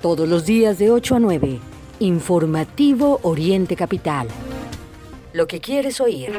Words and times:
Todos 0.00 0.26
los 0.26 0.46
días 0.46 0.78
de 0.78 0.90
8 0.90 1.16
a 1.16 1.20
9. 1.20 1.60
Informativo 1.98 3.20
Oriente 3.22 3.76
Capital. 3.76 4.28
Lo 5.34 5.46
que 5.46 5.60
quieres 5.60 6.00
oír. 6.00 6.32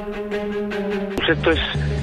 Pues 1.16 1.30
esto 1.38 1.52
es 1.52 1.60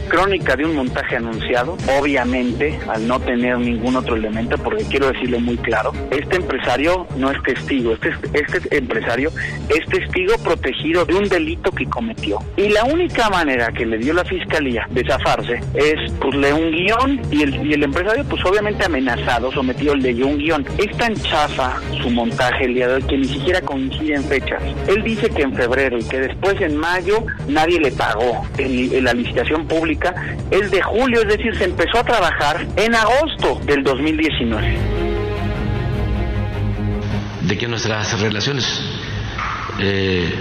crónica 0.09 0.56
de 0.56 0.64
un 0.64 0.75
montaje 0.75 1.16
anunciado, 1.16 1.77
obviamente 1.98 2.78
al 2.88 3.06
no 3.06 3.20
tener 3.20 3.59
ningún 3.59 3.96
otro 3.96 4.16
elemento, 4.16 4.56
porque 4.59 4.84
quiero 4.84 5.12
decirle 5.12 5.38
muy 5.38 5.56
claro, 5.59 5.92
este 6.10 6.37
empresario 6.37 7.06
no 7.16 7.30
es 7.30 7.42
testigo, 7.42 7.92
este, 7.92 8.12
este 8.32 8.77
empresario 8.77 9.30
es 9.68 9.87
testigo 9.87 10.37
protegido 10.42 11.05
de 11.05 11.15
un 11.15 11.29
delito 11.29 11.70
que 11.70 11.84
cometió. 11.87 12.38
Y 12.56 12.68
la 12.70 12.84
única 12.84 13.29
manera 13.30 13.68
que 13.73 13.87
le 13.87 13.98
dio 13.98 14.15
la 14.15 14.24
fiscalía 14.24 14.87
de 14.91 15.05
zafarse 15.05 15.60
es, 15.74 16.12
pues, 16.20 16.34
un 16.52 16.70
guion 16.70 17.20
y 17.30 17.43
el, 17.43 17.66
y 17.66 17.74
el 17.74 17.82
empresario, 17.82 18.24
pues 18.24 18.45
obviamente 18.45 18.84
amenazado, 18.84 19.52
sometido, 19.52 19.95
leyó 19.95 20.27
un 20.27 20.38
guion. 20.38 20.65
Es 20.79 20.96
tan 20.96 21.15
chafa 21.15 21.80
su 22.01 22.10
montaje 22.10 22.65
el 22.65 22.74
día 22.74 22.88
de 22.88 22.95
hoy 22.95 23.02
que 23.02 23.18
ni 23.18 23.27
siquiera 23.27 23.60
coincide 23.60 24.15
en 24.15 24.24
fechas. 24.24 24.62
Él 24.87 25.02
dice 25.02 25.29
que 25.29 25.43
en 25.43 25.54
febrero 25.54 25.98
y 25.98 26.04
que 26.04 26.20
después 26.20 26.60
en 26.60 26.77
mayo 26.77 27.24
nadie 27.48 27.79
le 27.80 27.90
pagó 27.93 28.46
en, 28.56 28.95
en 28.95 29.04
la 29.04 29.12
licitación 29.12 29.66
pública 29.66 29.98
es 30.51 30.70
de 30.70 30.83
julio, 30.83 31.23
es 31.23 31.29
decir, 31.29 31.55
se 31.57 31.65
empezó 31.65 31.98
a 31.98 32.05
trabajar 32.05 32.66
en 32.77 32.95
agosto 32.95 33.61
del 33.65 33.83
2019. 33.83 34.79
De 37.43 37.57
que 37.57 37.68
nuestras 37.68 38.21
relaciones 38.21 38.65
eh, 39.80 40.35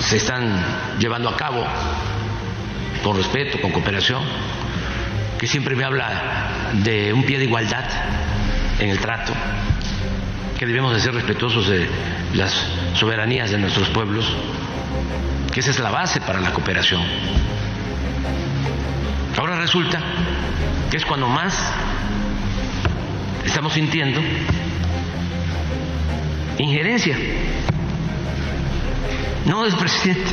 se 0.00 0.16
están 0.16 0.64
llevando 0.98 1.28
a 1.28 1.36
cabo 1.36 1.64
con 3.02 3.16
respeto, 3.16 3.60
con 3.60 3.72
cooperación, 3.72 4.22
que 5.38 5.46
siempre 5.46 5.76
me 5.76 5.84
habla 5.84 6.72
de 6.84 7.12
un 7.12 7.24
pie 7.24 7.38
de 7.38 7.44
igualdad 7.44 7.84
en 8.78 8.90
el 8.90 8.98
trato, 8.98 9.32
que 10.58 10.66
debemos 10.66 10.94
de 10.94 11.00
ser 11.00 11.14
respetuosos 11.14 11.68
de 11.68 11.88
las 12.34 12.52
soberanías 12.94 13.50
de 13.50 13.58
nuestros 13.58 13.88
pueblos, 13.90 14.24
que 15.52 15.60
esa 15.60 15.70
es 15.70 15.78
la 15.78 15.90
base 15.90 16.20
para 16.20 16.40
la 16.40 16.52
cooperación. 16.52 17.02
Ahora 19.38 19.54
resulta 19.54 20.00
que 20.90 20.96
es 20.96 21.04
cuando 21.04 21.28
más 21.28 21.54
estamos 23.44 23.72
sintiendo 23.72 24.20
injerencia. 26.58 27.16
No 29.46 29.62
del 29.62 29.76
presidente. 29.76 30.32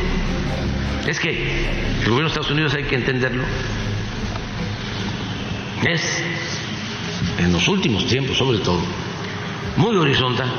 Es 1.05 1.19
que 1.19 1.29
el 1.29 2.09
gobierno 2.09 2.21
de 2.21 2.27
Estados 2.29 2.49
Unidos 2.49 2.73
hay 2.73 2.85
que 2.85 2.95
entenderlo. 2.95 3.43
Es, 5.83 6.23
en 7.37 7.53
los 7.53 7.67
últimos 7.67 8.07
tiempos 8.07 8.35
sobre 8.35 8.57
todo, 8.57 8.81
muy 9.77 9.95
horizontal. 9.97 10.51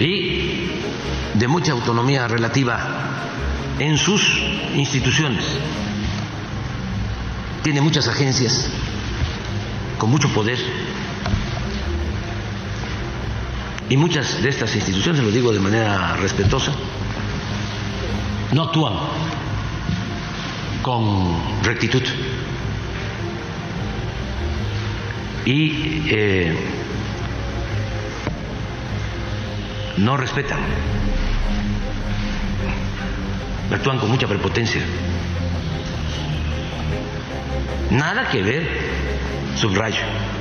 Y 0.00 0.70
de 1.34 1.46
mucha 1.46 1.70
autonomía 1.70 2.26
relativa 2.26 3.08
en 3.78 3.96
sus 3.96 4.22
instituciones. 4.74 5.44
Tiene 7.62 7.80
muchas 7.80 8.08
agencias 8.08 8.68
con 9.98 10.10
mucho 10.10 10.28
poder 10.32 10.58
y 13.88 13.96
muchas 13.96 14.42
de 14.42 14.48
estas 14.48 14.74
instituciones, 14.74 15.22
lo 15.22 15.30
digo 15.30 15.52
de 15.52 15.60
manera 15.60 16.16
respetuosa, 16.16 16.72
no 18.52 18.64
actúan 18.64 18.94
con 20.82 21.62
rectitud 21.62 22.02
y 25.44 26.02
eh, 26.10 26.56
no 29.96 30.16
respetan 30.16 30.60
actúan 33.76 33.98
con 33.98 34.10
mucha 34.10 34.26
prepotencia. 34.26 34.80
Nada 37.90 38.28
que 38.30 38.42
ver, 38.42 38.66
subrayo, 39.56 40.00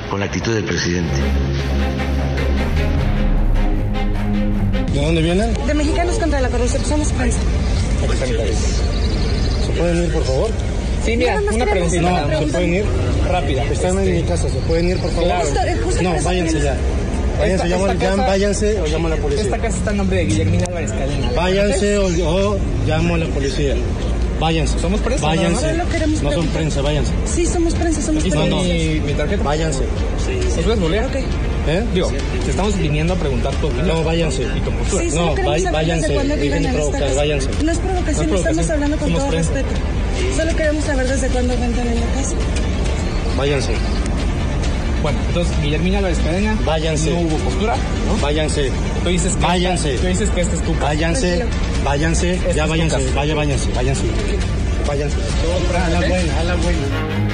con 0.09 0.19
la 0.19 0.25
actitud 0.25 0.53
del 0.53 0.63
presidente. 0.65 1.15
¿De 4.93 5.01
dónde 5.05 5.21
vienen? 5.21 5.53
De 5.65 5.73
Mexicanos 5.73 6.17
contra 6.17 6.41
la 6.41 6.49
Corrupción. 6.49 6.83
Somos 6.83 7.11
prensa. 7.13 7.39
¿Se 9.65 9.71
pueden 9.73 10.03
ir, 10.03 10.11
por 10.11 10.23
favor? 10.23 10.49
Sí, 11.05 11.15
mira, 11.17 11.39
una 11.53 11.65
preguntita. 11.65 12.01
No, 12.27 12.39
¿se 12.39 12.45
pueden 12.47 12.73
ir? 12.73 12.85
Rápida. 13.31 13.63
Están 13.65 13.99
en 13.99 14.15
mi 14.17 14.23
casa, 14.23 14.49
¿se 14.49 14.57
pueden 14.59 14.89
ir, 14.89 14.97
por 14.97 15.11
favor? 15.11 15.29
Claro. 15.29 15.49
No, 16.01 16.15
váyanse 16.23 16.59
ya. 16.61 16.75
Váyanse, 17.39 17.67
llamo, 17.67 17.87
esta 17.87 18.03
ya, 18.03 18.09
casa- 18.09 18.27
váyanse 18.27 18.81
o 18.81 18.85
llamo 18.87 19.07
a 19.07 19.09
la 19.11 19.15
policía. 19.17 19.43
Esta 19.45 19.57
casa 19.59 19.77
está 19.77 19.91
en 19.91 19.97
nombre 19.97 20.17
de 20.17 20.25
Guillermina. 20.25 20.66
Váyanse 21.35 21.97
o, 21.97 22.05
o 22.07 22.57
llamo 22.87 23.15
a 23.15 23.17
la 23.17 23.25
policía. 23.27 23.75
Váyanse. 24.39 24.79
¿Somos 24.79 24.99
prensa, 25.01 25.25
Váyanse. 25.25 25.65
no? 25.65 25.77
No 25.77 25.83
lo 25.83 25.89
queremos 25.89 26.21
No 26.21 26.31
son 26.31 26.47
prensa, 26.47 26.81
váyanse. 26.81 27.11
Sí, 27.25 27.45
somos 27.47 27.73
prensa, 27.73 28.01
somos 28.03 28.23
prensa. 28.23 28.39
mi, 28.45 28.99
mi 28.99 29.13
tarjeta. 29.13 29.43
Váyanse. 29.43 29.81
¿Nos 30.55 30.63
puedes 30.63 30.79
googlear? 30.79 31.05
Ok. 31.05 31.15
¿Eh? 31.69 31.83
Digo, 31.93 32.09
te 32.45 32.51
estamos 32.51 32.77
viniendo 32.77 33.13
a 33.13 33.17
preguntar 33.17 33.53
tu 33.55 33.67
opinión. 33.67 33.87
No, 33.87 34.03
váyanse. 34.03 34.43
Y 34.43 34.59
tu 34.61 34.71
postura. 34.71 35.03
Sí, 35.03 35.09
No, 35.15 35.35
váyanse, 35.35 35.71
váyanse. 35.71 36.13
No 36.13 37.71
es 37.71 37.77
provocación, 37.79 38.29
No 38.29 38.35
es 38.35 38.41
estamos 38.41 38.69
hablando 38.69 38.97
con 38.97 39.07
somos 39.07 39.21
todo 39.21 39.29
prensa. 39.31 39.51
respeto. 39.53 39.75
Solo 40.37 40.55
queremos 40.55 40.83
saber 40.85 41.07
desde 41.07 41.27
cuándo 41.29 41.55
rentan 41.55 41.87
en 41.87 41.95
la 41.99 42.05
casa. 42.07 42.35
Váyanse. 43.37 43.71
Bueno, 45.03 45.17
entonces 45.27 45.53
Guillermina 45.61 45.97
Álvarez 45.99 46.19
Cadena. 46.19 46.57
Váyanse. 46.65 47.09
No 47.11 47.19
hubo 47.21 47.37
postura, 47.37 47.75
¿no? 48.07 48.17
Váyanse. 48.21 48.71
Tú 49.03 49.09
dices 49.09 49.35
que 49.35 49.41
Váyanse. 49.41 49.93
Esta, 49.93 50.01
tú 50.01 50.07
dices 50.07 50.29
que 50.29 50.41
esta 50.41 50.55
es 50.55 50.61
tu. 50.63 50.73
Váyanse. 50.75 51.45
Váyanse. 51.83 52.33
Esta 52.33 52.51
Ya 52.51 52.65
váyanse. 52.65 53.11
Vaya, 53.13 53.35
váyanse. 53.35 53.69
Váyanse. 53.73 54.03
Váyanse. 54.87 55.17
A 55.17 55.89
la 55.89 55.99
buena, 56.07 56.39
a 56.39 56.43
la 56.43 56.55
buena. 56.55 57.26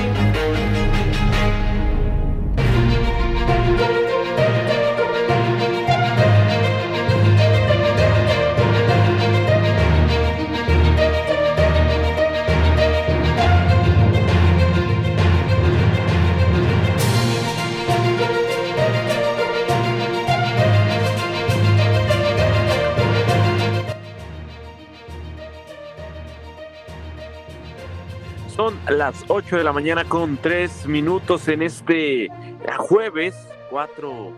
Las 28.97 29.25
8 29.27 29.57
de 29.57 29.63
la 29.63 29.73
mañana 29.73 30.05
con 30.05 30.37
3 30.37 30.87
minutos 30.87 31.47
en 31.47 31.61
este 31.61 32.29
jueves 32.77 33.35
4 33.69 34.31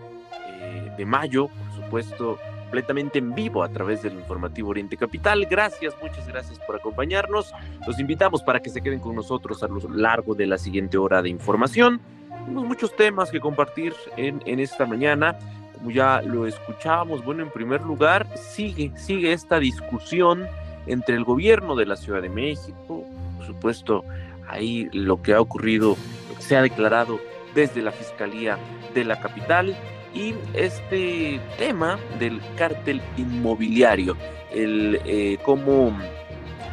eh, 0.50 0.92
de 0.98 1.06
mayo, 1.06 1.48
por 1.48 1.84
supuesto, 1.84 2.40
completamente 2.62 3.20
en 3.20 3.36
vivo 3.36 3.64
a 3.64 3.70
través 3.70 4.02
del 4.02 4.14
informativo 4.14 4.70
Oriente 4.70 4.98
Capital. 4.98 5.46
Gracias, 5.46 5.94
muchas 6.02 6.28
gracias 6.28 6.60
por 6.60 6.76
acompañarnos. 6.78 7.54
Los 7.86 8.00
invitamos 8.00 8.44
para 8.44 8.62
que 8.62 8.70
se 8.70 8.82
queden 8.82 9.00
con 9.00 9.16
nosotros 9.16 9.62
a 9.62 9.68
lo 9.68 9.80
largo 9.90 10.36
de 10.36 10.48
la 10.48 10.58
siguiente 10.58 10.98
hora 10.98 11.22
de 11.22 11.30
información. 11.30 12.00
Tenemos 12.46 12.66
muchos 12.66 12.96
temas 12.96 13.32
que 13.32 13.40
compartir 13.40 13.94
en, 14.16 14.42
en 14.46 14.60
esta 14.60 14.86
mañana. 14.86 15.38
Como 15.78 15.92
ya 15.92 16.22
lo 16.22 16.48
escuchábamos, 16.48 17.26
bueno, 17.26 17.44
en 17.44 17.50
primer 17.50 17.82
lugar, 17.82 18.26
sigue, 18.38 18.92
sigue 18.96 19.34
esta 19.34 19.60
discusión 19.60 20.48
entre 20.88 21.16
el 21.16 21.24
gobierno 21.24 21.76
de 21.76 21.86
la 21.86 21.96
Ciudad 21.96 22.22
de 22.22 22.30
México, 22.30 23.04
por 23.38 23.46
supuesto, 23.46 24.06
ahí 24.48 24.90
lo 24.92 25.22
que 25.22 25.34
ha 25.34 25.42
ocurrido, 25.42 25.98
se 26.40 26.56
ha 26.56 26.62
declarado 26.62 27.20
desde 27.54 27.82
la 27.82 27.92
Fiscalía 27.92 28.58
de 28.94 29.04
la 29.04 29.20
capital 29.20 29.76
y 30.14 30.34
este 30.54 31.40
tema 31.58 32.00
del 32.20 32.42
cártel 32.58 33.02
inmobiliario, 33.18 34.16
el 34.52 35.02
eh, 35.06 35.38
cómo 35.44 35.98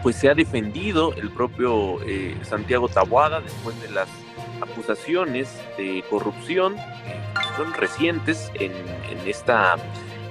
pues 0.02 0.16
se 0.16 0.28
ha 0.28 0.34
defendido 0.34 1.14
el 1.14 1.30
propio 1.30 2.02
eh, 2.02 2.36
Santiago 2.42 2.88
Taboada 2.88 3.40
después 3.40 3.80
de 3.82 3.90
las 3.90 4.08
acusaciones 4.60 5.48
de 5.76 6.04
corrupción 6.10 6.74
que 6.76 7.56
son 7.56 7.72
recientes 7.74 8.50
en, 8.54 8.72
en 8.72 9.28
esta 9.28 9.76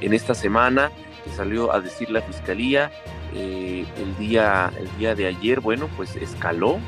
en 0.01 0.13
esta 0.13 0.33
semana 0.33 0.91
que 1.23 1.31
salió 1.31 1.73
a 1.73 1.79
decir 1.79 2.09
la 2.09 2.21
fiscalía 2.21 2.91
eh, 3.33 3.85
el 3.97 4.17
día 4.17 4.71
el 4.77 4.97
día 4.97 5.15
de 5.15 5.27
ayer 5.27 5.59
bueno 5.61 5.89
pues 5.95 6.15
escaló 6.15 6.79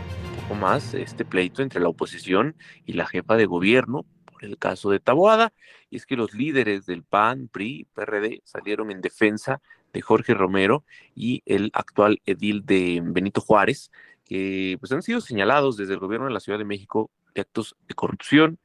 más 0.59 0.93
este 0.93 1.25
pleito 1.25 1.61
entre 1.61 1.79
la 1.79 1.89
oposición 1.89 2.55
y 2.85 2.93
la 2.93 3.05
jefa 3.05 3.35
de 3.35 3.45
gobierno 3.45 4.05
por 4.25 4.43
el 4.43 4.57
caso 4.57 4.89
de 4.91 4.99
Taboada. 4.99 5.53
Y 5.89 5.97
es 5.97 6.05
que 6.05 6.15
los 6.15 6.33
líderes 6.33 6.85
del 6.85 7.03
PAN, 7.03 7.49
PRI, 7.51 7.87
PRD 7.93 8.41
salieron 8.43 8.91
en 8.91 9.01
defensa 9.01 9.61
de 9.93 10.01
Jorge 10.01 10.33
Romero 10.33 10.83
y 11.15 11.41
el 11.45 11.71
actual 11.73 12.21
edil 12.25 12.65
de 12.65 13.01
Benito 13.03 13.41
Juárez, 13.41 13.91
que 14.25 14.77
pues 14.79 14.91
han 14.91 15.01
sido 15.01 15.21
señalados 15.21 15.77
desde 15.77 15.93
el 15.93 15.99
gobierno 15.99 16.27
de 16.27 16.33
la 16.33 16.39
Ciudad 16.39 16.59
de 16.59 16.65
México 16.65 17.11
de 17.33 17.41
actos 17.41 17.75
de 17.87 17.95
corrupción 17.95 18.59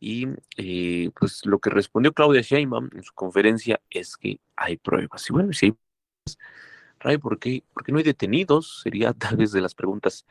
y 0.00 0.26
eh, 0.56 1.10
pues 1.18 1.44
lo 1.44 1.58
que 1.58 1.70
respondió 1.70 2.12
Claudia 2.12 2.40
Sheinbaum 2.40 2.88
en 2.94 3.02
su 3.02 3.12
conferencia 3.14 3.80
es 3.90 4.16
que 4.16 4.40
hay 4.56 4.78
pruebas. 4.78 5.28
Y 5.28 5.32
bueno, 5.32 5.52
si 5.52 5.66
hay 5.66 5.72
pruebas, 5.72 6.38
Ray, 7.00 7.18
¿por 7.18 7.38
qué, 7.38 7.64
¿por 7.72 7.82
qué 7.82 7.92
no 7.92 7.98
hay 7.98 8.04
detenidos? 8.04 8.82
Sería 8.82 9.12
tal 9.14 9.36
vez 9.36 9.52
de 9.52 9.60
las 9.60 9.74
preguntas 9.74 10.26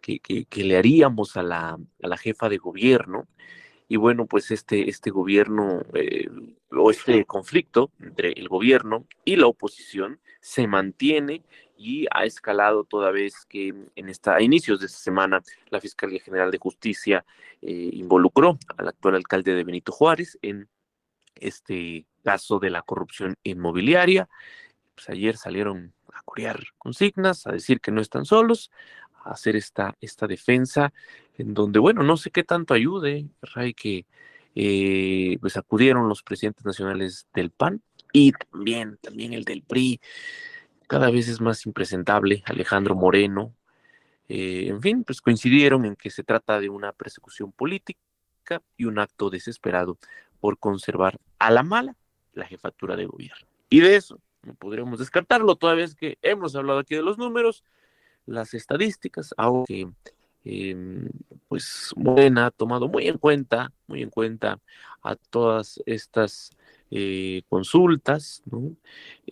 que, 0.00 0.18
que, 0.20 0.64
le 0.64 0.76
haríamos 0.76 1.36
a 1.36 1.42
la, 1.42 1.78
a 2.02 2.08
la, 2.08 2.16
jefa 2.16 2.48
de 2.48 2.58
gobierno. 2.58 3.28
Y 3.88 3.96
bueno, 3.96 4.26
pues 4.26 4.50
este, 4.50 4.88
este 4.88 5.10
gobierno 5.10 5.82
eh, 5.92 6.28
o 6.70 6.90
este 6.90 7.24
conflicto 7.26 7.90
entre 8.00 8.32
el 8.32 8.48
gobierno 8.48 9.06
y 9.24 9.36
la 9.36 9.46
oposición 9.46 10.20
se 10.40 10.66
mantiene 10.66 11.42
y 11.76 12.06
ha 12.10 12.24
escalado 12.24 12.84
toda 12.84 13.10
vez 13.10 13.44
que 13.46 13.74
en 13.94 14.08
esta, 14.08 14.36
a 14.36 14.42
inicios 14.42 14.80
de 14.80 14.86
esta 14.86 14.98
semana 14.98 15.42
la 15.68 15.80
Fiscalía 15.80 16.20
General 16.20 16.50
de 16.50 16.58
Justicia 16.58 17.24
eh, 17.60 17.90
involucró 17.92 18.58
al 18.76 18.88
actual 18.88 19.16
alcalde 19.16 19.54
de 19.54 19.64
Benito 19.64 19.92
Juárez 19.92 20.38
en 20.40 20.68
este 21.34 22.06
caso 22.22 22.58
de 22.58 22.70
la 22.70 22.82
corrupción 22.82 23.36
inmobiliaria. 23.42 24.28
Pues 24.94 25.10
ayer 25.10 25.36
salieron 25.36 25.92
a 26.14 26.22
corear 26.22 26.64
consignas, 26.78 27.46
a 27.46 27.52
decir 27.52 27.80
que 27.80 27.90
no 27.90 28.00
están 28.00 28.24
solos, 28.24 28.70
a 29.24 29.32
hacer 29.32 29.56
esta, 29.56 29.96
esta 30.00 30.26
defensa, 30.26 30.92
en 31.36 31.54
donde, 31.54 31.78
bueno, 31.78 32.02
no 32.02 32.16
sé 32.16 32.30
qué 32.30 32.44
tanto 32.44 32.74
ayude, 32.74 33.26
que 33.76 34.06
eh, 34.54 35.38
pues 35.40 35.56
acudieron 35.56 36.08
los 36.08 36.22
presidentes 36.22 36.64
nacionales 36.64 37.26
del 37.34 37.50
PAN 37.50 37.82
y 38.12 38.32
también, 38.32 38.98
también 39.02 39.32
el 39.32 39.44
del 39.44 39.62
PRI. 39.62 40.00
Cada 40.86 41.10
vez 41.10 41.28
es 41.28 41.40
más 41.40 41.66
impresentable 41.66 42.42
Alejandro 42.46 42.94
Moreno. 42.94 43.54
Eh, 44.28 44.66
en 44.68 44.80
fin, 44.80 45.04
pues 45.04 45.20
coincidieron 45.20 45.84
en 45.84 45.96
que 45.96 46.10
se 46.10 46.22
trata 46.22 46.60
de 46.60 46.68
una 46.68 46.92
persecución 46.92 47.52
política 47.52 47.98
y 48.76 48.84
un 48.84 48.98
acto 48.98 49.30
desesperado 49.30 49.98
por 50.40 50.58
conservar 50.58 51.18
a 51.38 51.50
la 51.50 51.62
mala 51.62 51.96
la 52.32 52.46
jefatura 52.46 52.96
de 52.96 53.06
gobierno. 53.06 53.46
Y 53.68 53.80
de 53.80 53.96
eso 53.96 54.20
no 54.44 54.54
podríamos 54.54 54.98
descartarlo, 54.98 55.56
toda 55.56 55.74
vez 55.74 55.94
que 55.94 56.18
hemos 56.22 56.54
hablado 56.56 56.78
aquí 56.78 56.94
de 56.94 57.02
los 57.02 57.18
números, 57.18 57.64
las 58.26 58.54
estadísticas, 58.54 59.34
aunque 59.36 59.88
em, 60.44 61.08
pues 61.48 61.92
Morena 61.96 62.46
ha 62.46 62.50
tomado 62.50 62.88
muy 62.88 63.08
en 63.08 63.18
cuenta, 63.18 63.72
muy 63.86 64.02
en 64.02 64.10
cuenta 64.10 64.60
a 65.02 65.16
todas 65.16 65.80
estas 65.86 66.50
eh, 66.90 67.42
consultas, 67.48 68.42
¿no? 68.46 68.76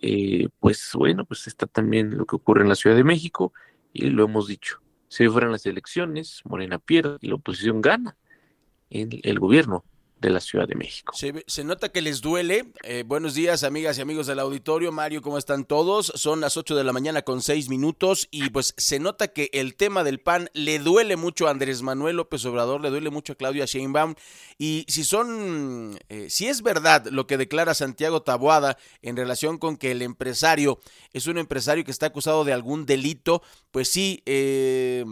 Eh, 0.01 0.49
pues 0.59 0.91
bueno, 0.95 1.25
pues 1.25 1.47
está 1.47 1.65
también 1.65 2.17
lo 2.17 2.25
que 2.25 2.35
ocurre 2.35 2.61
en 2.63 2.69
la 2.69 2.75
Ciudad 2.75 2.95
de 2.95 3.03
México 3.03 3.53
y 3.93 4.09
lo 4.09 4.25
hemos 4.25 4.47
dicho, 4.47 4.81
si 5.07 5.27
fueran 5.27 5.51
las 5.51 5.65
elecciones, 5.65 6.41
Morena 6.45 6.79
pierde 6.79 7.17
y 7.21 7.27
la 7.27 7.35
oposición 7.35 7.81
gana 7.81 8.17
en 8.89 9.09
el 9.23 9.39
gobierno 9.39 9.83
de 10.23 10.29
la 10.29 10.39
Ciudad 10.39 10.67
de 10.67 10.75
México. 10.75 11.13
Se, 11.13 11.63
nota 11.63 11.89
que 11.89 12.01
les 12.01 12.21
duele. 12.21 12.71
Eh, 12.83 13.03
buenos 13.05 13.35
días, 13.35 13.63
amigas 13.63 13.97
y 13.97 14.01
amigos 14.01 14.25
del 14.25 14.39
auditorio. 14.39 14.91
Mario, 14.91 15.21
¿cómo 15.21 15.37
están 15.37 15.65
todos? 15.65 16.11
Son 16.15 16.39
las 16.39 16.55
8 16.57 16.75
de 16.75 16.83
la 16.83 16.93
mañana 16.93 17.21
con 17.23 17.41
6 17.41 17.69
minutos 17.69 18.29
y 18.31 18.49
pues 18.49 18.73
se 18.77 18.99
nota 18.99 19.27
que 19.27 19.49
el 19.53 19.75
tema 19.75 20.03
del 20.03 20.19
PAN 20.19 20.49
le 20.53 20.79
duele 20.79 21.17
mucho 21.17 21.47
a 21.47 21.51
Andrés 21.51 21.81
Manuel 21.81 22.15
López 22.15 22.45
Obrador, 22.45 22.81
le 22.81 22.89
duele 22.89 23.09
mucho 23.09 23.33
a 23.33 23.35
Claudia 23.35 23.65
Sheinbaum 23.65 24.15
y 24.57 24.85
si 24.87 25.03
son, 25.03 25.99
eh, 26.07 26.29
si 26.29 26.47
es 26.47 26.61
verdad 26.61 27.05
lo 27.07 27.27
que 27.27 27.37
declara 27.37 27.73
Santiago 27.73 28.21
Taboada 28.21 28.77
en 29.01 29.17
relación 29.17 29.57
con 29.57 29.75
que 29.75 29.91
el 29.91 30.01
empresario 30.01 30.79
es 31.11 31.27
un 31.27 31.37
empresario 31.37 31.83
que 31.83 31.91
está 31.91 32.07
acusado 32.07 32.45
de 32.45 32.53
algún 32.53 32.85
delito, 32.85 33.41
pues 33.71 33.89
sí, 33.89 34.23
eh 34.25 35.03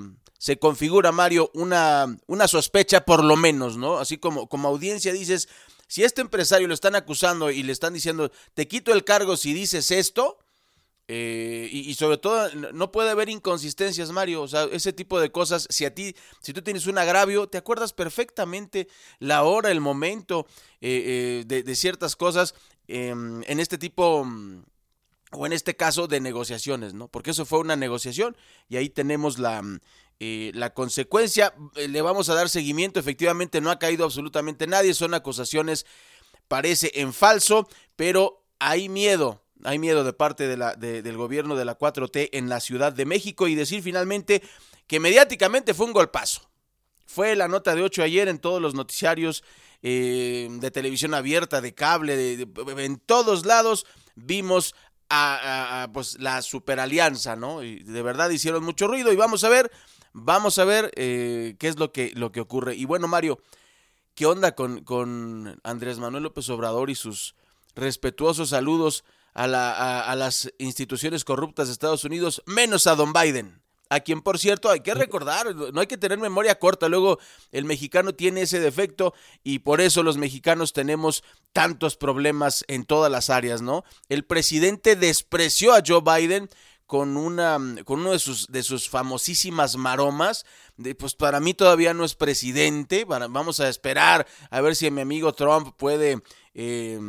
se 0.42 0.58
configura, 0.58 1.12
Mario, 1.12 1.52
una, 1.54 2.18
una 2.26 2.48
sospecha 2.48 3.06
por 3.06 3.24
lo 3.24 3.36
menos, 3.36 3.78
¿no? 3.78 4.00
Así 4.00 4.18
como, 4.18 4.50
como 4.50 4.70
audiencia 4.70 5.14
dices, 5.14 5.48
si 5.86 6.04
este 6.04 6.22
empresario 6.22 6.68
lo 6.68 6.74
están 6.74 6.96
acusando 6.96 7.52
y 7.52 7.62
le 7.62 7.72
están 7.72 7.94
diciendo, 7.94 8.32
te 8.56 8.68
quito 8.68 8.92
el 8.92 9.04
cargo 9.04 9.38
si 9.38 9.54
dices 9.54 9.92
esto, 9.92 10.40
eh, 11.08 11.70
y, 11.72 11.94
sobre 11.94 12.18
todo, 12.18 12.50
no 12.74 12.92
puede 12.92 13.12
haber 13.12 13.30
inconsistencias, 13.30 14.12
Mario. 14.12 14.42
O 14.42 14.48
sea, 14.48 14.64
ese 14.72 14.94
tipo 14.94 15.20
de 15.20 15.32
cosas, 15.32 15.68
si 15.70 15.86
a 15.86 15.94
ti, 15.94 16.16
si 16.42 16.54
tú 16.54 16.64
tienes 16.64 16.88
un 16.88 16.98
agravio, 16.98 17.46
te 17.48 17.60
acuerdas 17.60 17.94
perfectamente 17.94 18.88
la 19.20 19.44
hora, 19.44 19.70
el 19.70 19.80
momento 19.80 20.48
eh, 20.80 21.44
eh, 21.48 21.64
de, 21.64 21.76
ciertas 21.76 22.16
cosas 22.16 22.56
em, 22.88 23.44
en 23.44 23.60
este 23.60 23.78
tipo 23.78 24.26
o 25.34 25.46
en 25.46 25.54
este 25.54 25.76
caso 25.76 26.08
de 26.08 26.20
negociaciones, 26.20 26.96
¿no? 26.96 27.10
Porque 27.10 27.30
eso 27.30 27.46
fue 27.46 27.60
una 27.60 27.76
negociación 27.76 28.36
y 28.70 28.78
ahí 28.78 28.90
tenemos 28.90 29.38
la, 29.38 29.62
eh, 30.24 30.52
la 30.54 30.72
consecuencia. 30.72 31.56
Eh, 31.74 31.88
le 31.88 32.00
vamos 32.04 32.30
a 32.30 32.36
dar 32.36 32.48
seguimiento, 32.48 33.00
efectivamente 33.00 33.60
no 33.60 33.72
ha 33.72 33.80
caído 33.80 34.06
absolutamente 34.06 34.68
nadie, 34.68 34.94
son 34.94 35.16
acusaciones, 35.16 35.88
parece 36.48 36.92
en 36.94 37.12
falso, 37.12 37.68
pero 37.96 38.46
hay 38.60 38.88
miedo, 38.88 39.42
hay 39.64 39.80
miedo 39.80 40.04
de 40.04 40.14
parte 40.14 40.48
de 40.48 40.58
la, 40.58 40.76
del 40.76 41.18
gobierno 41.18 41.56
de 41.56 41.66
la 41.66 41.76
4T 41.76 42.30
en 42.34 42.50
la 42.50 42.60
Ciudad 42.60 42.94
de 42.94 43.06
México 43.06 43.48
y 43.48 43.56
decir 43.56 43.82
finalmente 43.82 44.44
que 44.86 45.00
mediáticamente 45.00 45.74
fue 45.74 45.88
un 45.88 45.94
golpazo. 45.94 46.52
Fue 47.08 47.36
la 47.36 47.48
nota 47.48 47.74
de 47.74 47.82
8 47.82 48.04
ayer 48.04 48.28
en 48.28 48.38
todos 48.38 48.62
los 48.62 48.76
noticiarios 48.76 49.44
eh, 49.82 50.50
de 50.52 50.70
televisión 50.70 51.16
abierta, 51.16 51.62
de 51.62 51.74
cable, 51.74 52.48
en 52.78 52.98
todos 53.00 53.48
lados 53.48 53.88
vimos 54.14 54.76
a, 55.10 55.90
pues 55.92 56.20
la 56.20 56.44
superalianza, 56.44 57.36
¿no? 57.36 57.64
Y 57.64 57.82
de 57.82 58.04
verdad 58.04 58.30
hicieron 58.30 58.64
mucho 58.64 58.88
ruido 58.88 59.12
y 59.12 59.16
vamos 59.16 59.44
a 59.44 59.50
ver, 59.50 59.72
vamos 60.14 60.58
a 60.60 60.66
ver 60.66 60.92
eh, 60.96 61.56
qué 61.60 61.68
es 61.68 61.78
lo 61.78 61.92
que, 61.92 62.12
lo 62.16 62.32
que 62.32 62.42
ocurre. 62.42 62.76
Y 62.76 62.86
bueno, 62.86 63.08
Mario, 63.08 63.40
¿qué 64.16 64.26
onda 64.26 64.54
con, 64.54 64.84
con 64.84 65.60
Andrés 65.64 66.00
Manuel 66.00 66.24
López 66.24 66.50
Obrador 66.50 66.90
y 66.90 66.96
sus 66.96 67.36
respetuosos 67.76 68.50
saludos 68.50 69.04
a, 69.34 69.48
la, 69.48 70.02
a 70.02 70.16
las 70.16 70.52
instituciones 70.58 71.24
corruptas 71.24 71.68
de 71.68 71.74
Estados 71.74 72.04
Unidos, 72.04 72.44
menos 72.46 72.88
a 72.88 72.96
Don 72.96 73.14
Biden? 73.14 73.62
a 73.92 74.00
quien 74.00 74.22
por 74.22 74.40
cierto 74.40 74.70
hay 74.70 74.80
que 74.80 74.94
recordar, 74.94 75.54
no 75.54 75.82
hay 75.82 75.88
que 75.88 75.98
tener 75.98 76.18
memoria 76.18 76.58
corta, 76.58 76.88
luego 76.88 77.20
el 77.52 77.66
mexicano 77.66 78.16
tiene 78.16 78.44
ese 78.44 78.62
defecto 78.62 79.14
y 79.44 79.60
por 79.60 79.82
eso 79.82 80.02
los 80.02 80.16
mexicanos 80.16 80.72
tenemos 80.72 81.26
tantos 81.52 81.98
problemas 81.98 82.64
en 82.70 82.86
todas 82.86 83.12
las 83.12 83.30
áreas, 83.30 83.62
¿no? 83.62 83.84
El 84.08 84.24
presidente 84.24 84.96
despreció 84.96 85.74
a 85.74 85.84
Joe 85.86 86.00
Biden 86.00 86.50
con 86.92 87.16
una 87.16 87.58
con 87.86 88.02
uno 88.02 88.12
de 88.12 88.20
sus 88.20 88.48
de 88.48 88.64
sus 88.64 88.90
famosísimas 88.90 89.78
maromas 89.78 90.46
pues 91.00 91.16
para 91.16 91.40
mí 91.40 91.54
todavía 91.54 91.94
no 91.94 92.04
es 92.04 92.16
presidente 92.16 93.06
vamos 93.06 93.62
a 93.62 93.70
esperar 93.70 94.28
a 94.50 94.60
ver 94.60 94.76
si 94.76 94.92
mi 94.92 95.00
amigo 95.00 95.32
Trump 95.32 95.74
puede 95.78 96.22
eh, 96.54 97.00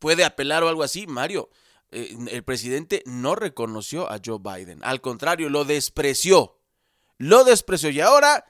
puede 0.00 0.24
apelar 0.24 0.64
o 0.64 0.68
algo 0.68 0.82
así 0.82 1.06
Mario 1.06 1.50
eh, 1.92 2.16
el 2.30 2.42
presidente 2.42 3.04
no 3.06 3.36
reconoció 3.36 4.10
a 4.10 4.20
Joe 4.24 4.38
Biden. 4.40 4.80
Al 4.82 5.00
contrario, 5.00 5.48
lo 5.48 5.64
despreció. 5.64 6.58
Lo 7.18 7.44
despreció. 7.44 7.90
Y 7.90 8.00
ahora 8.00 8.44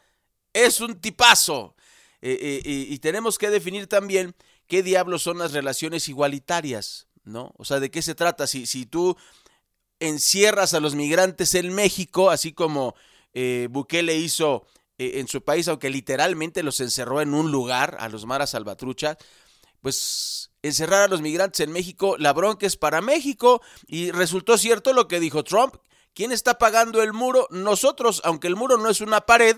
es 0.53 0.81
un 0.81 1.01
tipazo. 1.01 1.75
Eh, 2.23 2.39
eh, 2.43 2.63
y 2.65 2.99
tenemos 2.99 3.39
que 3.39 3.49
definir 3.49 3.87
también 3.87 4.35
qué 4.67 4.83
diablos 4.83 5.23
son 5.23 5.39
las 5.39 5.53
relaciones 5.53 6.09
igualitarias, 6.09 7.09
¿no? 7.25 7.55
O 7.57 7.65
sea, 7.65 7.81
¿de 7.81 7.91
qué 7.91 8.03
se 8.03 8.15
trata? 8.15 8.47
Si, 8.47 8.67
si 8.67 8.85
tú 8.85 9.17
encierras 10.01 10.75
a 10.75 10.81
los 10.81 10.95
migrantes 10.95 11.55
en 11.55 11.73
México, 11.75 12.31
así 12.31 12.53
como 12.53 12.95
Bukele 13.71 14.17
hizo 14.17 14.67
en 14.99 15.29
su 15.29 15.43
país, 15.43 15.69
aunque 15.69 15.89
literalmente 15.89 16.63
los 16.63 16.81
encerró 16.81 17.21
en 17.21 17.33
un 17.33 17.53
lugar, 17.53 17.97
a 18.01 18.09
los 18.09 18.27
Mara 18.27 18.47
Salvatrucha, 18.47 19.17
pues 19.81 20.51
encerrar 20.63 21.03
a 21.05 21.09
los 21.09 21.23
migrantes 21.23 21.61
en 21.61 21.73
México, 21.73 22.17
la 22.19 22.35
bronca 22.35 22.67
es 22.67 22.77
para 22.77 23.01
México 23.01 23.63
y 23.87 24.11
resultó 24.11 24.59
cierto 24.59 24.93
lo 24.93 25.09
que 25.09 25.21
dijo 25.21 25.45
Trump. 25.45 25.77
¿Quién 26.13 26.33
está 26.33 26.59
pagando 26.59 27.03
el 27.03 27.13
muro? 27.13 27.47
Nosotros, 27.51 28.21
aunque 28.25 28.49
el 28.49 28.57
muro 28.57 28.77
no 28.77 28.91
es 28.91 29.01
una 29.01 29.23
pared, 29.23 29.57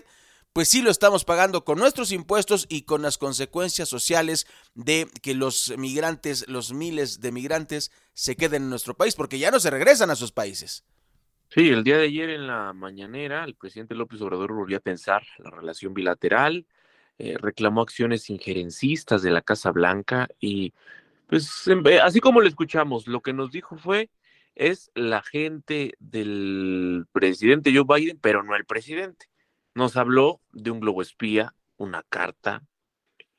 pues 0.52 0.68
sí 0.68 0.82
lo 0.82 0.90
estamos 0.90 1.24
pagando 1.24 1.64
con 1.64 1.78
nuestros 1.78 2.12
impuestos 2.12 2.66
y 2.68 2.82
con 2.82 3.02
las 3.02 3.18
consecuencias 3.18 3.88
sociales 3.88 4.46
de 4.74 5.08
que 5.22 5.34
los 5.34 5.74
migrantes, 5.78 6.46
los 6.48 6.72
miles 6.72 7.20
de 7.20 7.32
migrantes, 7.32 7.90
se 8.12 8.36
queden 8.36 8.64
en 8.64 8.70
nuestro 8.70 8.94
país, 8.94 9.14
porque 9.14 9.38
ya 9.38 9.50
no 9.50 9.60
se 9.60 9.70
regresan 9.70 10.10
a 10.10 10.16
sus 10.16 10.32
países. 10.32 10.84
Sí, 11.48 11.68
el 11.68 11.84
día 11.84 11.98
de 11.98 12.04
ayer 12.04 12.30
en 12.30 12.46
la 12.46 12.72
mañanera, 12.72 13.44
el 13.44 13.54
presidente 13.54 13.94
López 13.94 14.20
Obrador 14.22 14.52
volvió 14.52 14.78
a 14.78 14.80
pensar 14.80 15.22
la 15.38 15.50
relación 15.50 15.92
bilateral, 15.92 16.66
eh, 17.18 17.36
reclamó 17.38 17.82
acciones 17.82 18.30
injerencistas 18.30 19.22
de 19.22 19.30
la 19.30 19.42
Casa 19.42 19.70
Blanca 19.70 20.28
y 20.40 20.72
pues 21.28 21.66
así 22.02 22.20
como 22.20 22.40
lo 22.40 22.48
escuchamos, 22.48 23.06
lo 23.06 23.20
que 23.20 23.32
nos 23.32 23.50
dijo 23.50 23.76
fue 23.76 24.10
es 24.54 24.90
la 24.94 25.22
gente 25.22 25.94
del 25.98 27.06
presidente 27.12 27.72
Joe 27.74 27.84
Biden, 27.86 28.18
pero 28.20 28.42
no 28.42 28.54
el 28.54 28.66
presidente. 28.66 29.31
Nos 29.74 29.96
habló 29.96 30.40
de 30.52 30.70
un 30.70 30.80
globo 30.80 31.02
espía, 31.02 31.54
una 31.76 32.02
carta, 32.02 32.62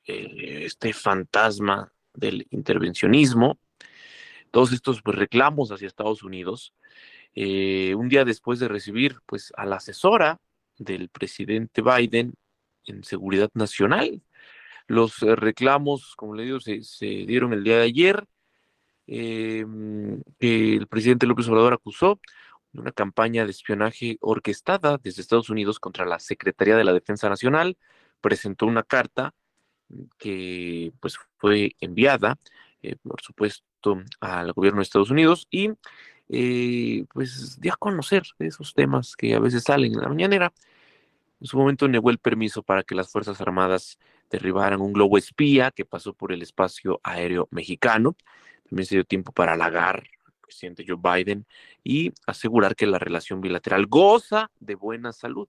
eh, 0.06 0.66
este 0.66 0.94
fantasma 0.94 1.94
del 2.14 2.48
intervencionismo, 2.52 3.60
todos 4.52 4.72
estos 4.72 5.02
pues, 5.02 5.18
reclamos 5.18 5.72
hacia 5.72 5.88
Estados 5.88 6.24
Unidos. 6.24 6.74
Eh, 7.36 7.96
un 7.96 8.10
día 8.10 8.26
después 8.26 8.60
de 8.60 8.68
recibir 8.68 9.18
pues 9.26 9.52
a 9.58 9.66
la 9.66 9.78
asesora 9.78 10.40
del 10.78 11.10
presidente 11.10 11.82
Biden 11.82 12.36
en 12.86 13.04
seguridad 13.04 13.50
nacional. 13.56 14.22
Los 14.88 15.24
eh, 15.24 15.36
reclamos, 15.36 16.16
como 16.16 16.36
le 16.36 16.44
digo, 16.44 16.60
se, 16.60 16.82
dieron 17.00 17.54
el 17.54 17.64
día 17.64 17.78
de 17.78 17.84
ayer. 17.84 18.26
El 19.08 20.88
presidente 20.88 21.26
López 21.26 21.48
Obrador 21.48 21.74
acusó 21.74 22.20
una 22.74 22.92
campaña 22.92 23.46
de 23.46 23.52
espionaje 23.52 24.18
orquestada 24.22 25.00
desde 25.02 25.22
Estados 25.22 25.50
Unidos 25.50 25.80
contra 25.80 26.06
la 26.06 26.20
Secretaría 26.20 26.76
de 26.76 26.84
la 26.84 26.94
Defensa 26.94 27.30
Nacional. 27.30 27.78
Presentó 28.22 28.66
una 28.66 28.84
carta 28.84 29.34
que 30.18 30.92
pues 31.00 31.18
fue 31.38 31.76
enviada, 31.80 32.38
eh, 32.82 32.96
por 33.04 33.22
supuesto, 33.22 34.02
al 34.20 34.54
gobierno 34.54 34.80
de 34.80 34.84
Estados 34.84 35.12
Unidos 35.12 35.48
y 35.52 35.72
eh, 36.30 37.06
pues 37.14 37.60
dio 37.60 37.74
a 37.74 37.78
conocer 37.78 38.24
esos 38.40 38.74
temas 38.74 39.16
que 39.16 39.36
a 39.36 39.40
veces 39.40 39.64
salen 39.64 39.94
en 39.94 40.02
la 40.02 40.10
mañanera. 40.10 40.54
En 41.40 41.48
su 41.48 41.58
momento 41.58 41.88
negó 41.88 42.10
el 42.10 42.20
permiso 42.20 42.64
para 42.64 42.84
que 42.84 42.96
las 42.96 43.12
Fuerzas 43.12 43.42
Armadas 43.42 44.00
derribaran 44.30 44.82
un 44.82 44.94
globo 44.94 45.18
espía 45.18 45.72
que 45.72 45.86
pasó 45.86 46.14
por 46.14 46.32
el 46.32 46.42
espacio 46.42 47.00
aéreo 47.04 47.48
mexicano. 47.52 48.16
También 48.70 48.86
se 48.88 48.96
dio 48.96 49.04
tiempo 49.04 49.32
para 49.32 49.54
halagar 49.54 49.98
al 49.98 50.13
presidente 50.54 50.86
Joe 50.88 50.98
Biden 51.02 51.46
y 51.84 52.12
asegurar 52.28 52.76
que 52.76 52.86
la 52.86 53.00
relación 53.00 53.42
bilateral 53.42 53.88
goza 53.88 54.52
de 54.60 54.76
buena 54.76 55.12
salud. 55.12 55.48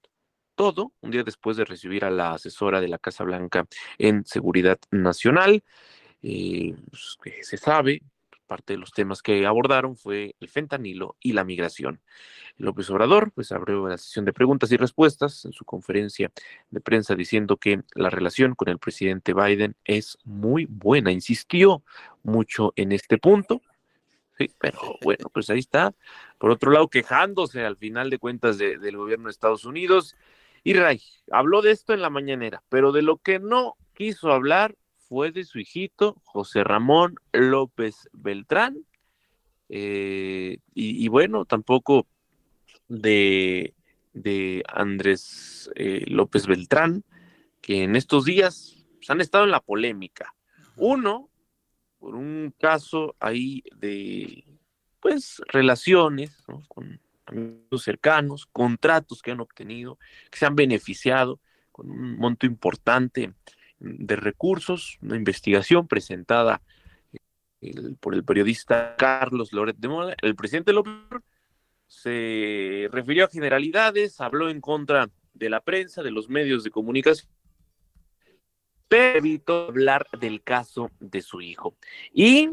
Todo 0.55 0.93
un 1.01 1.11
día 1.11 1.25
después 1.25 1.57
de 1.57 1.65
recibir 1.65 2.05
a 2.05 2.11
la 2.11 2.33
asesora 2.33 2.81
de 2.81 2.89
la 2.89 2.99
Casa 2.99 3.25
Blanca 3.25 3.67
en 3.99 4.25
Seguridad 4.25 4.79
Nacional. 4.91 5.63
Eh, 6.23 6.75
pues, 7.21 7.47
se 7.47 7.57
sabe 7.57 8.01
parte 8.47 8.75
de 8.75 8.79
los 8.79 8.93
temas 8.93 9.23
que 9.23 9.47
abordaron 9.47 9.97
fue 9.97 10.37
el 10.41 10.49
fentanilo 10.49 11.17
y 11.21 11.33
la 11.33 11.45
migración. 11.45 12.01
López 12.57 12.89
Obrador 12.91 13.33
pues 13.33 13.51
abrió 13.53 13.89
la 13.89 13.99
sesión 13.99 14.25
de 14.25 14.33
preguntas 14.33 14.71
y 14.71 14.77
respuestas 14.77 15.45
en 15.45 15.53
su 15.53 15.65
conferencia 15.65 16.31
de 16.71 16.81
prensa 16.81 17.15
diciendo 17.15 17.57
que 17.57 17.83
la 17.95 18.11
relación 18.11 18.55
con 18.55 18.69
el 18.69 18.79
presidente 18.79 19.35
Biden 19.35 19.77
es 19.85 20.19
muy 20.25 20.67
buena. 20.67 21.11
Insistió 21.11 21.83
mucho 22.23 22.73
en 22.77 22.93
este 22.93 23.19
punto. 23.19 23.61
Sí, 24.37 24.51
pero 24.59 24.79
bueno, 25.03 25.29
pues 25.33 25.49
ahí 25.51 25.61
está. 25.61 25.95
Por 26.39 26.51
otro 26.51 26.71
lado, 26.73 26.89
quejándose 26.89 27.65
al 27.65 27.77
final 27.77 28.11
de 28.11 28.19
cuentas 28.19 28.59
del 28.59 28.97
gobierno 28.97 29.27
de 29.27 29.31
Estados 29.31 29.65
Unidos. 29.65 30.17
Y 30.65 30.73
Ray 30.75 31.01
habló 31.31 31.63
de 31.63 31.71
esto 31.71 31.93
en 31.93 32.03
la 32.03 32.11
mañanera, 32.11 32.63
pero 32.69 32.91
de 32.91 33.03
lo 33.03 33.19
que 33.19 33.39
no 33.39 33.77
quiso 33.95 34.33
hablar 34.33 34.77
fue 35.09 35.31
de 35.31 35.45
su 35.45 35.59
hijito 35.59 36.21
José 36.25 36.65
Ramón 36.65 37.17
López 37.33 38.09
Beltrán. 38.13 38.85
Eh, 39.69 40.59
y, 40.75 41.09
bueno, 41.09 41.45
tampoco 41.45 42.07
de, 42.89 43.75
de 44.13 44.63
Andrés 44.69 45.71
eh, 45.77 46.05
López 46.07 46.47
Beltrán, 46.47 47.05
que 47.61 47.85
en 47.85 47.97
estos 47.97 48.25
días 48.25 48.85
pues, 48.97 49.11
han 49.11 49.21
estado 49.21 49.45
en 49.45 49.51
la 49.51 49.61
polémica. 49.61 50.35
Uno, 50.77 51.31
por 52.05 52.17
un 52.17 52.55
caso 52.61 53.17
ahí 53.19 53.65
de, 53.77 54.45
pues, 55.01 55.41
relaciones 55.47 56.37
con 56.69 57.01
amigos 57.25 57.83
cercanos, 57.83 58.45
contratos 58.53 59.23
que 59.23 59.31
han 59.31 59.41
obtenido, 59.41 59.99
que 60.31 60.39
se 60.39 60.45
han 60.45 60.55
beneficiado 60.55 61.41
con 61.73 61.91
un 61.91 62.19
monto 62.19 62.45
importante 62.45 63.33
de 63.79 64.17
recursos, 64.17 64.99
una 65.01 65.17
investigación 65.17 65.89
presentada 65.89 66.61
eh, 67.63 67.73
por 68.01 68.15
el 68.15 68.23
periodista 68.23 68.97
Carlos 68.99 69.55
Loret 69.55 69.79
de 69.79 69.89
Mola. 69.89 70.15
El 70.21 70.37
presidente 70.37 70.75
López 70.75 70.93
se 71.87 72.87
refirió 72.93 73.25
a 73.25 73.29
generalidades, 73.29 74.21
habló 74.21 74.51
en 74.51 74.61
contra 74.61 75.09
de 75.33 75.49
la 75.49 75.63
prensa, 75.63 76.03
de 76.03 76.11
los 76.11 76.29
medios 76.29 76.65
de 76.65 76.71
comunicación, 76.71 77.33
pero 78.89 79.19
evitó 79.19 79.69
hablar 79.69 80.07
del 80.19 80.43
caso 80.43 80.91
de 81.01 81.23
su 81.23 81.41
hijo. 81.41 81.77
Y 82.13 82.51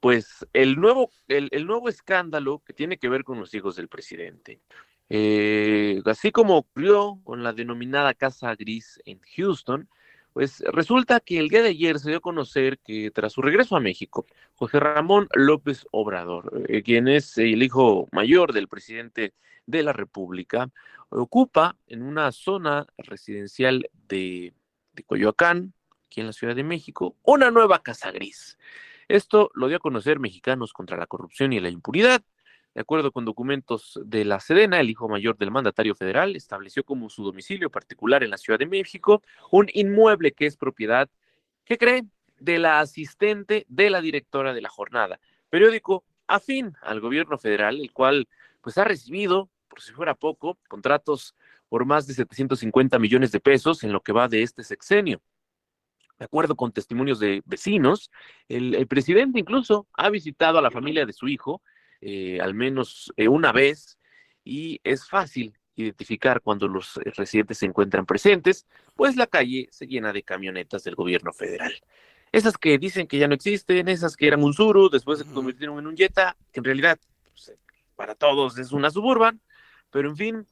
pues 0.00 0.46
el 0.52 0.76
nuevo, 0.76 1.10
el, 1.28 1.66
nuevo 1.66 1.88
escándalo 1.88 2.62
que 2.64 2.72
tiene 2.72 2.98
que 2.98 3.08
ver 3.08 3.24
con 3.24 3.40
los 3.40 3.52
hijos 3.54 3.76
del 3.76 3.88
presidente. 3.88 4.60
Eh, 5.08 6.02
así 6.04 6.32
como 6.32 6.58
ocurrió 6.58 7.20
con 7.24 7.42
la 7.42 7.52
denominada 7.52 8.14
Casa 8.14 8.54
Gris 8.54 9.00
en 9.04 9.20
Houston, 9.36 9.88
pues 10.32 10.60
resulta 10.72 11.20
que 11.20 11.38
el 11.38 11.48
día 11.48 11.62
de 11.62 11.70
ayer 11.70 11.98
se 11.98 12.10
dio 12.10 12.18
a 12.18 12.20
conocer 12.20 12.78
que 12.80 13.10
tras 13.10 13.32
su 13.32 13.40
regreso 13.40 13.74
a 13.74 13.80
México, 13.80 14.26
José 14.54 14.80
Ramón 14.80 15.28
López 15.32 15.86
Obrador, 15.92 16.64
eh, 16.68 16.82
quien 16.82 17.08
es 17.08 17.38
el 17.38 17.62
hijo 17.62 18.06
mayor 18.12 18.52
del 18.52 18.68
presidente 18.68 19.32
de 19.64 19.82
la 19.82 19.94
República, 19.94 20.68
ocupa 21.08 21.76
en 21.86 22.02
una 22.02 22.32
zona 22.32 22.86
residencial 22.98 23.88
de, 24.08 24.52
de 24.96 25.04
Coyoacán, 25.04 25.72
aquí 26.06 26.20
en 26.20 26.26
la 26.26 26.32
Ciudad 26.32 26.56
de 26.56 26.64
México, 26.64 27.16
una 27.22 27.50
nueva 27.52 27.82
casa 27.82 28.10
gris. 28.10 28.58
Esto 29.06 29.50
lo 29.54 29.68
dio 29.68 29.76
a 29.76 29.80
conocer 29.80 30.18
Mexicanos 30.18 30.72
contra 30.72 30.96
la 30.96 31.06
Corrupción 31.06 31.52
y 31.52 31.60
la 31.60 31.68
Impunidad, 31.68 32.22
de 32.74 32.82
acuerdo 32.82 33.10
con 33.10 33.24
documentos 33.24 33.98
de 34.04 34.26
la 34.26 34.38
Sedena, 34.38 34.80
el 34.80 34.90
hijo 34.90 35.08
mayor 35.08 35.38
del 35.38 35.50
mandatario 35.50 35.94
federal 35.94 36.36
estableció 36.36 36.84
como 36.84 37.08
su 37.08 37.24
domicilio 37.24 37.70
particular 37.70 38.22
en 38.22 38.28
la 38.28 38.36
Ciudad 38.36 38.58
de 38.58 38.66
México 38.66 39.22
un 39.50 39.68
inmueble 39.72 40.32
que 40.32 40.44
es 40.44 40.58
propiedad, 40.58 41.08
¿qué 41.64 41.78
cree? 41.78 42.04
De 42.38 42.58
la 42.58 42.80
asistente 42.80 43.64
de 43.70 43.88
la 43.88 44.02
directora 44.02 44.52
de 44.52 44.60
la 44.60 44.68
jornada, 44.68 45.20
periódico 45.48 46.04
afín 46.26 46.74
al 46.82 47.00
gobierno 47.00 47.38
federal, 47.38 47.80
el 47.80 47.92
cual 47.92 48.28
pues 48.60 48.76
ha 48.76 48.84
recibido, 48.84 49.48
por 49.68 49.80
si 49.80 49.92
fuera 49.92 50.14
poco, 50.14 50.58
contratos 50.68 51.34
por 51.68 51.84
más 51.84 52.06
de 52.06 52.14
750 52.14 52.98
millones 52.98 53.32
de 53.32 53.40
pesos 53.40 53.84
en 53.84 53.92
lo 53.92 54.00
que 54.00 54.12
va 54.12 54.28
de 54.28 54.42
este 54.42 54.62
sexenio. 54.62 55.20
De 56.18 56.24
acuerdo 56.24 56.56
con 56.56 56.72
testimonios 56.72 57.18
de 57.18 57.42
vecinos, 57.44 58.10
el, 58.48 58.74
el 58.74 58.86
presidente 58.86 59.38
incluso 59.38 59.86
ha 59.94 60.08
visitado 60.08 60.58
a 60.58 60.62
la 60.62 60.70
familia 60.70 61.04
de 61.04 61.12
su 61.12 61.28
hijo 61.28 61.62
eh, 62.00 62.38
al 62.40 62.54
menos 62.54 63.12
eh, 63.16 63.28
una 63.28 63.52
vez 63.52 63.98
y 64.44 64.80
es 64.84 65.08
fácil 65.08 65.54
identificar 65.76 66.40
cuando 66.40 66.68
los 66.68 66.94
residentes 67.16 67.58
se 67.58 67.66
encuentran 67.66 68.06
presentes, 68.06 68.66
pues 68.94 69.16
la 69.16 69.26
calle 69.26 69.68
se 69.70 69.86
llena 69.86 70.12
de 70.12 70.22
camionetas 70.22 70.84
del 70.84 70.94
gobierno 70.94 71.32
federal. 71.32 71.74
Esas 72.32 72.56
que 72.56 72.78
dicen 72.78 73.06
que 73.06 73.18
ya 73.18 73.28
no 73.28 73.34
existen, 73.34 73.88
esas 73.88 74.16
que 74.16 74.26
eran 74.26 74.42
un 74.42 74.54
Suru, 74.54 74.88
después 74.88 75.18
se 75.18 75.24
convirtieron 75.26 75.78
en 75.78 75.86
un 75.86 75.96
Jetta, 75.96 76.36
que 76.52 76.60
en 76.60 76.64
realidad 76.64 76.98
pues, 77.24 77.52
para 77.94 78.14
todos 78.14 78.58
es 78.58 78.72
una 78.72 78.90
Suburban, 78.90 79.40
pero 79.90 80.08
en 80.08 80.16
fin, 80.16 80.46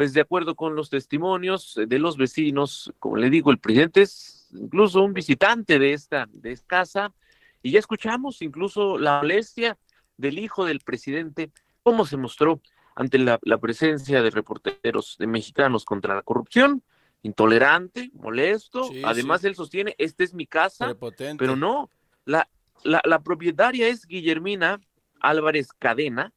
pues 0.00 0.14
de 0.14 0.22
acuerdo 0.22 0.54
con 0.54 0.74
los 0.74 0.88
testimonios 0.88 1.78
de 1.86 1.98
los 1.98 2.16
vecinos, 2.16 2.90
como 2.98 3.18
le 3.18 3.28
digo, 3.28 3.50
el 3.50 3.58
presidente 3.58 4.00
es 4.00 4.48
incluso 4.50 5.02
un 5.02 5.12
visitante 5.12 5.78
de 5.78 5.92
esta, 5.92 6.26
de 6.32 6.52
esta 6.52 6.66
casa, 6.66 7.14
y 7.62 7.72
ya 7.72 7.80
escuchamos 7.80 8.40
incluso 8.40 8.96
la 8.96 9.18
molestia 9.18 9.76
del 10.16 10.38
hijo 10.38 10.64
del 10.64 10.80
presidente, 10.80 11.50
cómo 11.82 12.06
se 12.06 12.16
mostró 12.16 12.62
ante 12.94 13.18
la, 13.18 13.38
presencia 13.60 14.22
de 14.22 14.30
reporteros 14.30 15.16
de 15.18 15.26
mexicanos 15.26 15.84
contra 15.84 16.14
la 16.14 16.22
corrupción, 16.22 16.82
intolerante, 17.20 18.10
molesto. 18.14 18.88
Además, 19.04 19.44
él 19.44 19.54
sostiene, 19.54 19.96
esta 19.98 20.24
es 20.24 20.32
mi 20.32 20.46
casa, 20.46 20.96
pero 21.36 21.56
no, 21.56 21.90
la, 22.24 22.48
la, 22.84 23.02
la, 23.04 23.20
propietaria 23.22 23.86
es 23.88 24.06
Guillermina 24.06 24.80
Álvarez 25.20 25.74
Cadena, 25.74 26.32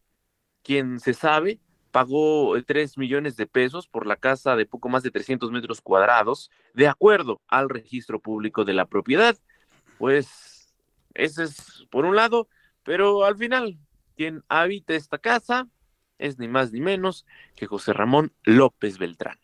quien 0.64 1.00
se 1.00 1.14
sabe 1.14 1.62
pagó 1.94 2.56
tres 2.66 2.98
millones 2.98 3.38
de 3.38 3.46
pesos 3.46 3.88
por 3.88 4.08
la 4.08 4.16
casa 4.16 4.56
de 4.56 4.66
poco 4.66 4.90
más 4.90 5.04
de 5.04 5.12
300 5.12 5.52
metros 5.52 5.80
cuadrados, 5.80 6.50
de 6.74 6.88
acuerdo 6.88 7.40
al 7.48 7.70
registro 7.70 8.20
público 8.20 8.66
de 8.66 8.74
la 8.74 8.88
propiedad. 8.88 9.38
Pues 10.00 10.74
ese 11.14 11.44
es, 11.44 11.86
por 11.92 12.06
un 12.06 12.16
lado, 12.16 12.48
pero 12.82 13.24
al 13.26 13.38
final, 13.38 13.78
quien 14.18 14.44
habita 14.50 14.96
esta 14.96 15.20
casa 15.20 15.70
es 16.18 16.40
ni 16.40 16.48
más 16.48 16.72
ni 16.72 16.82
menos 16.82 17.28
que 17.56 17.68
José 17.68 17.94
Ramón 17.94 18.34
López 18.42 18.98
Beltrán. 18.98 19.38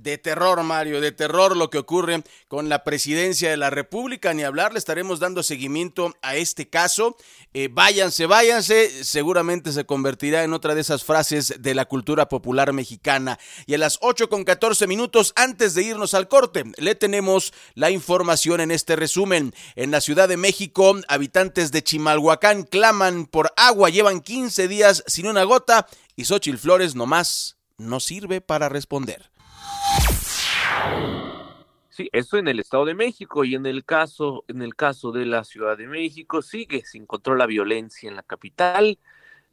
De 0.00 0.16
terror, 0.16 0.62
Mario, 0.62 1.00
de 1.00 1.10
terror 1.10 1.56
lo 1.56 1.70
que 1.70 1.78
ocurre 1.78 2.22
con 2.46 2.68
la 2.68 2.84
presidencia 2.84 3.50
de 3.50 3.56
la 3.56 3.68
República. 3.68 4.32
Ni 4.32 4.44
hablar, 4.44 4.72
le 4.72 4.78
estaremos 4.78 5.18
dando 5.18 5.42
seguimiento 5.42 6.14
a 6.22 6.36
este 6.36 6.68
caso. 6.68 7.16
Eh, 7.52 7.68
váyanse, 7.68 8.26
váyanse, 8.26 9.02
seguramente 9.02 9.72
se 9.72 9.86
convertirá 9.86 10.44
en 10.44 10.52
otra 10.52 10.76
de 10.76 10.82
esas 10.82 11.02
frases 11.02 11.54
de 11.58 11.74
la 11.74 11.86
cultura 11.86 12.28
popular 12.28 12.72
mexicana. 12.72 13.40
Y 13.66 13.74
a 13.74 13.78
las 13.78 13.98
8 14.00 14.28
con 14.28 14.44
14 14.44 14.86
minutos 14.86 15.32
antes 15.34 15.74
de 15.74 15.82
irnos 15.82 16.14
al 16.14 16.28
corte, 16.28 16.62
le 16.76 16.94
tenemos 16.94 17.52
la 17.74 17.90
información 17.90 18.60
en 18.60 18.70
este 18.70 18.94
resumen. 18.94 19.52
En 19.74 19.90
la 19.90 20.00
Ciudad 20.00 20.28
de 20.28 20.36
México, 20.36 20.94
habitantes 21.08 21.72
de 21.72 21.82
Chimalhuacán 21.82 22.62
claman 22.62 23.26
por 23.26 23.52
agua, 23.56 23.90
llevan 23.90 24.20
15 24.20 24.68
días 24.68 25.02
sin 25.08 25.26
una 25.26 25.42
gota 25.42 25.88
y 26.14 26.24
Xochitl 26.24 26.58
Flores 26.58 26.94
nomás 26.94 27.56
no 27.78 27.98
sirve 27.98 28.40
para 28.40 28.68
responder. 28.68 29.30
Sí, 31.90 32.08
eso 32.12 32.38
en 32.38 32.46
el 32.46 32.60
Estado 32.60 32.84
de 32.84 32.94
México 32.94 33.44
y 33.44 33.56
en 33.56 33.66
el 33.66 33.84
caso, 33.84 34.44
en 34.46 34.62
el 34.62 34.76
caso 34.76 35.10
de 35.10 35.26
la 35.26 35.42
Ciudad 35.42 35.76
de 35.76 35.88
México 35.88 36.42
sigue 36.42 36.84
sin 36.84 37.06
control 37.06 37.38
la 37.38 37.46
violencia 37.46 38.08
en 38.08 38.14
la 38.14 38.22
capital. 38.22 38.98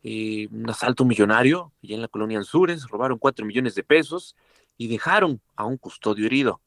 Eh, 0.04 0.48
un 0.52 0.70
asalto 0.70 1.06
millonario 1.06 1.72
allá 1.84 1.96
en 1.96 2.02
la 2.02 2.08
colonia 2.08 2.38
Anzures, 2.38 2.88
robaron 2.88 3.18
cuatro 3.18 3.46
millones 3.46 3.74
de 3.74 3.82
pesos 3.82 4.36
y 4.78 4.88
dejaron 4.88 5.42
a 5.56 5.66
un 5.66 5.78
custodio 5.78 6.28
herido. 6.28 6.62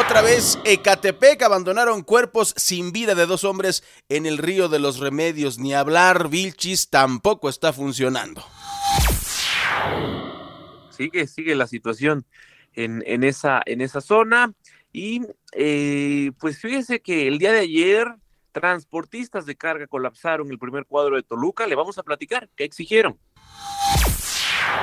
Otra 0.00 0.22
vez, 0.22 0.58
Ecatepec 0.64 1.42
abandonaron 1.42 2.02
cuerpos 2.02 2.54
sin 2.56 2.90
vida 2.90 3.14
de 3.14 3.26
dos 3.26 3.44
hombres 3.44 3.84
en 4.08 4.26
el 4.26 4.38
río 4.38 4.68
de 4.68 4.78
los 4.78 4.98
remedios. 4.98 5.58
Ni 5.58 5.74
hablar, 5.74 6.28
Vilchis 6.30 6.88
tampoco 6.88 7.48
está 7.48 7.72
funcionando. 7.72 8.42
Sigue, 10.96 11.26
sigue 11.26 11.54
la 11.54 11.66
situación 11.66 12.24
en, 12.74 13.02
en, 13.06 13.24
esa, 13.24 13.62
en 13.66 13.80
esa 13.80 14.00
zona. 14.00 14.52
Y 14.92 15.22
eh, 15.52 16.32
pues 16.38 16.60
fíjese 16.60 17.00
que 17.00 17.26
el 17.26 17.38
día 17.38 17.52
de 17.52 17.60
ayer 17.60 18.14
transportistas 18.52 19.46
de 19.46 19.56
carga 19.56 19.86
colapsaron 19.88 20.50
el 20.50 20.58
primer 20.58 20.86
cuadro 20.86 21.16
de 21.16 21.22
Toluca. 21.22 21.66
Le 21.66 21.74
vamos 21.74 21.98
a 21.98 22.02
platicar 22.02 22.48
qué 22.56 22.64
exigieron. 22.64 23.18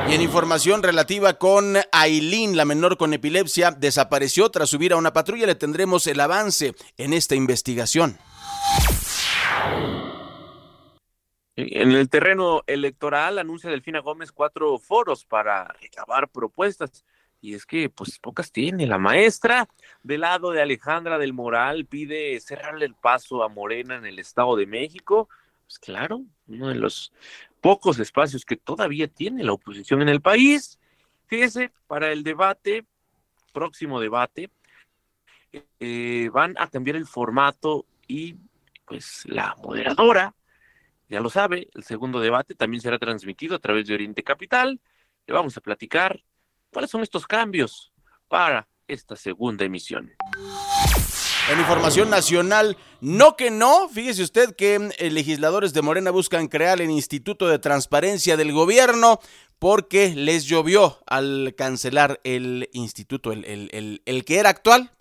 Y 0.10 0.14
en 0.14 0.22
información 0.22 0.84
relativa 0.84 1.36
con 1.38 1.76
Aileen, 1.92 2.58
la 2.58 2.66
menor 2.66 2.98
con 2.98 3.14
epilepsia, 3.14 3.72
desapareció 3.72 4.50
tras 4.50 4.70
subir 4.70 4.94
a 4.94 4.98
una 4.98 5.14
patrulla. 5.14 5.46
Le 5.46 5.56
tendremos 5.56 6.08
el 6.08 6.20
avance 6.20 6.76
en 6.98 7.14
esta 7.14 7.36
investigación. 7.36 8.18
En 11.70 11.92
el 11.92 12.10
terreno 12.10 12.64
electoral 12.68 13.40
anuncia 13.40 13.70
Delfina 13.70 14.00
Gómez 14.00 14.32
cuatro 14.32 14.78
foros 14.80 15.26
para 15.26 15.68
recabar 15.82 16.30
propuestas. 16.30 17.06
Y 17.44 17.56
es 17.56 17.66
que, 17.66 17.90
pues, 17.90 18.20
pocas 18.20 18.52
tiene. 18.52 18.86
La 18.86 19.00
maestra, 19.00 19.68
del 20.04 20.22
lado 20.22 20.52
de 20.52 20.62
Alejandra 20.62 21.18
del 21.18 21.34
Moral, 21.34 21.86
pide 21.86 22.40
cerrarle 22.40 22.86
el 22.86 22.94
paso 22.94 23.44
a 23.44 23.50
Morena 23.50 23.96
en 23.96 24.06
el 24.06 24.20
Estado 24.20 24.56
de 24.56 24.68
México. 24.68 25.28
Pues 25.66 25.80
claro, 25.80 26.24
uno 26.48 26.68
de 26.68 26.76
los 26.76 27.12
pocos 27.62 27.98
espacios 28.00 28.46
que 28.46 28.58
todavía 28.58 29.08
tiene 29.08 29.44
la 29.44 29.54
oposición 29.54 30.02
en 30.02 30.10
el 30.10 30.22
país. 30.22 30.80
Fíjese, 31.28 31.72
para 31.88 32.12
el 32.12 32.24
debate, 32.24 32.86
próximo 33.54 34.00
debate, 34.00 34.50
eh, 35.80 36.30
van 36.34 36.56
a 36.60 36.68
cambiar 36.68 36.98
el 36.98 37.06
formato 37.06 37.86
y 38.08 38.36
pues 38.86 39.24
la 39.26 39.56
moderadora, 39.64 40.34
ya 41.12 41.20
lo 41.20 41.30
sabe, 41.30 41.70
el 41.74 41.84
segundo 41.84 42.22
debate 42.22 42.56
también 42.56 42.80
será 42.80 42.98
transmitido 42.98 43.58
a 43.58 43.60
través 43.60 43.86
de 43.86 43.94
Oriente 43.94 44.24
Capital. 44.24 44.80
Le 45.28 45.34
vamos 45.34 45.58
a 45.58 45.62
platicar 45.62 46.24
cuáles 46.72 46.90
son 46.90 47.02
estos 47.04 47.28
cambios 47.28 47.92
para 48.30 48.70
esta 48.88 49.18
segunda 49.18 49.66
emisión. 49.66 50.10
En 51.52 51.60
información 51.60 52.10
nacional, 52.10 52.78
no 53.02 53.36
que 53.36 53.52
no, 53.52 53.90
fíjese 53.90 54.24
usted 54.24 54.56
que 54.56 54.90
eh, 54.98 55.12
legisladores 55.12 55.74
de 55.74 55.82
Morena 55.82 56.12
buscan 56.12 56.48
crear 56.48 56.80
el 56.80 56.90
Instituto 56.90 57.50
de 57.50 57.60
Transparencia 57.60 58.38
del 58.38 58.54
Gobierno 58.54 59.20
porque 59.60 60.16
les 60.16 60.46
llovió 60.46 61.00
al 61.08 61.56
cancelar 61.58 62.22
el 62.24 62.70
instituto, 62.72 63.34
el, 63.34 63.44
el, 63.44 63.70
el, 63.74 64.02
el 64.06 64.24
que 64.24 64.38
era 64.38 64.50
actual. 64.50 64.92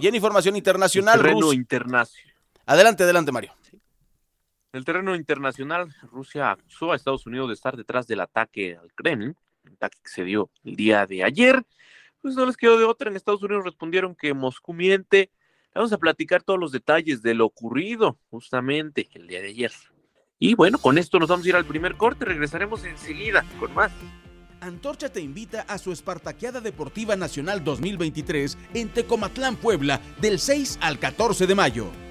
Y 0.00 0.08
en 0.08 0.16
información 0.16 0.56
internacional, 0.56 1.22
terreno 1.22 1.52
internacional. 1.52 2.35
Adelante, 2.66 3.04
adelante, 3.04 3.32
Mario. 3.32 3.54
En 3.72 4.78
el 4.78 4.84
terreno 4.84 5.14
internacional, 5.14 5.88
Rusia 6.02 6.50
acusó 6.50 6.92
a 6.92 6.96
Estados 6.96 7.24
Unidos 7.26 7.48
de 7.48 7.54
estar 7.54 7.76
detrás 7.76 8.06
del 8.06 8.20
ataque 8.20 8.76
al 8.76 8.92
Kremlin, 8.92 9.34
un 9.64 9.72
ataque 9.72 9.98
que 10.02 10.10
se 10.10 10.24
dio 10.24 10.50
el 10.64 10.76
día 10.76 11.06
de 11.06 11.24
ayer 11.24 11.64
pues 12.26 12.34
no 12.34 12.44
les 12.44 12.56
quedó 12.56 12.76
de 12.76 12.84
otra. 12.84 13.08
En 13.08 13.14
Estados 13.14 13.40
Unidos 13.44 13.64
respondieron 13.64 14.16
que 14.16 14.34
Moscú 14.34 14.72
miente. 14.72 15.30
Vamos 15.72 15.92
a 15.92 15.98
platicar 15.98 16.42
todos 16.42 16.58
los 16.58 16.72
detalles 16.72 17.22
de 17.22 17.34
lo 17.34 17.46
ocurrido 17.46 18.18
justamente 18.30 19.08
el 19.14 19.28
día 19.28 19.40
de 19.40 19.48
ayer. 19.48 19.72
Y 20.40 20.54
bueno, 20.54 20.78
con 20.78 20.98
esto 20.98 21.20
nos 21.20 21.28
vamos 21.28 21.46
a 21.46 21.50
ir 21.50 21.54
al 21.54 21.66
primer 21.66 21.96
corte. 21.96 22.24
Regresaremos 22.24 22.84
enseguida 22.84 23.44
con 23.60 23.72
más. 23.74 23.92
Antorcha 24.60 25.08
te 25.08 25.20
invita 25.20 25.60
a 25.68 25.78
su 25.78 25.92
Espartaqueada 25.92 26.60
Deportiva 26.60 27.14
Nacional 27.14 27.62
2023 27.62 28.58
en 28.74 28.88
Tecomatlán, 28.88 29.54
Puebla, 29.54 30.00
del 30.20 30.40
6 30.40 30.80
al 30.80 30.98
14 30.98 31.46
de 31.46 31.54
mayo. 31.54 32.05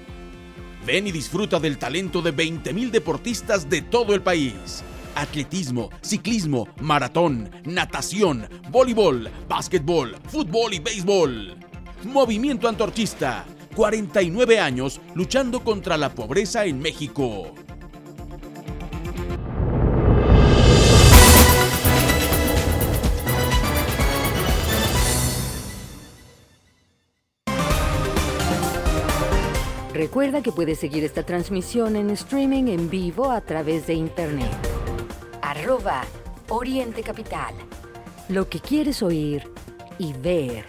Ven 0.86 1.08
y 1.08 1.12
disfruta 1.12 1.58
del 1.58 1.78
talento 1.78 2.22
de 2.22 2.32
20.000 2.32 2.90
deportistas 2.90 3.68
de 3.68 3.82
todo 3.82 4.14
el 4.14 4.22
país 4.22 4.84
atletismo, 5.16 5.90
ciclismo, 6.02 6.68
maratón, 6.80 7.50
natación, 7.64 8.48
voleibol, 8.70 9.30
básquetbol, 9.48 10.16
fútbol 10.28 10.74
y 10.74 10.78
béisbol. 10.78 11.56
Movimiento 12.04 12.68
Antorchista, 12.68 13.44
49 13.74 14.60
años 14.60 15.00
luchando 15.14 15.64
contra 15.64 15.96
la 15.96 16.14
pobreza 16.14 16.66
en 16.66 16.78
México. 16.78 17.52
Recuerda 29.96 30.42
que 30.42 30.52
puedes 30.52 30.78
seguir 30.78 31.04
esta 31.04 31.22
transmisión 31.22 31.96
en 31.96 32.10
streaming 32.10 32.64
en 32.66 32.90
vivo 32.90 33.30
a 33.30 33.40
través 33.40 33.86
de 33.86 33.94
internet 33.94 34.52
arroba 35.40 36.04
Oriente 36.50 37.02
Capital. 37.02 37.54
Lo 38.28 38.46
que 38.46 38.60
quieres 38.60 39.02
oír 39.02 39.50
y 39.96 40.12
ver. 40.12 40.66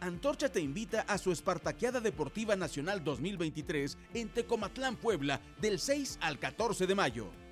Antorcha 0.00 0.48
te 0.48 0.60
invita 0.60 1.02
a 1.02 1.18
su 1.18 1.30
Espartaqueada 1.30 2.00
Deportiva 2.00 2.56
Nacional 2.56 3.04
2023 3.04 3.98
en 4.14 4.30
Tecomatlán, 4.30 4.96
Puebla, 4.96 5.40
del 5.60 5.78
6 5.78 6.18
al 6.20 6.40
14 6.40 6.88
de 6.88 6.94
mayo. 6.96 7.45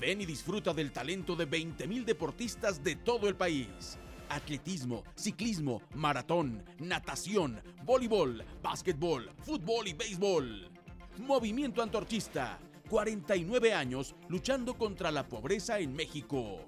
Ven 0.00 0.20
y 0.22 0.26
disfruta 0.26 0.72
del 0.72 0.92
talento 0.92 1.36
de 1.36 1.48
20.000 1.48 2.04
deportistas 2.04 2.82
de 2.82 2.96
todo 2.96 3.28
el 3.28 3.36
país 3.36 3.98
atletismo, 4.30 5.02
ciclismo, 5.14 5.82
maratón, 5.94 6.64
natación, 6.78 7.60
voleibol, 7.84 8.44
básquetbol, 8.62 9.30
fútbol 9.44 9.88
y 9.88 9.92
béisbol. 9.92 10.70
Movimiento 11.18 11.82
Antorchista, 11.82 12.58
49 12.88 13.74
años 13.74 14.14
luchando 14.28 14.74
contra 14.78 15.10
la 15.10 15.28
pobreza 15.28 15.78
en 15.78 15.92
México. 15.92 16.60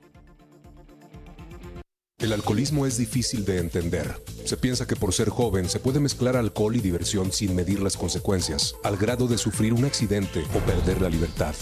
El 2.19 2.33
alcoholismo 2.33 2.87
es 2.87 2.99
difícil 2.99 3.45
de 3.45 3.59
entender. 3.59 4.23
Se 4.45 4.57
piensa 4.57 4.87
que 4.87 4.95
por 4.95 5.13
ser 5.13 5.29
joven 5.29 5.69
se 5.69 5.81
puede 5.81 5.99
mezclar 5.99 6.37
alcohol 6.37 6.77
y 6.77 6.81
diversión 6.81 7.33
sin 7.33 7.55
medir 7.57 7.81
las 7.81 7.97
consecuencias, 7.97 8.77
al 8.85 8.97
grado 8.97 9.27
de 9.27 9.39
sufrir 9.39 9.73
un 9.73 9.85
accidente 9.85 10.45
o 10.55 10.59
perder 10.61 11.01
la 11.01 11.09
libertad. 11.09 11.55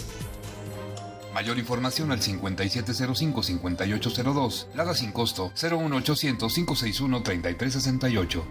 Mayor 1.32 1.58
información 1.58 2.12
al 2.12 2.20
5705-5802. 2.20 4.66
Lada 4.74 4.94
sin 4.94 5.12
costo 5.12 5.50
01800-561-3368. 5.54 8.42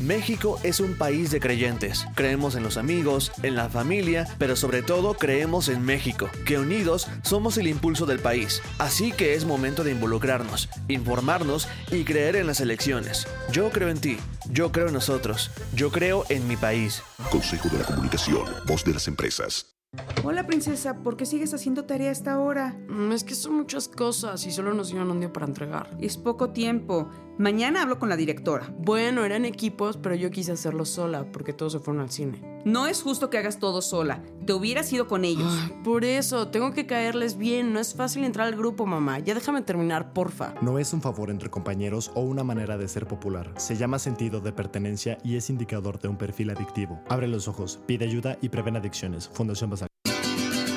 México 0.00 0.58
es 0.64 0.80
un 0.80 0.98
país 0.98 1.30
de 1.30 1.38
creyentes. 1.40 2.04
Creemos 2.14 2.56
en 2.56 2.64
los 2.64 2.76
amigos, 2.76 3.30
en 3.42 3.54
la 3.54 3.68
familia, 3.68 4.26
pero 4.38 4.56
sobre 4.56 4.82
todo 4.82 5.14
creemos 5.14 5.68
en 5.68 5.82
México, 5.82 6.28
que 6.44 6.58
unidos 6.58 7.06
somos 7.22 7.56
el 7.58 7.68
impulso 7.68 8.04
del 8.04 8.18
país. 8.18 8.60
Así 8.78 9.12
que 9.12 9.34
es 9.34 9.44
momento 9.44 9.84
de 9.84 9.92
involucrarnos, 9.92 10.68
informarnos 10.88 11.68
y 11.92 12.02
creer 12.04 12.34
en 12.36 12.48
las 12.48 12.60
elecciones. 12.60 13.28
Yo 13.52 13.70
creo 13.70 13.88
en 13.88 14.00
ti, 14.00 14.16
yo 14.50 14.72
creo 14.72 14.88
en 14.88 14.94
nosotros, 14.94 15.52
yo 15.74 15.92
creo 15.92 16.24
en 16.28 16.48
mi 16.48 16.56
país. 16.56 17.00
Consejo 17.30 17.68
de 17.68 17.78
la 17.78 17.84
Comunicación, 17.84 18.46
voz 18.66 18.84
de 18.84 18.94
las 18.94 19.06
empresas. 19.06 19.73
Hola 20.22 20.46
princesa, 20.46 21.02
¿por 21.02 21.16
qué 21.16 21.26
sigues 21.26 21.52
haciendo 21.52 21.84
tarea 21.84 22.08
a 22.08 22.12
esta 22.12 22.38
hora? 22.40 22.74
Mm, 22.88 23.12
es 23.12 23.24
que 23.24 23.34
son 23.34 23.54
muchas 23.56 23.88
cosas 23.88 24.46
y 24.46 24.52
solo 24.52 24.72
nos 24.72 24.88
dieron 24.88 25.10
un 25.10 25.20
día 25.20 25.32
para 25.32 25.46
entregar. 25.46 25.90
Es 26.00 26.16
poco 26.16 26.50
tiempo. 26.50 27.10
Mañana 27.38 27.82
hablo 27.82 27.98
con 27.98 28.08
la 28.08 28.16
directora. 28.16 28.72
Bueno, 28.78 29.24
eran 29.24 29.44
equipos, 29.44 29.96
pero 29.96 30.14
yo 30.14 30.30
quise 30.30 30.52
hacerlo 30.52 30.84
sola 30.84 31.26
porque 31.32 31.52
todos 31.52 31.72
se 31.72 31.78
fueron 31.80 32.02
al 32.02 32.10
cine. 32.10 32.62
No 32.64 32.86
es 32.86 33.02
justo 33.02 33.28
que 33.28 33.38
hagas 33.38 33.58
todo 33.58 33.82
sola. 33.82 34.22
Te 34.46 34.52
hubieras 34.52 34.92
ido 34.92 35.08
con 35.08 35.24
ellos. 35.24 35.52
Por 35.82 36.04
eso, 36.04 36.48
tengo 36.48 36.72
que 36.72 36.86
caerles 36.86 37.36
bien. 37.36 37.72
No 37.72 37.80
es 37.80 37.94
fácil 37.94 38.22
entrar 38.22 38.46
al 38.46 38.56
grupo, 38.56 38.86
mamá. 38.86 39.18
Ya 39.18 39.34
déjame 39.34 39.62
terminar, 39.62 40.12
porfa. 40.12 40.54
No 40.62 40.78
es 40.78 40.92
un 40.92 41.02
favor 41.02 41.28
entre 41.28 41.50
compañeros 41.50 42.12
o 42.14 42.20
una 42.20 42.44
manera 42.44 42.78
de 42.78 42.86
ser 42.86 43.06
popular. 43.06 43.52
Se 43.56 43.76
llama 43.76 43.98
sentido 43.98 44.40
de 44.40 44.52
pertenencia 44.52 45.18
y 45.24 45.36
es 45.36 45.50
indicador 45.50 45.98
de 45.98 46.08
un 46.08 46.16
perfil 46.16 46.50
adictivo. 46.50 47.00
Abre 47.08 47.26
los 47.26 47.48
ojos, 47.48 47.80
pide 47.86 48.04
ayuda 48.04 48.38
y 48.40 48.48
prevén 48.48 48.76
adicciones. 48.76 49.28
Fundación 49.28 49.70
Basal. 49.70 49.88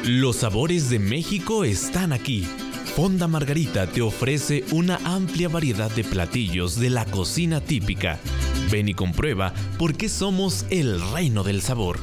Los 0.05 0.37
sabores 0.37 0.89
de 0.89 0.99
México 0.99 1.63
están 1.63 2.13
aquí. 2.13 2.47
Fonda 2.97 3.27
Margarita 3.27 3.85
te 3.85 4.01
ofrece 4.01 4.63
una 4.71 4.99
amplia 5.03 5.49
variedad 5.49 5.91
de 5.91 6.03
platillos 6.03 6.79
de 6.79 6.89
la 6.89 7.05
cocina 7.05 7.61
típica. 7.61 8.17
Ven 8.71 8.89
y 8.89 8.95
comprueba 8.95 9.53
por 9.77 9.95
qué 9.95 10.09
somos 10.09 10.65
el 10.71 10.99
reino 11.11 11.43
del 11.43 11.61
sabor. 11.61 11.99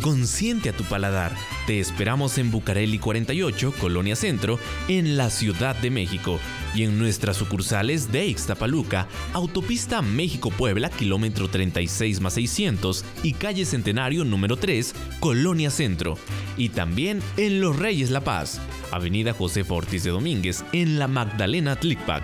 Consciente 0.00 0.70
a 0.70 0.72
tu 0.72 0.82
paladar, 0.82 1.32
te 1.68 1.78
esperamos 1.78 2.38
en 2.38 2.50
Bucareli 2.50 2.98
48, 2.98 3.72
Colonia 3.78 4.16
Centro, 4.16 4.58
en 4.88 5.16
la 5.16 5.30
Ciudad 5.30 5.76
de 5.76 5.90
México 5.90 6.40
y 6.74 6.84
en 6.84 6.98
nuestras 6.98 7.36
sucursales 7.36 8.12
de 8.12 8.26
Ixtapaluca, 8.26 9.08
Autopista 9.32 10.02
México-Puebla, 10.02 10.90
kilómetro 10.90 11.48
36 11.48 12.20
más 12.20 12.34
600 12.34 13.04
y 13.22 13.34
calle 13.34 13.64
Centenario 13.64 14.24
número 14.24 14.56
3, 14.56 14.94
Colonia 15.20 15.70
Centro. 15.70 16.16
Y 16.56 16.70
también 16.70 17.20
en 17.36 17.60
Los 17.60 17.78
Reyes 17.78 18.10
La 18.10 18.22
Paz, 18.22 18.60
Avenida 18.90 19.32
José 19.32 19.64
Ortiz 19.68 20.04
de 20.04 20.10
Domínguez, 20.10 20.64
en 20.72 20.98
la 20.98 21.08
Magdalena 21.08 21.76
Tlicpac. 21.76 22.22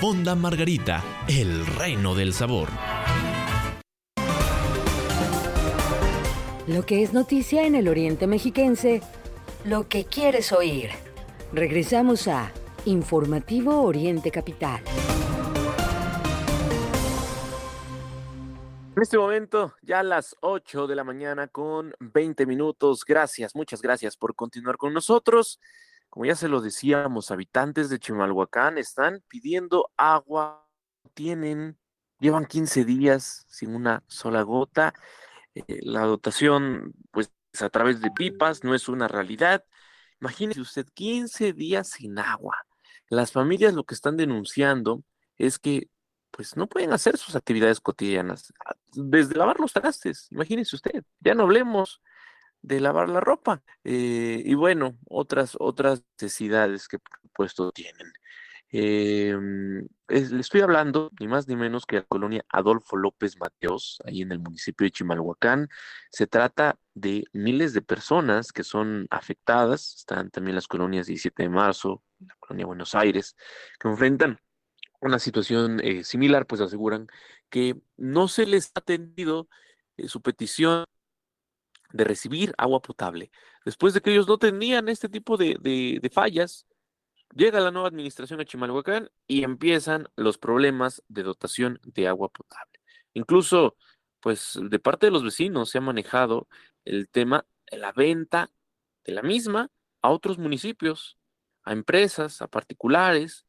Fonda 0.00 0.34
Margarita, 0.34 1.02
el 1.28 1.64
reino 1.66 2.14
del 2.14 2.34
sabor. 2.34 2.68
Lo 6.66 6.86
que 6.86 7.02
es 7.02 7.12
noticia 7.12 7.66
en 7.66 7.74
el 7.74 7.88
Oriente 7.88 8.26
Mexiquense, 8.26 9.00
lo 9.64 9.88
que 9.88 10.04
quieres 10.04 10.52
oír. 10.52 10.90
Regresamos 11.52 12.28
a 12.28 12.52
Informativo 12.84 13.80
Oriente 13.82 14.32
Capital. 14.32 14.82
En 18.96 19.02
este 19.02 19.16
momento, 19.16 19.76
ya 19.82 20.00
a 20.00 20.02
las 20.02 20.36
8 20.40 20.88
de 20.88 20.96
la 20.96 21.04
mañana 21.04 21.46
con 21.46 21.94
20 22.00 22.44
minutos. 22.44 23.04
Gracias, 23.04 23.54
muchas 23.54 23.82
gracias 23.82 24.16
por 24.16 24.34
continuar 24.34 24.78
con 24.78 24.92
nosotros. 24.92 25.60
Como 26.10 26.26
ya 26.26 26.34
se 26.34 26.48
lo 26.48 26.60
decíamos, 26.60 27.30
habitantes 27.30 27.88
de 27.88 28.00
Chimalhuacán 28.00 28.78
están 28.78 29.22
pidiendo 29.28 29.92
agua. 29.96 30.66
Tienen, 31.14 31.78
llevan 32.18 32.46
15 32.46 32.84
días 32.84 33.44
sin 33.48 33.76
una 33.76 34.02
sola 34.08 34.42
gota. 34.42 34.92
Eh, 35.54 35.78
la 35.82 36.02
dotación, 36.02 36.94
pues 37.12 37.32
a 37.60 37.68
través 37.68 38.00
de 38.00 38.10
pipas, 38.10 38.64
no 38.64 38.74
es 38.74 38.88
una 38.88 39.06
realidad. 39.06 39.64
Imagínese 40.20 40.60
usted 40.60 40.86
15 40.92 41.52
días 41.52 41.88
sin 41.88 42.18
agua. 42.18 42.56
Las 43.08 43.32
familias 43.32 43.74
lo 43.74 43.84
que 43.84 43.94
están 43.94 44.16
denunciando 44.16 45.02
es 45.38 45.58
que 45.58 45.88
pues 46.30 46.56
no 46.56 46.66
pueden 46.66 46.92
hacer 46.92 47.18
sus 47.18 47.36
actividades 47.36 47.80
cotidianas, 47.80 48.52
ah, 48.64 48.74
desde 48.94 49.36
lavar 49.36 49.60
los 49.60 49.72
trastes, 49.74 50.28
imagínese 50.30 50.76
usted, 50.76 51.04
ya 51.20 51.34
no 51.34 51.42
hablemos 51.42 52.00
de 52.62 52.80
lavar 52.80 53.08
la 53.08 53.20
ropa 53.20 53.62
eh, 53.84 54.42
y 54.44 54.54
bueno, 54.54 54.96
otras 55.08 55.56
otras 55.58 56.02
necesidades 56.18 56.88
que 56.88 56.98
por 56.98 57.20
supuesto 57.22 57.72
tienen. 57.72 58.12
Eh, 58.74 59.36
le 60.08 60.40
estoy 60.40 60.62
hablando 60.62 61.10
ni 61.20 61.28
más 61.28 61.46
ni 61.46 61.56
menos 61.56 61.84
que 61.84 61.96
la 61.96 62.02
colonia 62.04 62.44
Adolfo 62.48 62.96
López 62.96 63.38
Mateos, 63.38 64.00
ahí 64.06 64.22
en 64.22 64.32
el 64.32 64.38
municipio 64.38 64.86
de 64.86 64.90
Chimalhuacán. 64.90 65.68
Se 66.10 66.26
trata 66.26 66.78
de 66.94 67.24
miles 67.32 67.74
de 67.74 67.82
personas 67.82 68.50
que 68.50 68.64
son 68.64 69.06
afectadas, 69.10 69.96
están 69.98 70.30
también 70.30 70.54
las 70.54 70.68
colonias 70.68 71.06
17 71.06 71.42
de 71.42 71.48
marzo, 71.50 72.02
la 72.18 72.34
colonia 72.40 72.66
Buenos 72.66 72.94
Aires, 72.94 73.36
que 73.78 73.88
enfrentan 73.88 74.38
una 75.00 75.18
situación 75.18 75.80
eh, 75.82 76.02
similar, 76.04 76.46
pues 76.46 76.60
aseguran 76.62 77.08
que 77.50 77.76
no 77.98 78.28
se 78.28 78.46
les 78.46 78.72
ha 78.74 78.80
atendido 78.80 79.48
eh, 79.98 80.08
su 80.08 80.22
petición 80.22 80.86
de 81.92 82.04
recibir 82.04 82.54
agua 82.56 82.80
potable. 82.80 83.30
Después 83.66 83.92
de 83.92 84.00
que 84.00 84.12
ellos 84.12 84.26
no 84.28 84.38
tenían 84.38 84.88
este 84.88 85.10
tipo 85.10 85.36
de, 85.36 85.56
de 85.60 86.10
fallas, 86.10 86.66
Llega 87.34 87.60
la 87.60 87.70
nueva 87.70 87.88
administración 87.88 88.40
a 88.40 88.44
Chimalhuacán 88.44 89.10
y 89.26 89.42
empiezan 89.42 90.08
los 90.16 90.36
problemas 90.36 91.02
de 91.08 91.22
dotación 91.22 91.80
de 91.82 92.06
agua 92.06 92.28
potable. 92.28 92.80
Incluso, 93.14 93.76
pues, 94.20 94.58
de 94.62 94.78
parte 94.78 95.06
de 95.06 95.12
los 95.12 95.24
vecinos 95.24 95.70
se 95.70 95.78
ha 95.78 95.80
manejado 95.80 96.48
el 96.84 97.08
tema 97.08 97.46
de 97.70 97.78
la 97.78 97.92
venta 97.92 98.50
de 99.04 99.12
la 99.12 99.22
misma 99.22 99.70
a 100.02 100.10
otros 100.10 100.38
municipios, 100.38 101.16
a 101.64 101.72
empresas, 101.72 102.42
a 102.42 102.48
particulares, 102.48 103.46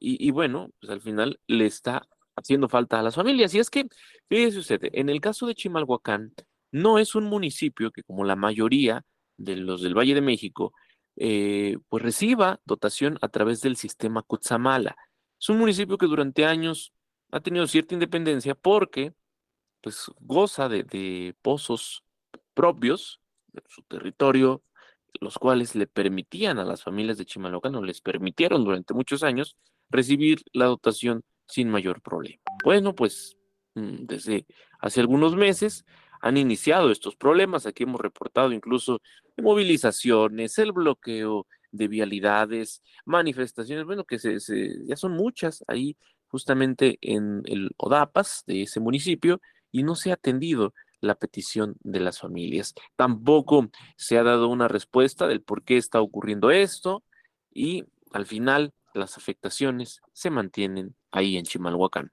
y, 0.00 0.30
bueno, 0.30 0.70
pues 0.80 0.92
al 0.92 1.00
final 1.00 1.40
le 1.48 1.66
está 1.66 2.08
haciendo 2.36 2.68
falta 2.68 3.00
a 3.00 3.02
las 3.02 3.16
familias. 3.16 3.52
Y 3.54 3.58
es 3.58 3.68
que, 3.68 3.88
fíjese 4.28 4.58
usted, 4.60 4.80
en 4.92 5.08
el 5.08 5.20
caso 5.20 5.46
de 5.46 5.56
Chimalhuacán, 5.56 6.34
no 6.70 7.00
es 7.00 7.16
un 7.16 7.24
municipio 7.24 7.90
que, 7.90 8.04
como 8.04 8.24
la 8.24 8.36
mayoría 8.36 9.04
de 9.36 9.56
los 9.56 9.82
del 9.82 9.98
Valle 9.98 10.14
de 10.14 10.20
México, 10.20 10.72
eh, 11.20 11.78
pues 11.88 12.02
reciba 12.02 12.60
dotación 12.64 13.18
a 13.20 13.28
través 13.28 13.60
del 13.60 13.76
sistema 13.76 14.22
Cutzamala. 14.22 14.96
Es 15.40 15.48
un 15.48 15.58
municipio 15.58 15.98
que 15.98 16.06
durante 16.06 16.46
años 16.46 16.92
ha 17.32 17.40
tenido 17.40 17.66
cierta 17.66 17.94
independencia 17.94 18.54
porque 18.54 19.12
pues 19.80 20.10
goza 20.20 20.68
de, 20.68 21.34
pozos 21.42 22.04
propios 22.54 23.20
de 23.48 23.62
su 23.68 23.82
territorio, 23.82 24.62
los 25.20 25.38
cuales 25.38 25.74
le 25.74 25.88
permitían 25.88 26.58
a 26.58 26.64
las 26.64 26.84
familias 26.84 27.18
de 27.18 27.24
Chimalhuacán, 27.24 27.84
les 27.84 28.00
permitieron 28.00 28.64
durante 28.64 28.94
muchos 28.94 29.24
años 29.24 29.56
recibir 29.90 30.42
la 30.52 30.66
dotación 30.66 31.24
sin 31.46 31.68
mayor 31.68 32.00
problema. 32.00 32.42
Bueno, 32.62 32.94
pues 32.94 33.36
mm, 33.74 34.06
desde 34.06 34.46
hace 34.78 35.00
algunos 35.00 35.34
meses 35.34 35.84
han 36.20 36.36
iniciado 36.36 36.90
estos 36.90 37.16
problemas. 37.16 37.66
Aquí 37.66 37.84
hemos 37.84 38.00
reportado 38.00 38.52
incluso 38.52 39.00
movilizaciones, 39.36 40.58
el 40.58 40.72
bloqueo 40.72 41.46
de 41.70 41.88
vialidades, 41.88 42.82
manifestaciones, 43.04 43.84
bueno, 43.84 44.04
que 44.04 44.18
se, 44.18 44.38
ya 44.86 44.96
son 44.96 45.12
muchas 45.12 45.64
ahí 45.68 45.96
justamente 46.28 46.98
en 47.00 47.42
el 47.46 47.70
ODAPAS 47.76 48.44
de 48.46 48.62
ese 48.62 48.80
municipio 48.80 49.40
y 49.70 49.82
no 49.82 49.94
se 49.94 50.10
ha 50.10 50.14
atendido 50.14 50.74
la 51.00 51.14
petición 51.14 51.76
de 51.80 52.00
las 52.00 52.18
familias. 52.20 52.74
Tampoco 52.96 53.68
se 53.96 54.18
ha 54.18 54.22
dado 54.22 54.48
una 54.48 54.68
respuesta 54.68 55.26
del 55.26 55.42
por 55.42 55.62
qué 55.62 55.76
está 55.76 56.00
ocurriendo 56.00 56.50
esto 56.50 57.04
y 57.52 57.84
al 58.12 58.26
final 58.26 58.72
las 58.94 59.16
afectaciones 59.16 60.00
se 60.12 60.30
mantienen 60.30 60.96
ahí 61.12 61.36
en 61.36 61.44
Chimalhuacán. 61.44 62.12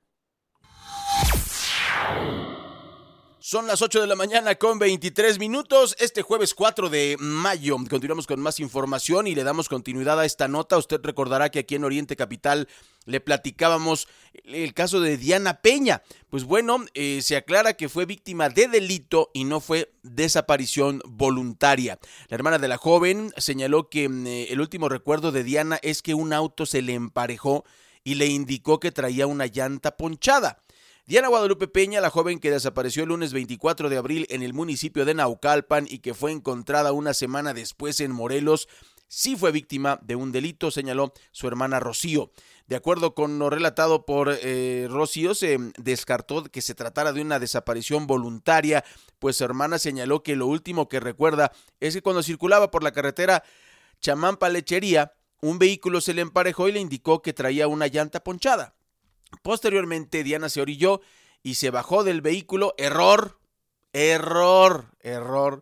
Son 3.48 3.68
las 3.68 3.84
8 3.84 4.02
de 4.02 4.08
la 4.08 4.16
mañana 4.16 4.56
con 4.56 4.80
23 4.80 5.38
minutos. 5.38 5.96
Este 6.00 6.24
jueves 6.24 6.56
4 6.56 6.90
de 6.90 7.16
mayo 7.20 7.78
continuamos 7.88 8.26
con 8.26 8.40
más 8.40 8.60
información 8.60 9.28
y 9.28 9.36
le 9.36 9.44
damos 9.44 9.70
continuidad 9.70 10.20
a 10.20 10.26
esta 10.26 10.48
nota. 10.48 10.80
Usted 10.80 11.00
recordará 11.04 11.52
que 11.52 11.60
aquí 11.60 11.76
en 11.76 11.84
Oriente 11.84 12.16
Capital 12.16 12.68
le 13.06 13.22
platicábamos 13.22 14.08
el 14.46 14.74
caso 14.74 15.00
de 15.00 15.18
Diana 15.18 15.62
Peña. 15.62 16.02
Pues 16.32 16.44
bueno, 16.44 16.86
eh, 16.96 17.20
se 17.22 17.36
aclara 17.36 17.76
que 17.76 17.88
fue 17.88 18.08
víctima 18.08 18.50
de 18.50 18.68
delito 18.68 19.30
y 19.32 19.44
no 19.44 19.60
fue 19.60 19.94
desaparición 20.02 21.04
voluntaria. 21.06 22.00
La 22.30 22.36
hermana 22.38 22.58
de 22.58 22.68
la 22.68 22.78
joven 22.78 23.32
señaló 23.38 23.92
que 23.92 24.10
mm, 24.10 24.26
eh, 24.26 24.48
el 24.50 24.60
último 24.60 24.90
recuerdo 24.90 25.32
de 25.32 25.44
Diana 25.44 25.78
es 25.84 26.02
que 26.02 26.16
un 26.16 26.34
auto 26.34 26.66
se 26.66 26.82
le 26.82 26.96
emparejó 26.96 27.64
y 28.04 28.16
le 28.16 28.26
indicó 28.26 28.80
que 28.80 28.92
traía 28.92 29.28
una 29.28 29.46
llanta 29.46 29.98
ponchada. 29.98 30.65
Diana 31.08 31.28
Guadalupe 31.28 31.68
Peña, 31.68 32.02
la 32.02 32.10
joven 32.10 32.40
que 32.40 32.50
desapareció 32.50 33.04
el 33.04 33.10
lunes 33.10 33.32
24 33.32 33.90
de 33.90 33.98
abril 33.98 34.26
en 34.32 34.42
el 34.42 34.56
municipio 34.56 35.06
de 35.06 35.14
Naucalpan 35.14 35.86
y 35.88 36.00
que 36.00 36.16
fue 36.16 36.32
encontrada 36.32 36.94
una 36.94 37.14
semana 37.14 37.54
después 37.54 38.00
en 38.00 38.12
Morelos, 38.12 38.68
sí 39.08 39.36
fue 39.36 39.52
víctima 39.52 40.00
de 40.02 40.16
un 40.16 40.32
delito, 40.32 40.72
señaló 40.72 41.14
su 41.32 41.48
hermana 41.48 41.80
Rocío. 41.80 42.32
De 42.66 42.76
acuerdo 42.76 43.14
con 43.14 43.38
lo 43.38 43.52
relatado 43.52 44.04
por 44.04 44.36
eh, 44.42 44.88
Rocío, 44.90 45.36
se 45.36 45.60
descartó 45.78 46.44
que 46.46 46.64
se 46.64 46.74
tratara 46.74 47.14
de 47.14 47.22
una 47.22 47.38
desaparición 47.38 48.08
voluntaria, 48.08 48.84
pues 49.20 49.38
su 49.38 49.44
hermana 49.44 49.78
señaló 49.78 50.24
que 50.24 50.36
lo 50.36 50.48
último 50.48 50.90
que 50.90 51.00
recuerda 51.00 51.52
es 51.80 51.94
que 51.94 52.02
cuando 52.02 52.24
circulaba 52.24 52.72
por 52.72 52.82
la 52.82 52.94
carretera 52.94 53.44
Chamampa 54.02 54.50
Lechería, 54.50 55.14
un 55.40 55.60
vehículo 55.60 56.02
se 56.02 56.16
le 56.16 56.22
emparejó 56.22 56.68
y 56.68 56.72
le 56.72 56.80
indicó 56.80 57.22
que 57.22 57.32
traía 57.32 57.68
una 57.68 57.86
llanta 57.86 58.24
ponchada. 58.24 58.74
Posteriormente, 59.42 60.24
Diana 60.24 60.50
se 60.50 60.62
orilló 60.62 61.02
y 61.44 61.56
se 61.56 61.70
bajó 61.70 62.04
del 62.04 62.22
vehículo. 62.22 62.74
Error, 62.78 63.40
error, 63.94 64.86
error. 65.02 65.62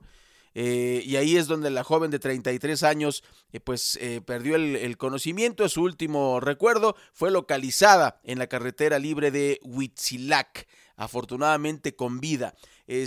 Eh, 0.55 1.01
y 1.05 1.15
ahí 1.15 1.37
es 1.37 1.47
donde 1.47 1.71
la 1.71 1.83
joven 1.83 2.11
de 2.11 2.19
33 2.19 2.83
años 2.83 3.23
eh, 3.51 3.59
pues 3.59 3.97
eh, 4.01 4.21
perdió 4.21 4.55
el, 4.55 4.97
conocimiento. 4.97 5.67
Su 5.67 5.83
último 5.83 6.39
recuerdo 6.39 6.95
fue 7.13 7.31
localizada 7.31 8.19
en 8.23 8.39
la 8.39 8.47
carretera 8.47 8.99
libre 8.99 9.31
de 9.31 9.59
Huitzilac, 9.63 10.67
afortunadamente 10.95 11.95
con 11.95 12.19
vida. 12.19 12.53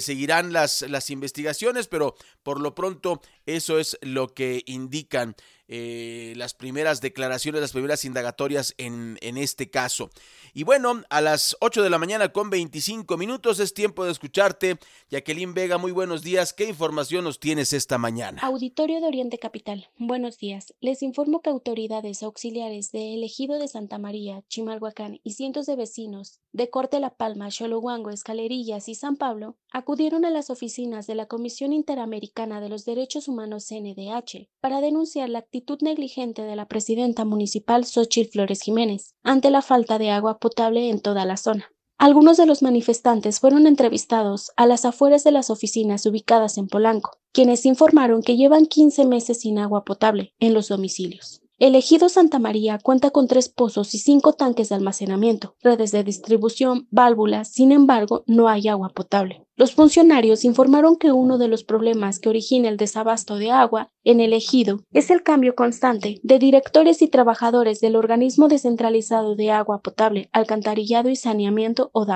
seguirán 0.00 0.52
las, 0.52 0.82
las 0.82 1.10
investigaciones, 1.10 1.86
pero 1.86 2.16
por 2.42 2.60
lo 2.60 2.74
pronto 2.74 3.20
eso 3.46 3.78
es 3.78 3.98
lo 4.02 4.34
que 4.34 4.62
indican 4.66 5.36
eh, 5.68 6.32
las 6.36 6.54
primeras 6.54 7.00
declaraciones, 7.00 7.60
las 7.60 7.72
primeras 7.72 8.04
indagatorias 8.04 8.74
en, 8.78 9.18
en, 9.20 9.36
este 9.36 9.68
caso. 9.68 10.10
Y 10.54 10.62
bueno, 10.62 11.02
a 11.10 11.20
las 11.20 11.56
8 11.60 11.82
de 11.82 11.90
la 11.90 11.98
mañana 11.98 12.28
con 12.28 12.50
25 12.50 13.16
minutos 13.16 13.58
es 13.58 13.74
tiempo 13.74 14.04
de 14.04 14.12
escucharte. 14.12 14.78
Jacqueline 15.10 15.54
Vega, 15.54 15.76
muy 15.76 15.90
buenos 15.90 16.22
días. 16.22 16.52
¿Qué 16.52 16.68
información 16.68 17.24
nos 17.24 17.40
tienes 17.40 17.72
esta 17.72 17.98
mañana? 17.98 18.42
Auditorio 18.42 19.00
de 19.00 19.08
Oriente 19.08 19.38
Capital, 19.38 19.88
buenos 19.98 20.38
días. 20.38 20.72
Les 20.80 21.02
informo 21.02 21.42
que 21.42 21.50
autoridades 21.50 22.22
auxiliares 22.22 22.92
de 22.92 23.14
Elegido 23.14 23.58
de 23.58 23.66
Santa 23.66 23.98
María, 23.98 24.44
Chimalhuacán 24.48 25.18
y 25.24 25.32
cientos 25.32 25.66
de 25.66 25.74
vecinos 25.74 26.38
de 26.52 26.70
Corte 26.70 27.00
La 27.00 27.10
Palma, 27.16 27.50
Xolohuango, 27.50 28.10
Escalerillas 28.10 28.88
y 28.88 28.94
San 28.94 29.16
Pablo 29.16 29.56
acudieron 29.72 30.24
a 30.24 30.30
las 30.30 30.48
oficinas 30.48 31.06
de 31.06 31.16
la 31.16 31.26
Comisión 31.26 31.72
Interamericana 31.72 32.60
de 32.60 32.68
los 32.68 32.84
Derechos 32.84 33.28
Humanos 33.28 33.35
CNDH 33.36 34.48
para 34.60 34.80
denunciar 34.80 35.28
la 35.28 35.40
actitud 35.40 35.78
negligente 35.82 36.42
de 36.42 36.56
la 36.56 36.66
presidenta 36.66 37.24
municipal 37.24 37.84
Xochitl 37.84 38.32
Flores 38.32 38.62
Jiménez 38.62 39.14
ante 39.22 39.50
la 39.50 39.62
falta 39.62 39.98
de 39.98 40.10
agua 40.10 40.38
potable 40.38 40.88
en 40.90 41.00
toda 41.00 41.24
la 41.24 41.36
zona. 41.36 41.70
Algunos 41.98 42.36
de 42.36 42.46
los 42.46 42.62
manifestantes 42.62 43.40
fueron 43.40 43.66
entrevistados 43.66 44.52
a 44.56 44.66
las 44.66 44.84
afueras 44.84 45.24
de 45.24 45.32
las 45.32 45.48
oficinas 45.48 46.04
ubicadas 46.04 46.58
en 46.58 46.68
Polanco, 46.68 47.18
quienes 47.32 47.64
informaron 47.64 48.22
que 48.22 48.36
llevan 48.36 48.66
15 48.66 49.06
meses 49.06 49.40
sin 49.40 49.58
agua 49.58 49.84
potable 49.84 50.34
en 50.38 50.52
los 50.52 50.68
domicilios. 50.68 51.40
El 51.58 51.74
ejido 51.74 52.10
Santa 52.10 52.38
María 52.38 52.78
cuenta 52.78 53.10
con 53.10 53.28
tres 53.28 53.48
pozos 53.48 53.94
y 53.94 53.98
cinco 53.98 54.34
tanques 54.34 54.68
de 54.68 54.74
almacenamiento, 54.74 55.56
redes 55.62 55.90
de 55.90 56.04
distribución, 56.04 56.86
válvulas, 56.90 57.50
sin 57.50 57.72
embargo, 57.72 58.24
no 58.26 58.48
hay 58.48 58.68
agua 58.68 58.90
potable. 58.90 59.45
Los 59.56 59.74
funcionarios 59.74 60.44
informaron 60.44 60.96
que 60.96 61.12
uno 61.12 61.38
de 61.38 61.48
los 61.48 61.64
problemas 61.64 62.18
que 62.18 62.28
origina 62.28 62.68
el 62.68 62.76
desabasto 62.76 63.36
de 63.36 63.50
agua 63.50 63.90
en 64.04 64.20
el 64.20 64.32
ejido 64.32 64.80
es 64.92 65.10
el 65.10 65.22
cambio 65.22 65.54
constante 65.54 66.20
de 66.22 66.38
directores 66.38 67.02
y 67.02 67.08
trabajadores 67.08 67.80
del 67.80 67.96
organismo 67.96 68.48
descentralizado 68.48 69.34
de 69.34 69.50
agua 69.50 69.80
potable, 69.82 70.28
alcantarillado 70.32 71.08
y 71.10 71.16
saneamiento 71.16 71.90
o. 71.92 72.06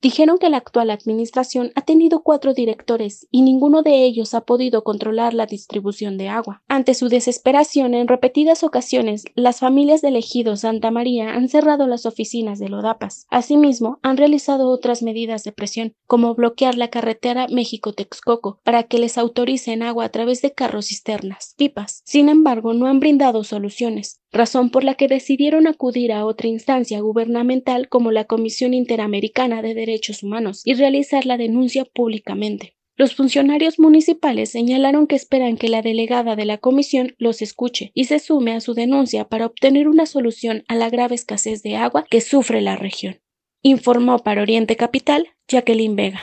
Dijeron 0.00 0.38
que 0.38 0.48
la 0.48 0.58
actual 0.58 0.90
administración 0.90 1.72
ha 1.74 1.82
tenido 1.82 2.22
cuatro 2.22 2.54
directores 2.54 3.26
y 3.30 3.42
ninguno 3.42 3.82
de 3.82 4.04
ellos 4.04 4.34
ha 4.34 4.42
podido 4.42 4.84
controlar 4.84 5.34
la 5.34 5.46
distribución 5.46 6.16
de 6.18 6.28
agua. 6.28 6.62
Ante 6.68 6.94
su 6.94 7.08
desesperación, 7.08 7.94
en 7.94 8.06
repetidas 8.06 8.62
ocasiones, 8.62 9.24
las 9.34 9.58
familias 9.58 10.02
del 10.02 10.16
ejido 10.16 10.56
Santa 10.56 10.90
María 10.90 11.30
han 11.30 11.48
cerrado 11.48 11.86
las 11.86 12.06
oficinas 12.06 12.58
de 12.58 12.68
DAPAS. 12.68 13.26
Asimismo, 13.28 13.98
han 14.02 14.16
realizado 14.16 14.68
otras 14.70 15.02
medidas 15.02 15.42
de 15.42 15.52
presión, 15.52 15.94
como 16.06 16.34
bloquear 16.34 16.76
la 16.76 16.89
carretera 16.90 17.46
México-Texcoco 17.48 18.60
para 18.62 18.82
que 18.82 18.98
les 18.98 19.16
autoricen 19.16 19.82
agua 19.82 20.04
a 20.04 20.08
través 20.10 20.42
de 20.42 20.52
carros 20.52 20.86
cisternas, 20.88 21.54
pipas. 21.56 22.02
Sin 22.04 22.28
embargo, 22.28 22.74
no 22.74 22.86
han 22.86 23.00
brindado 23.00 23.44
soluciones, 23.44 24.20
razón 24.32 24.70
por 24.70 24.84
la 24.84 24.94
que 24.94 25.08
decidieron 25.08 25.66
acudir 25.66 26.12
a 26.12 26.26
otra 26.26 26.48
instancia 26.48 27.00
gubernamental 27.00 27.88
como 27.88 28.12
la 28.12 28.24
Comisión 28.24 28.74
Interamericana 28.74 29.62
de 29.62 29.74
Derechos 29.74 30.22
Humanos 30.22 30.62
y 30.64 30.74
realizar 30.74 31.26
la 31.26 31.36
denuncia 31.36 31.84
públicamente. 31.84 32.76
Los 33.00 33.14
funcionarios 33.14 33.78
municipales 33.78 34.50
señalaron 34.50 35.06
que 35.06 35.16
esperan 35.16 35.56
que 35.56 35.68
la 35.68 35.80
delegada 35.80 36.36
de 36.36 36.44
la 36.44 36.58
comisión 36.58 37.14
los 37.16 37.40
escuche 37.40 37.92
y 37.94 38.04
se 38.04 38.18
sume 38.18 38.52
a 38.52 38.60
su 38.60 38.74
denuncia 38.74 39.26
para 39.26 39.46
obtener 39.46 39.88
una 39.88 40.04
solución 40.04 40.64
a 40.68 40.74
la 40.74 40.90
grave 40.90 41.14
escasez 41.14 41.62
de 41.62 41.76
agua 41.76 42.04
que 42.10 42.20
sufre 42.20 42.60
la 42.60 42.76
región. 42.76 43.18
Informó 43.62 44.18
para 44.20 44.42
Oriente 44.42 44.76
Capital 44.76 45.28
Jacqueline 45.46 45.94
Vega. 45.96 46.20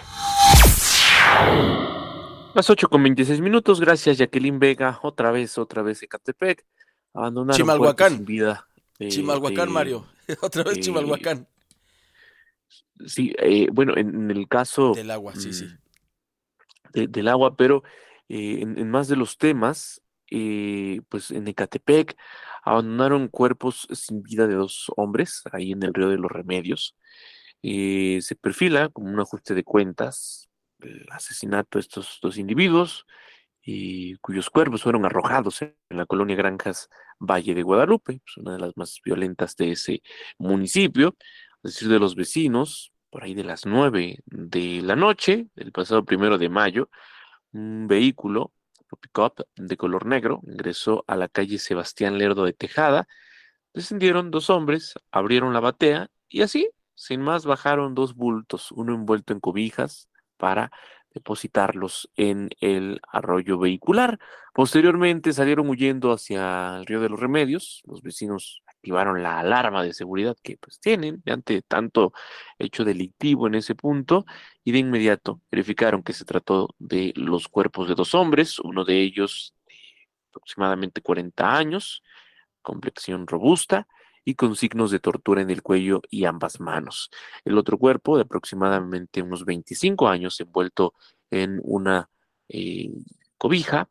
Las 2.56 2.70
8 2.70 2.90
con 2.90 3.04
26 3.04 3.42
minutos, 3.42 3.80
gracias 3.80 4.18
Jacqueline 4.18 4.58
Vega, 4.58 5.00
otra 5.04 5.30
vez, 5.32 5.58
otra 5.60 5.84
vez 5.84 6.02
Ecatepec, 6.02 6.66
abandonaron 7.14 7.56
Chimalhuacán. 7.58 8.16
sin 8.16 8.26
vida. 8.26 8.68
de- 8.98 9.10
Chimalhuacán, 9.10 9.68
de- 9.68 9.74
Mario. 9.74 10.06
Otra 10.42 10.64
vez 10.64 10.78
eh, 10.78 10.82
Chimalhuacán. 10.82 11.48
Sí, 13.06 13.34
eh, 13.38 13.68
bueno, 13.72 13.96
en, 13.96 14.10
en 14.16 14.32
el 14.32 14.48
caso 14.48 14.94
Del 14.94 15.12
agua, 15.12 15.36
sí, 15.36 15.54
sí. 15.54 15.66
mm, 15.66 15.78
de- 16.94 17.08
del 17.08 17.28
agua, 17.28 17.56
pero 17.56 17.84
eh, 18.28 18.58
en, 18.62 18.78
en 18.80 18.90
más 18.90 19.08
de 19.08 19.16
los 19.16 19.38
temas, 19.38 20.02
eh, 20.32 21.00
pues 21.10 21.30
en 21.32 21.48
Ecatepec 21.48 22.18
abandonaron 22.70 23.28
cuerpos 23.30 23.88
sin 23.92 24.24
vida 24.24 24.48
de 24.48 24.56
dos 24.56 24.92
hombres 24.98 25.44
ahí 25.52 25.72
en 25.72 25.84
el 25.84 25.94
río 25.94 26.10
de 26.10 26.18
los 26.18 26.32
Remedios. 26.32 26.96
Eh, 27.64 28.20
se 28.22 28.36
perfila 28.36 28.90
como 28.90 29.10
un 29.10 29.20
ajuste 29.20 29.54
de 29.56 29.64
cuentas 29.64 30.50
el 30.80 31.06
asesinato 31.12 31.78
de 31.78 31.82
estos 31.82 32.20
dos 32.22 32.38
individuos, 32.38 33.06
y 33.62 34.16
cuyos 34.18 34.50
cuerpos 34.50 34.84
fueron 34.84 35.06
arrojados 35.06 35.62
en 35.62 35.76
la 35.90 36.06
colonia 36.06 36.38
Granjas 36.38 36.90
Valle 37.20 37.54
de 37.54 37.64
Guadalupe, 37.64 38.22
pues, 38.24 38.38
una 38.38 38.54
de 38.54 38.60
las 38.60 38.78
más 38.78 39.02
violentas 39.04 39.56
de 39.58 39.72
ese 39.72 40.02
municipio, 40.38 41.16
es 41.64 41.74
decir, 41.74 41.90
de 41.90 42.00
los 42.00 42.16
vecinos, 42.16 42.94
por 43.10 43.24
ahí 43.24 43.34
de 43.34 43.44
las 43.44 43.66
nueve 43.66 44.20
de 44.26 44.82
la 44.84 44.96
noche, 44.96 45.48
del 45.56 45.72
pasado 45.74 46.06
primero 46.06 46.38
de 46.38 46.50
mayo, 46.50 46.90
un 47.52 47.88
vehículo, 47.88 48.54
pick-up 48.96 49.46
de 49.58 49.76
color 49.76 50.06
negro, 50.06 50.40
ingresó 50.48 51.04
a 51.08 51.18
la 51.18 51.28
calle 51.28 51.60
Sebastián 51.60 52.18
Lerdo 52.18 52.46
de 52.46 52.54
Tejada, 52.54 53.08
descendieron 53.74 54.32
dos 54.32 54.50
hombres, 54.50 54.94
abrieron 55.12 55.54
la 55.54 55.60
batea 55.60 56.10
y 56.30 56.42
así, 56.42 56.70
sin 56.96 57.22
más, 57.22 57.46
bajaron 57.46 57.94
dos 57.94 58.16
bultos, 58.16 58.72
uno 58.72 58.96
envuelto 58.96 59.34
en 59.34 59.40
cobijas 59.40 60.10
para 60.38 60.72
depositarlos 61.14 62.10
en 62.16 62.50
el 62.60 63.02
arroyo 63.12 63.60
vehicular. 63.60 64.20
Posteriormente 64.54 65.34
salieron 65.34 65.70
huyendo 65.70 66.12
hacia 66.12 66.78
el 66.78 66.86
río 66.86 67.00
de 67.00 67.10
los 67.10 67.20
Remedios. 67.20 67.82
Los 67.86 68.02
vecinos 68.02 68.64
activaron 68.88 69.22
la 69.22 69.40
alarma 69.40 69.84
de 69.84 69.94
seguridad 69.94 70.38
que 70.42 70.58
pues 70.58 70.80
tienen 70.80 71.22
ante 71.26 71.62
tanto 71.62 72.14
hecho 72.58 72.86
delictivo 72.86 73.48
en 73.48 73.56
ese 73.56 73.76
punto 73.76 74.26
y 74.64 74.72
de 74.72 74.80
inmediato 74.80 75.42
verificaron 75.52 76.04
que 76.04 76.14
se 76.14 76.24
trató 76.24 76.74
de 76.80 77.12
los 77.18 77.50
cuerpos 77.50 77.90
de 77.90 77.96
dos 77.96 78.16
hombres, 78.16 78.60
uno 78.60 78.86
de 78.86 79.02
ellos 79.02 79.54
de 79.68 79.76
aproximadamente 80.30 81.02
40 81.02 81.58
años, 81.58 82.02
complexión 82.62 83.28
robusta 83.28 83.88
y 84.24 84.36
con 84.36 84.56
signos 84.56 84.92
de 84.92 85.00
tortura 85.00 85.42
en 85.42 85.50
el 85.50 85.62
cuello 85.62 86.02
y 86.10 86.24
ambas 86.24 86.62
manos. 86.62 87.10
El 87.44 87.58
otro 87.58 87.78
cuerpo 87.78 88.16
de 88.16 88.24
aproximadamente 88.24 89.22
unos 89.22 89.44
25 89.44 90.08
años 90.08 90.40
envuelto 90.40 90.94
en 91.30 91.60
una 91.62 92.10
eh, 92.48 92.90
cobija. 93.38 93.90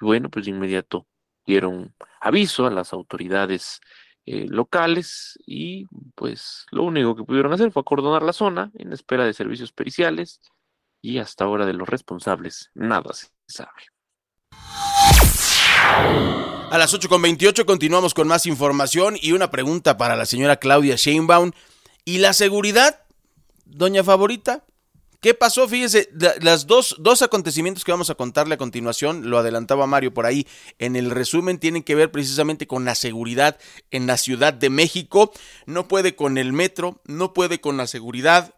Y 0.00 0.06
bueno, 0.06 0.30
pues 0.30 0.46
de 0.46 0.52
inmediato 0.52 1.06
dieron 1.44 1.94
aviso 2.22 2.66
a 2.66 2.70
las 2.70 2.94
autoridades 2.94 3.80
eh, 4.26 4.46
locales 4.48 5.38
y 5.46 5.86
pues 6.14 6.66
lo 6.70 6.84
único 6.84 7.16
que 7.16 7.24
pudieron 7.24 7.52
hacer 7.52 7.72
fue 7.72 7.80
acordonar 7.80 8.22
la 8.22 8.32
zona 8.32 8.70
en 8.78 8.92
espera 8.92 9.24
de 9.24 9.32
servicios 9.32 9.72
periciales 9.72 10.40
y 11.02 11.18
hasta 11.18 11.44
ahora 11.44 11.66
de 11.66 11.72
los 11.72 11.88
responsables 11.88 12.70
nada 12.74 13.12
se 13.12 13.28
sabe. 13.46 13.70
A 16.70 16.78
las 16.78 16.94
8.28 16.94 17.64
continuamos 17.64 18.14
con 18.14 18.28
más 18.28 18.46
información 18.46 19.16
y 19.20 19.32
una 19.32 19.50
pregunta 19.50 19.96
para 19.96 20.14
la 20.14 20.26
señora 20.26 20.56
Claudia 20.56 20.94
Sheinbaum. 20.96 21.50
¿Y 22.04 22.18
la 22.18 22.32
seguridad, 22.32 23.02
doña 23.64 24.04
favorita? 24.04 24.64
¿Qué 25.20 25.34
pasó? 25.34 25.68
Fíjese, 25.68 26.08
la- 26.18 26.34
las 26.40 26.66
dos, 26.66 26.96
dos 26.98 27.20
acontecimientos 27.20 27.84
que 27.84 27.92
vamos 27.92 28.08
a 28.08 28.14
contarle 28.14 28.54
a 28.54 28.58
continuación, 28.58 29.28
lo 29.28 29.36
adelantaba 29.38 29.86
Mario 29.86 30.14
por 30.14 30.24
ahí, 30.24 30.46
en 30.78 30.96
el 30.96 31.10
resumen 31.10 31.58
tienen 31.58 31.82
que 31.82 31.94
ver 31.94 32.10
precisamente 32.10 32.66
con 32.66 32.86
la 32.86 32.94
seguridad 32.94 33.58
en 33.90 34.06
la 34.06 34.16
Ciudad 34.16 34.54
de 34.54 34.70
México. 34.70 35.30
No 35.66 35.88
puede 35.88 36.16
con 36.16 36.38
el 36.38 36.54
metro, 36.54 37.02
no 37.04 37.34
puede 37.34 37.60
con 37.60 37.76
la 37.76 37.86
seguridad. 37.86 38.54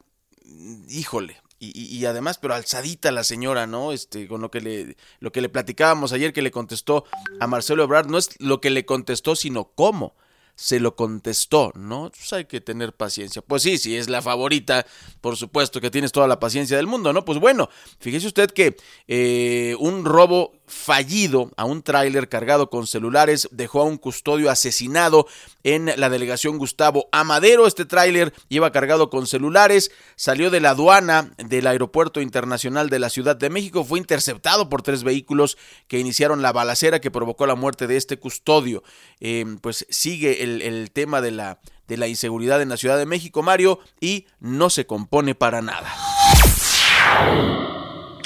Híjole. 0.88 1.40
Y, 1.58 1.68
y- 1.80 1.96
y 1.96 2.06
además, 2.06 2.38
pero 2.38 2.54
alzadita 2.54 3.12
la 3.12 3.22
señora, 3.24 3.66
¿no? 3.66 3.92
Este, 3.92 4.26
con 4.26 4.40
lo 4.40 4.50
que 4.50 4.60
le, 4.60 4.96
lo 5.20 5.30
que 5.32 5.40
le 5.40 5.48
platicábamos 5.48 6.12
ayer 6.12 6.32
que 6.32 6.42
le 6.42 6.50
contestó 6.50 7.04
a 7.40 7.46
Marcelo 7.46 7.84
Ebrard, 7.84 8.08
no 8.08 8.18
es 8.18 8.30
lo 8.40 8.60
que 8.60 8.70
le 8.70 8.84
contestó, 8.84 9.36
sino 9.36 9.64
cómo 9.74 10.16
se 10.54 10.80
lo 10.80 10.96
contestó, 10.96 11.72
¿no? 11.74 12.10
Pues 12.10 12.32
hay 12.32 12.44
que 12.44 12.60
tener 12.60 12.92
paciencia. 12.92 13.42
Pues 13.42 13.62
sí, 13.62 13.78
sí, 13.78 13.96
es 13.96 14.08
la 14.08 14.22
favorita, 14.22 14.86
por 15.20 15.36
supuesto 15.36 15.80
que 15.80 15.90
tienes 15.90 16.12
toda 16.12 16.26
la 16.28 16.38
paciencia 16.38 16.76
del 16.76 16.86
mundo, 16.86 17.12
¿no? 17.12 17.24
Pues 17.24 17.38
bueno, 17.38 17.68
fíjese 17.98 18.26
usted 18.26 18.50
que 18.50 18.76
eh, 19.08 19.74
un 19.78 20.04
robo 20.04 20.52
fallido 20.72 21.50
a 21.56 21.64
un 21.64 21.82
tráiler 21.82 22.28
cargado 22.28 22.70
con 22.70 22.86
celulares 22.86 23.48
dejó 23.52 23.82
a 23.82 23.84
un 23.84 23.98
custodio 23.98 24.50
asesinado 24.50 25.26
en 25.62 25.92
la 25.96 26.08
delegación 26.08 26.58
Gustavo 26.58 27.08
Amadero. 27.12 27.66
Este 27.66 27.84
tráiler 27.84 28.32
iba 28.48 28.72
cargado 28.72 29.10
con 29.10 29.26
celulares, 29.26 29.92
salió 30.16 30.50
de 30.50 30.60
la 30.60 30.70
aduana 30.70 31.34
del 31.36 31.66
Aeropuerto 31.66 32.20
Internacional 32.20 32.88
de 32.90 32.98
la 32.98 33.10
Ciudad 33.10 33.36
de 33.36 33.50
México, 33.50 33.84
fue 33.84 33.98
interceptado 33.98 34.68
por 34.68 34.82
tres 34.82 35.04
vehículos 35.04 35.58
que 35.86 36.00
iniciaron 36.00 36.42
la 36.42 36.52
balacera 36.52 37.00
que 37.00 37.10
provocó 37.10 37.46
la 37.46 37.54
muerte 37.54 37.86
de 37.86 37.96
este 37.96 38.18
custodio. 38.18 38.82
Eh, 39.20 39.44
pues 39.60 39.86
sigue 39.90 40.42
el, 40.42 40.90
tema 40.90 41.20
de 41.20 41.30
la, 41.30 41.60
de 41.86 41.96
la 41.96 42.08
inseguridad 42.08 42.62
en 42.62 42.70
la 42.70 42.76
Ciudad 42.76 42.98
de 42.98 43.06
México, 43.06 43.42
Mario, 43.42 43.78
y 44.00 44.26
no 44.40 44.70
se 44.70 44.86
compone 44.86 45.34
para 45.34 45.62
nada. 45.62 45.92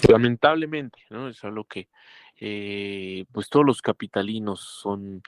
Lamentablemente, 0.09 1.01
¿no? 1.11 1.29
Es 1.29 1.43
algo 1.45 1.65
que 1.65 1.89
eh, 2.39 3.25
pues 3.33 3.49
todos 3.49 3.65
los 3.65 3.83
capitalinos 3.83 4.61
son 4.61 5.23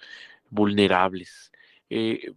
vulnerables. 0.51 1.53
Eh, 1.91 2.33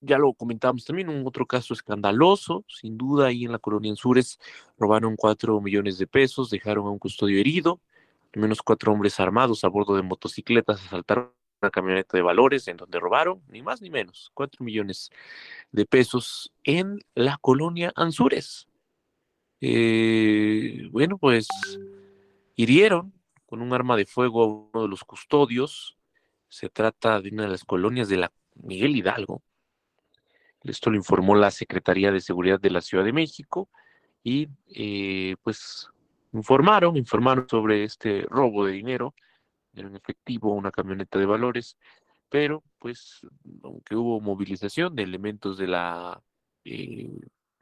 ya 0.00 0.18
lo 0.18 0.32
comentábamos 0.34 0.84
también, 0.84 1.08
un 1.08 1.26
otro 1.26 1.46
caso 1.46 1.74
escandaloso, 1.74 2.64
sin 2.68 2.96
duda, 2.96 3.26
ahí 3.26 3.44
en 3.44 3.52
la 3.52 3.58
colonia 3.58 3.90
Anzures 3.90 4.38
robaron 4.78 5.16
cuatro 5.16 5.60
millones 5.60 5.98
de 5.98 6.06
pesos, 6.06 6.50
dejaron 6.50 6.86
a 6.86 6.90
un 6.90 6.98
custodio 6.98 7.40
herido, 7.40 7.80
al 8.34 8.42
menos 8.42 8.62
cuatro 8.62 8.92
hombres 8.92 9.18
armados 9.20 9.64
a 9.64 9.68
bordo 9.68 9.96
de 9.96 10.02
motocicletas 10.02 10.84
asaltaron 10.84 11.32
una 11.62 11.70
camioneta 11.70 12.16
de 12.16 12.22
valores 12.22 12.68
en 12.68 12.76
donde 12.76 13.00
robaron, 13.00 13.42
ni 13.48 13.62
más 13.62 13.80
ni 13.80 13.90
menos, 13.90 14.30
cuatro 14.34 14.64
millones 14.64 15.10
de 15.72 15.86
pesos 15.86 16.52
en 16.64 17.00
la 17.14 17.38
colonia 17.40 17.92
Anzures. 17.96 18.68
Eh, 19.60 20.86
bueno, 20.90 21.16
pues 21.16 21.48
hirieron 22.56 23.15
con 23.46 23.62
un 23.62 23.72
arma 23.72 23.96
de 23.96 24.06
fuego 24.06 24.42
a 24.42 24.46
uno 24.46 24.82
de 24.82 24.88
los 24.88 25.04
custodios. 25.04 25.96
Se 26.48 26.68
trata 26.68 27.20
de 27.20 27.30
una 27.30 27.44
de 27.44 27.50
las 27.50 27.64
colonias 27.64 28.08
de 28.08 28.18
la 28.18 28.32
Miguel 28.54 28.96
Hidalgo. 28.96 29.42
Esto 30.64 30.90
lo 30.90 30.96
informó 30.96 31.36
la 31.36 31.50
Secretaría 31.50 32.10
de 32.10 32.20
Seguridad 32.20 32.60
de 32.60 32.70
la 32.70 32.80
Ciudad 32.80 33.04
de 33.04 33.12
México 33.12 33.68
y 34.22 34.48
eh, 34.68 35.36
pues 35.42 35.88
informaron, 36.32 36.96
informaron 36.96 37.48
sobre 37.48 37.84
este 37.84 38.22
robo 38.28 38.66
de 38.66 38.72
dinero, 38.72 39.14
en 39.74 39.94
efectivo, 39.94 40.52
una 40.52 40.72
camioneta 40.72 41.18
de 41.18 41.26
valores, 41.26 41.76
pero 42.28 42.64
pues 42.78 43.20
aunque 43.62 43.94
hubo 43.94 44.20
movilización 44.20 44.96
de 44.96 45.04
elementos 45.04 45.58
de 45.58 45.68
la 45.68 46.20
eh, 46.64 47.08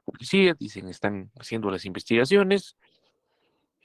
policía, 0.04 0.54
dicen 0.58 0.88
están 0.88 1.30
haciendo 1.38 1.70
las 1.70 1.84
investigaciones, 1.84 2.76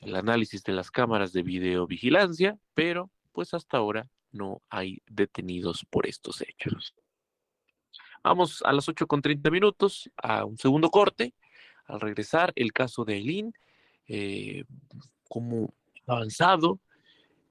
el 0.01 0.15
análisis 0.15 0.63
de 0.63 0.73
las 0.73 0.91
cámaras 0.91 1.33
de 1.33 1.43
videovigilancia, 1.43 2.57
pero 2.73 3.09
pues 3.31 3.53
hasta 3.53 3.77
ahora 3.77 4.07
no 4.31 4.61
hay 4.69 5.01
detenidos 5.07 5.85
por 5.89 6.07
estos 6.07 6.41
hechos. 6.41 6.93
Vamos 8.23 8.61
a 8.65 8.73
las 8.73 8.87
8 8.87 9.07
con 9.07 9.21
30 9.21 9.49
minutos 9.49 10.09
a 10.17 10.45
un 10.45 10.57
segundo 10.57 10.89
corte. 10.89 11.33
Al 11.85 12.01
regresar, 12.01 12.51
el 12.55 12.73
caso 12.73 13.05
de 13.05 13.15
Eileen, 13.15 13.53
eh, 14.07 14.65
como 15.27 15.73
avanzado, 16.05 16.79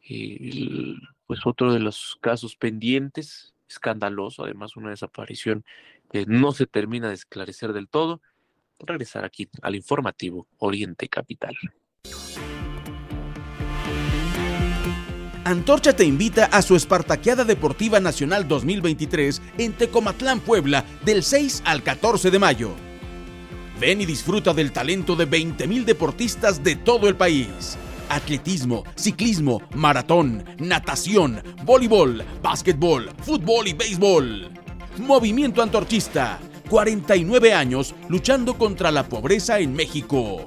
eh, 0.09 0.95
pues 1.27 1.41
otro 1.45 1.73
de 1.73 1.81
los 1.81 2.19
casos 2.21 2.57
pendientes, 2.57 3.55
escandaloso, 3.69 4.45
además 4.45 4.77
una 4.77 4.91
desaparición 4.91 5.65
que 6.11 6.27
no 6.27 6.53
se 6.53 6.67
termina 6.67 7.09
de 7.09 7.15
esclarecer 7.15 7.73
del 7.73 7.89
todo. 7.89 8.21
Regresar 8.79 9.25
aquí 9.25 9.49
al 9.63 9.75
informativo 9.75 10.47
Oriente 10.59 11.09
Capital. 11.09 11.57
Antorcha 15.49 15.97
te 15.97 16.05
invita 16.05 16.45
a 16.45 16.61
su 16.61 16.77
Espartaqueada 16.77 17.43
Deportiva 17.43 18.01
Nacional 18.01 18.47
2023 18.47 19.41
en 19.57 19.73
Tecomatlán, 19.73 20.41
Puebla, 20.41 20.85
del 21.07 21.23
6 21.23 21.63
al 21.65 21.83
14 21.83 22.31
de 22.31 22.39
mayo. 22.39 22.73
Ven 23.81 24.03
y 24.03 24.05
disfruta 24.05 24.53
del 24.53 24.73
talento 24.73 25.17
de 25.17 25.27
20.000 25.27 25.87
deportistas 25.87 26.63
de 26.63 26.77
todo 26.77 27.09
el 27.09 27.17
país. 27.17 27.79
Atletismo, 28.11 28.85
ciclismo, 28.95 29.63
maratón, 29.75 30.45
natación, 30.59 31.43
voleibol, 31.65 32.23
básquetbol, 32.43 33.11
fútbol 33.23 33.69
y 33.69 33.73
béisbol. 33.73 34.51
Movimiento 34.99 35.63
Antorchista, 35.63 36.41
49 36.69 37.55
años 37.55 37.95
luchando 38.11 38.59
contra 38.59 38.91
la 38.91 39.09
pobreza 39.09 39.59
en 39.61 39.73
México. 39.73 40.47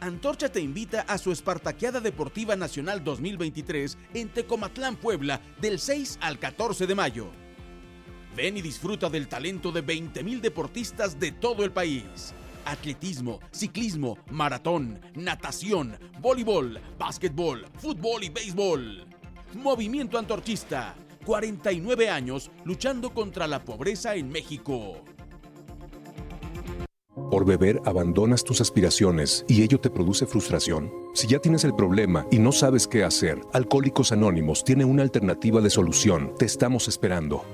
Antorcha 0.00 0.48
te 0.48 0.60
invita 0.60 1.00
a 1.00 1.18
su 1.18 1.32
Espartaqueada 1.32 2.00
Deportiva 2.00 2.54
Nacional 2.54 3.02
2023 3.02 3.98
en 4.14 4.28
Tecomatlán, 4.28 4.94
Puebla, 4.94 5.40
del 5.60 5.80
6 5.80 6.18
al 6.20 6.38
14 6.38 6.86
de 6.86 6.94
mayo. 6.94 7.26
Ven 8.36 8.56
y 8.56 8.62
disfruta 8.62 9.10
del 9.10 9.26
talento 9.26 9.72
de 9.72 9.84
20.000 9.84 10.40
deportistas 10.40 11.18
de 11.18 11.32
todo 11.32 11.64
el 11.64 11.72
país. 11.72 12.32
Atletismo, 12.64 13.40
ciclismo, 13.50 14.18
maratón, 14.30 15.00
natación, 15.16 15.98
voleibol, 16.20 16.80
básquetbol, 16.96 17.66
fútbol 17.78 18.22
y 18.22 18.28
béisbol. 18.28 19.04
Movimiento 19.54 20.16
Antorchista, 20.16 20.94
49 21.24 22.08
años 22.08 22.52
luchando 22.64 23.12
contra 23.12 23.48
la 23.48 23.64
pobreza 23.64 24.14
en 24.14 24.28
México. 24.28 25.02
Por 27.38 27.46
beber 27.46 27.80
abandonas 27.84 28.42
tus 28.42 28.60
aspiraciones 28.60 29.44
y 29.46 29.62
ello 29.62 29.78
te 29.78 29.90
produce 29.90 30.26
frustración. 30.26 30.90
Si 31.14 31.28
ya 31.28 31.38
tienes 31.38 31.62
el 31.62 31.72
problema 31.72 32.26
y 32.32 32.40
no 32.40 32.50
sabes 32.50 32.88
qué 32.88 33.04
hacer, 33.04 33.40
Alcohólicos 33.52 34.10
Anónimos 34.10 34.64
tiene 34.64 34.84
una 34.84 35.04
alternativa 35.04 35.60
de 35.60 35.70
solución. 35.70 36.32
Te 36.36 36.46
estamos 36.46 36.88
esperando. 36.88 37.44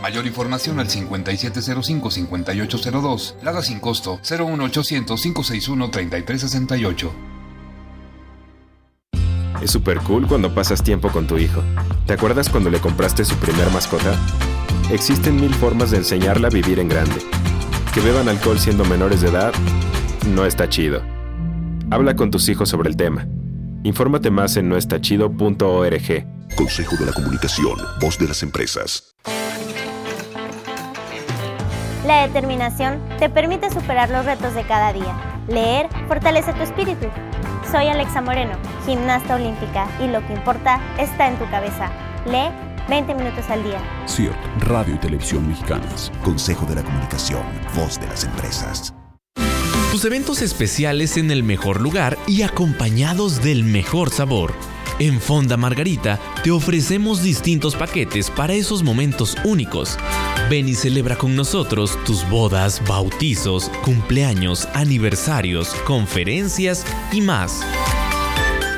Mayor 0.00 0.24
información 0.24 0.80
al 0.80 0.88
5705-5802. 0.88 3.42
Lada 3.42 3.60
sin 3.60 3.80
costo 3.80 4.18
01800-561-3368. 4.22 7.10
Es 9.62 9.70
super 9.70 9.98
cool 9.98 10.26
cuando 10.26 10.54
pasas 10.54 10.82
tiempo 10.82 11.10
con 11.10 11.26
tu 11.26 11.36
hijo. 11.36 11.62
¿Te 12.06 12.14
acuerdas 12.14 12.48
cuando 12.48 12.70
le 12.70 12.80
compraste 12.80 13.26
su 13.26 13.36
primer 13.36 13.70
mascota? 13.72 14.18
Existen 14.90 15.36
mil 15.36 15.52
formas 15.52 15.90
de 15.90 15.98
enseñarla 15.98 16.48
a 16.48 16.50
vivir 16.50 16.78
en 16.78 16.88
grande. 16.88 17.20
Que 17.94 18.00
beban 18.00 18.28
alcohol 18.28 18.58
siendo 18.58 18.84
menores 18.84 19.20
de 19.20 19.28
edad 19.28 19.52
no 20.26 20.44
está 20.44 20.68
chido. 20.68 21.00
Habla 21.92 22.16
con 22.16 22.32
tus 22.32 22.48
hijos 22.48 22.68
sobre 22.68 22.88
el 22.88 22.96
tema. 22.96 23.24
Infórmate 23.84 24.32
más 24.32 24.56
en 24.56 24.68
noestachido.org. 24.68 26.26
Consejo 26.56 26.96
de 26.96 27.06
la 27.06 27.12
Comunicación, 27.12 27.78
voz 28.00 28.18
de 28.18 28.26
las 28.26 28.42
empresas. 28.42 29.14
La 32.04 32.26
determinación 32.26 33.00
te 33.20 33.30
permite 33.30 33.70
superar 33.70 34.10
los 34.10 34.24
retos 34.24 34.54
de 34.54 34.64
cada 34.64 34.92
día. 34.92 35.14
Leer 35.46 35.88
fortalece 36.08 36.52
tu 36.52 36.62
espíritu. 36.62 37.06
Soy 37.70 37.86
Alexa 37.86 38.20
Moreno, 38.20 38.56
gimnasta 38.84 39.36
olímpica, 39.36 39.86
y 40.02 40.08
lo 40.08 40.26
que 40.26 40.32
importa 40.32 40.80
está 40.98 41.28
en 41.28 41.38
tu 41.38 41.48
cabeza. 41.48 41.92
Lee 42.26 42.50
20 42.88 43.14
minutos 43.14 43.44
al 43.48 43.62
día. 43.64 43.80
CIRT, 44.06 44.36
Radio 44.60 44.94
y 44.94 44.98
Televisión 44.98 45.48
Mexicanas. 45.48 46.12
Consejo 46.22 46.66
de 46.66 46.76
la 46.76 46.82
Comunicación, 46.82 47.42
voz 47.74 48.00
de 48.00 48.06
las 48.06 48.24
empresas. 48.24 48.94
Tus 49.90 50.04
eventos 50.04 50.42
especiales 50.42 51.16
en 51.16 51.30
el 51.30 51.44
mejor 51.44 51.80
lugar 51.80 52.18
y 52.26 52.42
acompañados 52.42 53.42
del 53.42 53.62
mejor 53.62 54.10
sabor. 54.10 54.52
En 54.98 55.20
Fonda 55.20 55.56
Margarita 55.56 56.20
te 56.42 56.50
ofrecemos 56.50 57.22
distintos 57.22 57.74
paquetes 57.74 58.30
para 58.30 58.54
esos 58.54 58.82
momentos 58.82 59.36
únicos. 59.44 59.98
Ven 60.50 60.68
y 60.68 60.74
celebra 60.74 61.16
con 61.16 61.34
nosotros 61.34 61.98
tus 62.04 62.28
bodas, 62.28 62.82
bautizos, 62.86 63.70
cumpleaños, 63.84 64.68
aniversarios, 64.74 65.74
conferencias 65.86 66.84
y 67.12 67.20
más. 67.20 67.62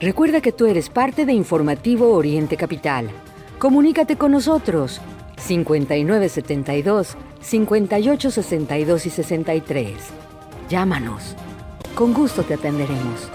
Recuerda 0.00 0.40
que 0.40 0.50
tú 0.50 0.64
eres 0.64 0.88
parte 0.88 1.26
de 1.26 1.34
Informativo 1.34 2.14
Oriente 2.14 2.56
Capital. 2.56 3.10
Comunícate 3.58 4.16
con 4.16 4.32
nosotros 4.32 4.98
5972 5.36 7.18
5862 7.42 9.06
y 9.06 9.10
63. 9.10 9.96
Llámanos. 10.70 11.36
Con 11.94 12.14
gusto 12.14 12.42
te 12.44 12.54
atenderemos. 12.54 13.28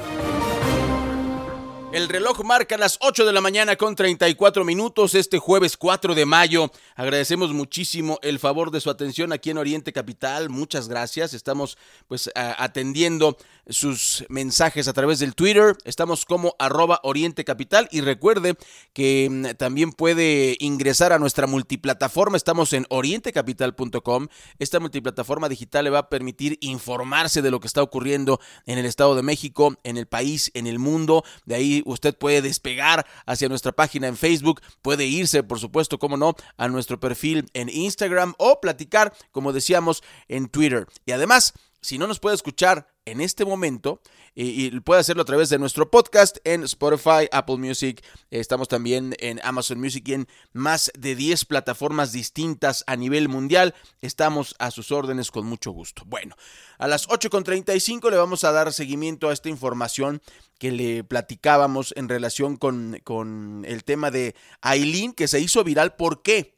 El 1.95 2.09
reloj 2.09 2.43
marca 2.43 2.77
las 2.77 2.97
8 2.99 3.25
de 3.25 3.31
la 3.31 3.39
mañana 3.39 3.77
con 3.77 3.95
34 3.95 4.65
minutos 4.65 5.15
este 5.15 5.39
jueves 5.39 5.77
4 5.77 6.13
de 6.13 6.25
mayo. 6.25 6.69
Agradecemos 6.93 7.53
muchísimo 7.53 8.19
el 8.21 8.37
favor 8.37 8.69
de 8.69 8.81
su 8.81 8.89
atención 8.89 9.31
aquí 9.31 9.51
en 9.51 9.57
Oriente 9.57 9.93
Capital. 9.93 10.49
Muchas 10.49 10.89
gracias. 10.89 11.33
Estamos 11.33 11.77
pues 12.09 12.29
atendiendo 12.35 13.37
sus 13.69 14.25
mensajes 14.27 14.89
a 14.89 14.93
través 14.93 15.19
del 15.19 15.35
Twitter. 15.35 15.77
Estamos 15.85 16.25
como 16.25 16.53
arroba 16.59 16.99
Oriente 17.03 17.45
Capital 17.45 17.87
y 17.91 18.01
recuerde 18.01 18.55
que 18.91 19.29
mm, 19.31 19.57
también 19.57 19.93
puede 19.93 20.57
ingresar 20.59 21.13
a 21.13 21.19
nuestra 21.19 21.47
multiplataforma. 21.47 22.35
Estamos 22.35 22.73
en 22.73 22.85
orientecapital.com. 22.89 24.27
Esta 24.59 24.81
multiplataforma 24.81 25.47
digital 25.47 25.85
le 25.85 25.91
va 25.91 25.99
a 25.99 26.09
permitir 26.09 26.57
informarse 26.59 27.41
de 27.41 27.51
lo 27.51 27.61
que 27.61 27.67
está 27.67 27.81
ocurriendo 27.81 28.41
en 28.65 28.79
el 28.79 28.85
Estado 28.85 29.15
de 29.15 29.23
México, 29.23 29.75
en 29.85 29.95
el 29.95 30.07
país, 30.07 30.51
en 30.55 30.67
el 30.67 30.77
mundo. 30.77 31.23
De 31.45 31.55
ahí 31.55 31.84
usted 31.85 32.17
puede 32.17 32.41
despegar 32.41 33.05
hacia 33.25 33.47
nuestra 33.47 33.71
página 33.71 34.07
en 34.07 34.17
Facebook, 34.17 34.61
puede 34.81 35.05
irse, 35.05 35.43
por 35.43 35.59
supuesto, 35.59 35.97
como 35.97 36.17
no, 36.17 36.35
a 36.57 36.67
nuestro 36.67 36.99
perfil 36.99 37.45
en 37.53 37.69
Instagram 37.69 38.33
o 38.37 38.59
platicar, 38.59 39.13
como 39.31 39.53
decíamos, 39.53 40.03
en 40.27 40.49
Twitter. 40.49 40.87
Y 41.05 41.13
además, 41.13 41.53
si 41.85 41.99
no 41.99 42.07
nos 42.07 42.19
puede 42.19 42.35
escuchar 42.35 42.87
en 43.05 43.21
este 43.21 43.45
momento 43.45 44.01
y, 44.33 44.71
puede 44.79 45.01
hacerlo 45.01 45.21
a 45.21 45.25
través 45.25 45.49
de 45.49 45.59
nuestro 45.59 45.91
podcast 45.91 46.37
en 46.43 46.63
Spotify, 46.63 47.29
Apple 47.31 47.57
Music, 47.57 48.03
estamos 48.31 48.67
también 48.67 49.15
en 49.19 49.39
Amazon 49.43 49.79
Music 49.79 50.03
y 50.07 50.13
en 50.13 50.27
más 50.51 50.91
de 50.97 51.15
10 51.15 51.45
plataformas 51.45 52.11
distintas 52.11 52.83
a 52.87 52.95
nivel 52.95 53.29
mundial. 53.29 53.75
Estamos 54.01 54.55
a 54.57 54.71
sus 54.71 54.91
órdenes 54.91 55.29
con 55.29 55.45
mucho 55.45 55.71
gusto. 55.71 56.01
Bueno, 56.07 56.35
a 56.79 56.87
las 56.87 57.07
8.35 57.07 58.09
le 58.09 58.17
vamos 58.17 58.43
a 58.43 58.51
dar 58.51 58.73
seguimiento 58.73 59.29
a 59.29 59.33
esta 59.33 59.49
información 59.49 60.23
que 60.57 60.71
le 60.71 61.03
platicábamos 61.03 61.93
en 61.95 62.09
relación 62.09 62.57
con, 62.57 62.99
con 63.03 63.63
el 63.67 63.83
tema 63.83 64.09
de 64.09 64.35
Aileen 64.61 65.13
que 65.13 65.27
se 65.27 65.39
hizo 65.39 65.63
viral. 65.63 65.95
¿Por 65.95 66.23
qué? 66.23 66.55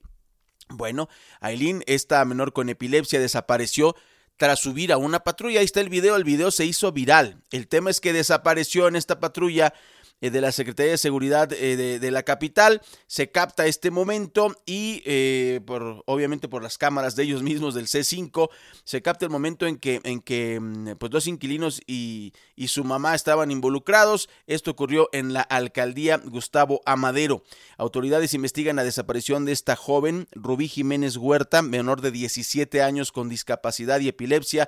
Bueno, 0.70 1.10
Aileen, 1.42 1.84
esta 1.86 2.24
menor 2.24 2.54
con 2.54 2.70
epilepsia, 2.70 3.20
desapareció 3.20 3.96
tras 4.38 4.60
subir 4.60 4.94
a 4.94 4.98
una 4.98 5.20
patrulla. 5.20 5.60
Ahí 5.60 5.66
está 5.66 5.82
el 5.82 5.90
video, 5.90 6.16
el 6.16 6.24
video 6.24 6.52
se 6.52 6.66
hizo 6.66 6.92
viral. 6.92 7.42
El 7.52 7.68
tema 7.68 7.90
es 7.90 8.00
que 8.00 8.14
desapareció 8.14 8.88
en 8.88 8.96
esta 8.96 9.20
patrulla 9.20 9.74
de 10.22 10.42
la 10.42 10.52
Secretaría 10.52 10.94
de 10.94 10.98
Seguridad 10.98 11.52
eh, 11.54 12.00
de, 12.00 12.12
la 12.12 12.24
capital. 12.24 12.82
Se 13.06 13.30
capta 13.30 13.68
este 13.68 13.92
momento 13.92 14.56
y 14.66 15.04
eh, 15.06 15.62
por, 15.66 16.04
obviamente 16.06 16.48
por 16.48 16.64
las 16.64 16.78
cámaras 16.78 17.16
de 17.16 17.24
ellos 17.24 17.44
mismos 17.44 17.76
del 17.76 17.88
C5 17.88 18.50
se 18.84 19.02
capta 19.02 19.26
el 19.26 19.32
momento 19.32 19.68
en 19.68 19.78
que, 19.78 20.02
en 20.04 20.22
que 20.22 20.60
mm, 20.60 20.96
pues 20.98 21.12
dos 21.12 21.28
inquilinos 21.28 21.82
y, 21.86 22.34
y 22.56 22.70
su 22.70 22.84
mamá 22.84 23.14
estaban 23.14 23.52
involucrados. 23.52 24.30
Esto 24.48 24.72
ocurrió 24.72 25.10
en 25.12 25.34
la 25.34 25.42
alcaldía 25.42 26.18
Gustavo 26.18 26.82
Amadero. 26.86 27.44
Autoridades 27.78 28.34
investigan 28.34 28.76
la 28.76 28.84
desaparición 28.84 29.46
de 29.46 29.52
esta 29.52 29.76
joven, 29.76 30.28
Rubí 30.32 30.68
Jiménez 30.68 31.18
Huerta, 31.18 31.62
menor 31.62 32.02
de 32.02 32.12
17 32.12 32.82
años 32.82 33.12
con 33.12 33.30
discapacidad 33.30 34.00
y 34.00 34.08
epilepsia 34.08 34.68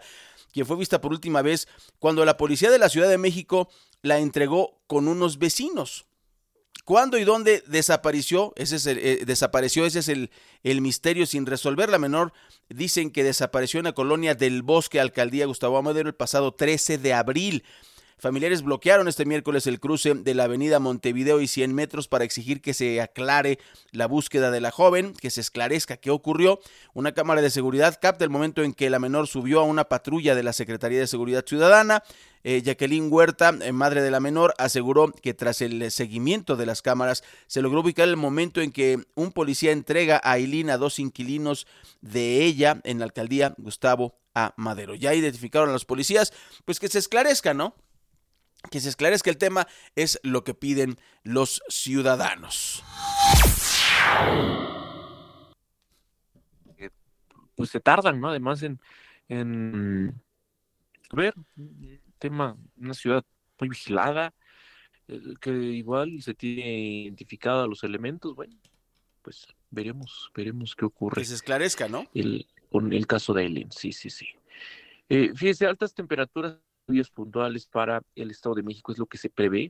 quien 0.51 0.65
fue 0.65 0.77
vista 0.77 1.01
por 1.01 1.11
última 1.11 1.41
vez 1.41 1.67
cuando 1.99 2.25
la 2.25 2.37
policía 2.37 2.71
de 2.71 2.79
la 2.79 2.89
Ciudad 2.89 3.09
de 3.09 3.17
México 3.17 3.69
la 4.01 4.19
entregó 4.19 4.81
con 4.87 5.07
unos 5.07 5.37
vecinos. 5.39 6.05
¿Cuándo 6.85 7.19
y 7.19 7.23
dónde 7.23 7.63
desapareció? 7.67 8.51
Ese 8.55 8.77
es 8.77 8.87
el, 8.87 8.97
eh, 8.97 9.23
desapareció, 9.25 9.85
ese 9.85 9.99
es 9.99 10.07
el, 10.07 10.31
el, 10.63 10.81
misterio 10.81 11.27
sin 11.27 11.45
resolver. 11.45 11.89
La 11.89 11.99
menor 11.99 12.33
dicen 12.67 13.11
que 13.11 13.23
desapareció 13.23 13.79
en 13.79 13.83
la 13.83 13.91
colonia 13.91 14.33
del 14.33 14.63
Bosque, 14.63 14.99
alcaldía 14.99 15.45
Gustavo 15.45 15.77
Amadero, 15.77 16.09
el 16.09 16.15
pasado 16.15 16.53
13 16.53 16.97
de 16.97 17.13
abril. 17.13 17.63
Familiares 18.19 18.63
bloquearon 18.63 19.07
este 19.07 19.25
miércoles 19.25 19.65
el 19.65 19.79
cruce 19.79 20.13
de 20.13 20.33
la 20.33 20.43
avenida 20.43 20.79
Montevideo 20.79 21.39
y 21.39 21.47
100 21.47 21.73
metros 21.73 22.09
para 22.09 22.25
exigir 22.25 22.61
que 22.61 22.73
se 22.73 22.99
aclare 22.99 23.59
la 23.93 24.07
búsqueda 24.07 24.51
de 24.51 24.59
la 24.59 24.71
joven, 24.71 25.13
que 25.13 25.29
se 25.29 25.39
esclarezca 25.39 25.95
qué 25.95 26.11
ocurrió. 26.11 26.59
Una 26.93 27.13
cámara 27.13 27.41
de 27.41 27.49
seguridad 27.49 27.97
capta 28.01 28.25
el 28.25 28.29
momento 28.29 28.61
en 28.61 28.73
que 28.73 28.89
la 28.89 28.99
menor 28.99 29.27
subió 29.27 29.61
a 29.61 29.63
una 29.63 29.85
patrulla 29.85 30.35
de 30.35 30.43
la 30.43 30.51
Secretaría 30.51 30.99
de 30.99 31.07
Seguridad 31.07 31.45
Ciudadana. 31.47 32.03
Eh, 32.43 32.61
Jacqueline 32.61 33.07
Huerta, 33.09 33.57
eh, 33.61 33.71
madre 33.71 34.01
de 34.01 34.11
la 34.11 34.19
menor, 34.19 34.53
aseguró 34.57 35.13
que 35.13 35.33
tras 35.33 35.61
el 35.61 35.89
seguimiento 35.89 36.57
de 36.57 36.65
las 36.65 36.81
cámaras 36.81 37.23
se 37.47 37.61
logró 37.61 37.79
ubicar 37.79 38.09
el 38.09 38.17
momento 38.17 38.59
en 38.59 38.73
que 38.73 39.01
un 39.15 39.31
policía 39.31 39.71
entrega 39.71 40.19
a 40.21 40.33
Aileen 40.33 40.69
a 40.71 40.77
dos 40.77 40.99
inquilinos 40.99 41.67
de 42.01 42.43
ella 42.43 42.81
en 42.83 42.99
la 42.99 43.05
alcaldía 43.05 43.55
Gustavo 43.57 44.19
A. 44.35 44.53
Madero. 44.57 44.95
Ya 44.95 45.13
identificaron 45.13 45.69
a 45.69 45.73
los 45.73 45.85
policías, 45.85 46.33
pues 46.65 46.81
que 46.81 46.89
se 46.89 46.99
esclarezca, 46.99 47.53
¿no? 47.53 47.75
Que 48.69 48.79
se 48.79 48.89
esclarezca 48.89 49.29
el 49.29 49.37
tema 49.37 49.67
es 49.95 50.19
lo 50.23 50.43
que 50.43 50.53
piden 50.53 50.97
los 51.23 51.61
ciudadanos. 51.69 52.83
Pues 57.55 57.69
se 57.69 57.79
tardan, 57.79 58.19
¿no? 58.19 58.29
Además 58.29 58.63
en, 58.63 58.79
en 59.27 60.21
ver 61.11 61.33
un 61.57 61.99
tema, 62.17 62.57
una 62.77 62.93
ciudad 62.93 63.23
muy 63.59 63.69
vigilada, 63.69 64.33
eh, 65.07 65.19
que 65.41 65.51
igual 65.51 66.21
se 66.21 66.33
tiene 66.33 66.79
identificado 67.03 67.63
a 67.63 67.67
los 67.67 67.83
elementos, 67.83 68.35
bueno, 68.35 68.55
pues 69.21 69.45
veremos, 69.69 70.31
veremos 70.33 70.75
qué 70.75 70.85
ocurre. 70.85 71.21
Que 71.21 71.25
se 71.25 71.35
esclarezca, 71.35 71.89
¿no? 71.89 72.07
El, 72.13 72.47
con 72.71 72.93
el 72.93 73.07
caso 73.07 73.33
de 73.33 73.45
Ellen, 73.45 73.71
sí, 73.71 73.91
sí, 73.91 74.09
sí. 74.09 74.27
Eh, 75.09 75.31
fíjese, 75.35 75.65
altas 75.65 75.93
temperaturas 75.93 76.57
lluvias 76.89 77.11
puntuales 77.11 77.67
para 77.67 78.01
el 78.15 78.31
Estado 78.31 78.55
de 78.55 78.63
México 78.63 78.91
es 78.91 78.97
lo 78.97 79.05
que 79.05 79.19
se 79.19 79.29
prevé 79.29 79.65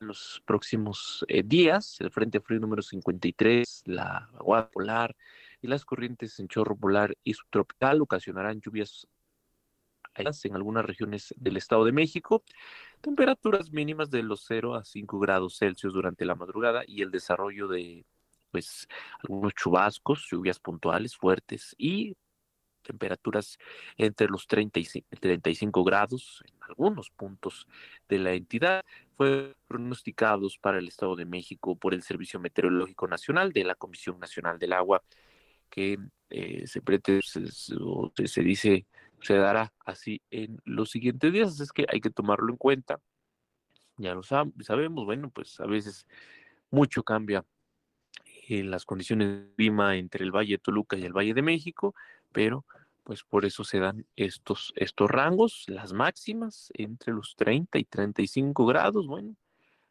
en 0.00 0.06
los 0.06 0.42
próximos 0.46 1.24
eh, 1.28 1.42
días. 1.44 2.00
El 2.00 2.10
Frente 2.10 2.40
Frío 2.40 2.58
número 2.58 2.80
53, 2.80 3.82
la 3.84 4.30
agua 4.38 4.70
polar 4.70 5.14
y 5.60 5.66
las 5.66 5.84
corrientes 5.84 6.38
en 6.40 6.48
chorro 6.48 6.74
polar 6.74 7.16
y 7.22 7.34
subtropical 7.34 8.00
ocasionarán 8.00 8.60
lluvias 8.60 9.06
en 10.16 10.54
algunas 10.54 10.86
regiones 10.86 11.34
del 11.36 11.56
Estado 11.56 11.84
de 11.84 11.92
México, 11.92 12.44
temperaturas 13.00 13.72
mínimas 13.72 14.10
de 14.10 14.22
los 14.22 14.44
0 14.46 14.76
a 14.76 14.84
5 14.84 15.18
grados 15.18 15.58
Celsius 15.58 15.92
durante 15.92 16.24
la 16.24 16.36
madrugada 16.36 16.84
y 16.86 17.02
el 17.02 17.10
desarrollo 17.10 17.66
de 17.66 18.06
pues 18.52 18.86
algunos 19.24 19.52
chubascos, 19.54 20.28
lluvias 20.30 20.60
puntuales 20.60 21.16
fuertes 21.16 21.74
y 21.76 22.16
temperaturas 22.84 23.58
entre 23.96 24.28
los 24.28 24.46
30 24.46 24.78
y 24.78 24.84
35 25.18 25.82
grados 25.82 26.44
en 26.46 26.54
algunos 26.68 27.10
puntos 27.10 27.66
de 28.08 28.18
la 28.18 28.32
entidad. 28.32 28.82
Fue 29.16 29.54
pronosticados 29.66 30.58
para 30.58 30.78
el 30.78 30.86
Estado 30.86 31.16
de 31.16 31.24
México 31.24 31.76
por 31.76 31.94
el 31.94 32.02
Servicio 32.02 32.38
Meteorológico 32.38 33.08
Nacional 33.08 33.52
de 33.52 33.64
la 33.64 33.74
Comisión 33.74 34.20
Nacional 34.20 34.58
del 34.58 34.72
Agua, 34.72 35.02
que 35.70 35.98
eh, 36.30 36.66
se, 36.66 36.80
se, 37.22 38.26
se 38.28 38.42
dice 38.42 38.86
se 39.24 39.34
dará 39.34 39.72
así 39.84 40.20
en 40.30 40.60
los 40.64 40.90
siguientes 40.90 41.32
días. 41.32 41.58
Es 41.60 41.72
que 41.72 41.86
hay 41.90 42.00
que 42.00 42.10
tomarlo 42.10 42.50
en 42.50 42.56
cuenta. 42.56 43.00
Ya 43.96 44.14
lo 44.14 44.22
sabemos, 44.22 45.04
bueno, 45.04 45.30
pues 45.30 45.60
a 45.60 45.66
veces 45.66 46.06
mucho 46.70 47.02
cambia 47.04 47.44
en 48.48 48.70
las 48.70 48.84
condiciones 48.84 49.28
de 49.28 49.54
clima 49.56 49.96
entre 49.96 50.24
el 50.24 50.32
Valle 50.32 50.54
de 50.54 50.58
Toluca 50.58 50.96
y 50.96 51.04
el 51.04 51.12
Valle 51.12 51.32
de 51.32 51.42
México, 51.42 51.94
pero 52.34 52.66
pues 53.04 53.22
por 53.22 53.44
eso 53.44 53.64
se 53.64 53.78
dan 53.78 54.06
estos, 54.16 54.72
estos 54.76 55.10
rangos, 55.10 55.64
las 55.68 55.92
máximas 55.92 56.70
entre 56.74 57.12
los 57.12 57.34
30 57.36 57.78
y 57.78 57.84
35 57.84 58.66
grados, 58.66 59.06
bueno, 59.06 59.36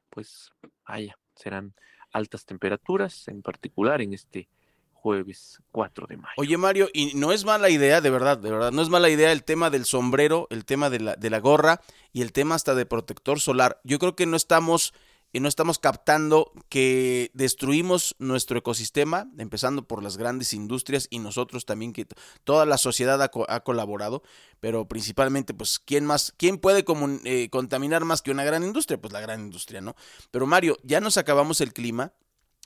pues 0.09 0.51
vaya, 0.87 1.17
serán 1.35 1.73
altas 2.11 2.45
temperaturas, 2.45 3.27
en 3.27 3.41
particular 3.41 4.01
en 4.01 4.13
este 4.13 4.49
jueves 4.91 5.59
4 5.71 6.07
de 6.07 6.17
mayo. 6.17 6.33
Oye 6.37 6.57
Mario, 6.57 6.89
y 6.93 7.13
no 7.15 7.31
es 7.31 7.45
mala 7.45 7.69
idea, 7.69 8.01
de 8.01 8.09
verdad, 8.09 8.37
de 8.37 8.51
verdad, 8.51 8.71
no 8.71 8.81
es 8.81 8.89
mala 8.89 9.09
idea 9.09 9.31
el 9.31 9.43
tema 9.43 9.69
del 9.69 9.85
sombrero, 9.85 10.47
el 10.49 10.65
tema 10.65 10.89
de 10.89 10.99
la, 10.99 11.15
de 11.15 11.29
la 11.29 11.39
gorra 11.39 11.81
y 12.11 12.23
el 12.23 12.31
tema 12.31 12.55
hasta 12.55 12.73
de 12.73 12.85
protector 12.85 13.39
solar. 13.39 13.79
Yo 13.83 13.99
creo 13.99 14.15
que 14.15 14.25
no 14.25 14.37
estamos 14.37 14.93
y 15.33 15.39
no 15.39 15.49
estamos 15.49 15.79
captando 15.79 16.53
que 16.69 17.31
destruimos 17.33 18.15
nuestro 18.19 18.59
ecosistema, 18.59 19.27
empezando 19.39 19.87
por 19.87 20.03
las 20.03 20.15
grandes 20.15 20.53
industrias 20.53 21.07
y 21.09 21.17
nosotros 21.17 21.65
también, 21.65 21.91
que 21.91 22.07
toda 22.43 22.67
la 22.67 22.77
sociedad 22.77 23.19
ha, 23.21 23.59
colaborado, 23.63 24.21
pero 24.59 24.87
principalmente, 24.87 25.55
pues, 25.55 25.79
¿quién 25.79 26.05
más, 26.05 26.33
quién 26.37 26.59
puede 26.59 26.85
eh, 27.25 27.49
contaminar 27.49 28.05
más 28.05 28.21
que 28.21 28.29
una 28.29 28.43
gran 28.43 28.63
industria? 28.63 29.01
Pues 29.01 29.11
la 29.11 29.21
gran 29.21 29.41
industria, 29.41 29.81
¿no? 29.81 29.95
Pero 30.29 30.45
Mario, 30.45 30.77
ya 30.83 31.01
nos 31.01 31.17
acabamos 31.17 31.61
el 31.61 31.73
clima, 31.73 32.13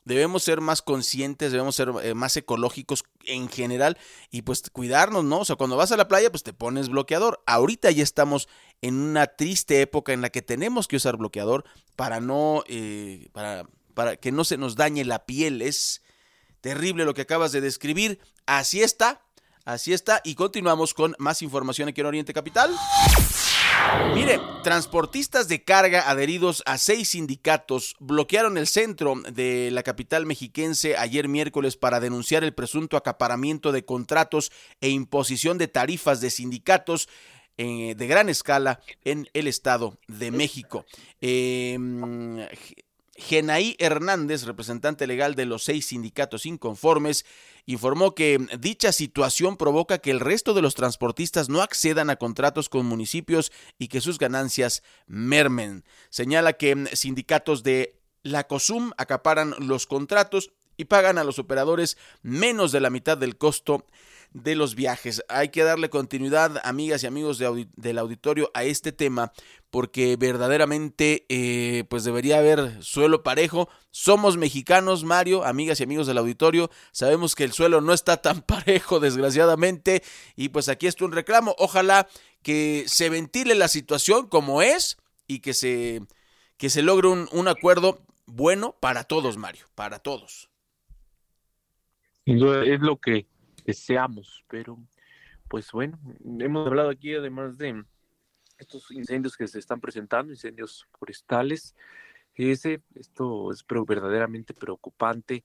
debemos 0.07 0.43
ser 0.43 0.61
más 0.61 0.82
conscientes, 0.82 1.51
debemos 1.51 1.76
ser 1.76 1.91
eh, 2.01 2.13
más 2.13 2.36
ecológicos 2.38 3.03
en 3.26 3.49
general 3.49 3.97
y 4.32 4.41
pues 4.41 4.63
cuidarnos, 4.72 5.24
¿no? 5.24 5.39
O 5.39 5.45
sea, 5.45 5.57
cuando 5.57 5.76
vas 5.76 5.91
a 5.91 5.97
la 5.97 6.07
playa, 6.07 6.32
pues 6.32 6.43
te 6.43 6.53
pones 6.53 6.89
bloqueador. 6.89 7.43
Ahorita 7.45 7.91
ya 7.91 8.03
estamos 8.03 8.47
en 8.82 8.95
una 8.95 9.28
triste 9.28 9.82
época 9.82 10.13
en 10.13 10.21
la 10.21 10.30
que 10.30 10.41
tenemos 10.41 10.88
que 10.88 10.97
usar 10.97 11.17
bloqueador 11.17 11.65
para 11.95 12.19
no, 12.19 12.63
eh, 12.67 13.30
para, 13.32 13.67
para 13.93 14.17
que 14.17 14.32
no 14.32 14.43
se 14.43 14.57
nos 14.57 14.75
dañe 14.75 15.03
la 15.05 15.25
piel. 15.25 15.61
Es 15.61 16.01
terrible 16.61 17.05
lo 17.05 17.13
que 17.13 17.21
acabas 17.21 17.51
de 17.51 17.61
describir. 17.61 18.19
Así 18.45 18.82
está, 18.82 19.21
así 19.65 19.93
está. 19.93 20.21
Y 20.23 20.36
continuamos 20.36 20.93
con 20.93 21.15
más 21.17 21.41
información 21.41 21.89
aquí 21.89 22.01
en 22.01 22.07
Oriente 22.07 22.34
Capital. 22.34 22.75
Mire, 24.13 24.39
transportistas 24.63 25.47
de 25.47 25.63
carga 25.63 26.09
adheridos 26.09 26.63
a 26.65 26.78
seis 26.78 27.09
sindicatos 27.09 27.95
bloquearon 27.99 28.57
el 28.57 28.67
centro 28.67 29.15
de 29.32 29.69
la 29.71 29.84
capital 29.84 30.25
mexiquense 30.25 30.97
ayer 30.97 31.28
miércoles 31.28 31.78
para 31.78 31.99
denunciar 31.99 32.43
el 32.43 32.53
presunto 32.53 32.97
acaparamiento 32.97 33.71
de 33.71 33.86
contratos 33.86 34.51
e 34.82 34.89
imposición 34.89 35.57
de 35.57 35.67
tarifas 35.67 36.21
de 36.21 36.32
sindicatos 36.32 37.07
eh, 37.58 37.95
de 37.95 38.08
gran 38.08 38.30
escala 38.30 38.80
en 39.03 39.28
el 39.34 39.47
Estado 39.47 39.97
de 40.08 40.32
México. 40.32 40.86
Eh, 41.22 41.78
Genaí 43.18 43.76
Hernández, 43.80 44.43
representante 44.43 45.08
legal 45.08 45.34
de 45.34 45.45
los 45.45 45.64
seis 45.64 45.88
sindicatos 45.88 46.45
inconformes, 46.45 47.26
informó 47.66 48.14
que 48.14 48.38
dicha 48.60 48.91
situación 48.91 49.58
provoca 49.58 49.97
que 49.97 50.12
el 50.12 50.20
resto 50.20 50.53
de 50.53 50.62
los 50.62 50.76
transportistas 50.76 51.49
no 51.49 51.64
accedan 51.64 52.12
a 52.12 52.18
contratos 52.18 52.70
con 52.70 52.86
municipios 52.86 53.51
y 53.80 53.88
que 53.88 54.01
sus 54.01 54.20
ganancias 54.20 54.84
mermen. 55.08 55.84
Señala 56.10 56.53
que 56.53 56.86
sindicatos 56.93 57.64
de 57.64 57.99
la 58.22 58.45
COSUM 58.45 58.91
acaparan 58.97 59.55
los 59.60 59.88
contratos 59.88 60.51
y 60.78 60.86
pagan 60.86 61.18
a 61.18 61.24
los 61.24 61.39
operadores 61.39 61.97
menos 62.22 62.72
de 62.72 62.82
la 62.82 62.91
mitad 62.91 63.18
del 63.18 63.38
costo 63.38 63.84
de 64.34 64.55
los 64.55 64.75
viajes. 64.75 65.23
Hay 65.30 65.49
que 65.49 65.63
darle 65.63 65.89
continuidad, 65.89 66.61
amigas 66.63 67.03
y 67.03 67.07
amigos 67.07 67.38
del 67.39 67.97
auditorio, 67.97 68.51
a 68.53 68.63
este 68.63 68.91
tema, 68.91 69.32
porque 69.69 70.15
verdaderamente 70.17 71.25
eh, 71.30 71.86
pues 71.89 72.03
debería 72.03 72.39
haber 72.39 72.84
suelo 72.84 73.23
parejo. 73.23 73.69
Somos 73.91 74.38
mexicanos, 74.38 75.03
Mario, 75.03 75.43
amigas 75.43 75.80
y 75.80 75.84
amigos 75.84 76.07
del 76.07 76.17
auditorio, 76.17 76.69
sabemos 76.91 77.36
que 77.36 77.43
el 77.43 77.53
suelo 77.53 77.82
no 77.82 77.93
está 77.93 78.17
tan 78.17 78.41
parejo, 78.47 78.99
desgraciadamente, 78.99 80.03
y 80.36 80.49
pues 80.49 80.69
aquí 80.69 80.88
está 80.88 81.05
un 81.05 81.11
reclamo. 81.11 81.55
Ojalá 81.57 82.07
que 82.43 82.86
se 82.88 83.09
ventile 83.09 83.55
la 83.55 83.67
situación 83.67 84.28
como 84.28 84.61
es 84.61 84.97
y 85.28 85.39
que 85.39 85.53
se, 85.53 86.01
que 86.57 86.69
se 86.69 86.82
logre 86.82 87.07
un, 87.07 87.28
un 87.32 87.47
acuerdo 87.47 88.01
bueno 88.25 88.75
para 88.80 89.03
todos, 89.03 89.38
Mario, 89.38 89.65
para 89.75 89.99
todos. 89.99 90.49
Es 92.25 92.82
lo 92.82 92.97
que 92.97 93.25
deseamos, 93.68 94.45
pero 94.47 94.80
pues 95.49 95.72
bueno, 95.72 95.99
hemos 96.39 96.65
hablado 96.65 96.89
aquí 96.89 97.13
además 97.13 97.57
de 97.57 97.84
estos 98.57 98.89
incendios 98.91 99.36
que 99.36 99.47
se 99.47 99.59
están 99.59 99.80
presentando, 99.80 100.32
incendios 100.32 100.88
forestales. 100.97 101.76
Ese, 102.34 102.82
esto 102.95 103.51
es 103.51 103.65
verdaderamente 103.88 104.53
preocupante. 104.53 105.43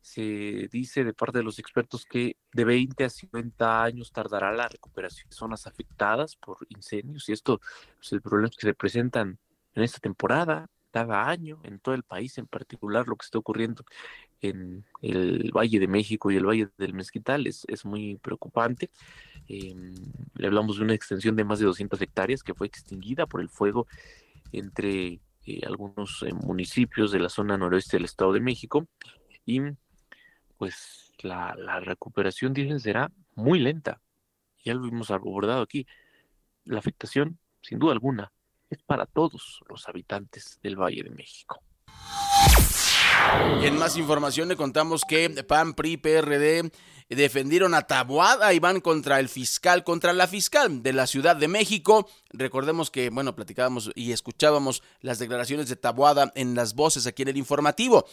Se 0.00 0.68
dice 0.70 1.04
de 1.04 1.14
parte 1.14 1.38
de 1.38 1.44
los 1.44 1.58
expertos 1.58 2.04
que 2.04 2.36
de 2.52 2.64
20 2.64 3.04
a 3.04 3.10
50 3.10 3.82
años 3.82 4.12
tardará 4.12 4.52
la 4.52 4.68
recuperación 4.68 5.30
de 5.30 5.36
zonas 5.36 5.66
afectadas 5.66 6.36
por 6.36 6.58
incendios 6.68 7.28
y 7.28 7.32
esto, 7.32 7.60
pues 7.96 8.12
el 8.12 8.20
problema 8.20 8.50
que 8.50 8.66
se 8.66 8.74
presentan 8.74 9.38
en 9.74 9.82
esta 9.82 10.00
temporada, 10.00 10.68
cada 10.90 11.28
año, 11.28 11.60
en 11.64 11.80
todo 11.80 11.94
el 11.94 12.04
país, 12.04 12.38
en 12.38 12.46
particular 12.46 13.08
lo 13.08 13.16
que 13.16 13.24
está 13.24 13.38
ocurriendo 13.38 13.84
en 14.48 14.84
el 15.00 15.50
Valle 15.52 15.78
de 15.78 15.88
México 15.88 16.30
y 16.30 16.36
el 16.36 16.46
Valle 16.46 16.68
del 16.76 16.92
Mezquital 16.92 17.46
es, 17.46 17.64
es 17.68 17.84
muy 17.84 18.16
preocupante. 18.16 18.90
Em, 19.48 19.94
le 20.34 20.46
hablamos 20.46 20.76
de 20.76 20.84
una 20.84 20.94
extensión 20.94 21.34
de 21.36 21.44
más 21.44 21.58
de 21.58 21.66
200 21.66 22.00
hectáreas 22.00 22.42
que 22.42 22.54
fue 22.54 22.66
extinguida 22.66 23.26
por 23.26 23.40
el 23.40 23.48
fuego 23.48 23.86
entre 24.52 25.20
eh, 25.46 25.60
algunos 25.66 26.22
eh, 26.22 26.32
municipios 26.32 27.10
de 27.10 27.20
la 27.20 27.28
zona 27.28 27.56
noroeste 27.56 27.96
del 27.96 28.04
Estado 28.04 28.32
de 28.32 28.40
México 28.40 28.86
y 29.46 29.60
pues 30.58 31.12
la, 31.20 31.54
recuperación, 31.80 32.52
dicen, 32.52 32.80
será 32.80 33.10
muy 33.34 33.58
lenta. 33.58 34.00
Ya 34.64 34.74
lo 34.74 34.86
hemos 34.86 35.10
abordado 35.10 35.62
aquí. 35.62 35.86
La 36.64 36.78
afectación, 36.78 37.38
sin 37.62 37.78
duda 37.78 37.92
alguna, 37.92 38.32
es 38.70 38.82
para 38.82 39.06
todos 39.06 39.62
los 39.68 39.88
habitantes 39.88 40.58
del 40.62 40.76
Valle 40.76 41.02
de 41.02 41.10
México. 41.10 41.62
En 43.62 43.78
más 43.78 43.96
información 43.96 44.48
le 44.48 44.56
contamos 44.56 45.02
que 45.08 45.30
PAN, 45.44 45.74
PRI, 45.74 45.96
PRD 45.96 46.70
defendieron 47.08 47.74
a 47.74 47.82
Taboada 47.82 48.52
y 48.52 48.58
van 48.58 48.80
contra 48.80 49.20
el 49.20 49.28
fiscal, 49.28 49.84
contra 49.84 50.12
la 50.12 50.26
fiscal 50.26 50.82
de 50.82 50.92
la 50.92 51.06
Ciudad 51.06 51.36
de 51.36 51.48
México. 51.48 52.08
Recordemos 52.30 52.90
que, 52.90 53.10
bueno, 53.10 53.34
platicábamos 53.34 53.90
y 53.94 54.12
escuchábamos 54.12 54.82
las 55.00 55.18
declaraciones 55.18 55.68
de 55.68 55.76
Taboada 55.76 56.32
en 56.34 56.54
las 56.54 56.74
voces 56.74 57.06
aquí 57.06 57.22
en 57.22 57.28
el 57.28 57.36
informativo. 57.36 58.06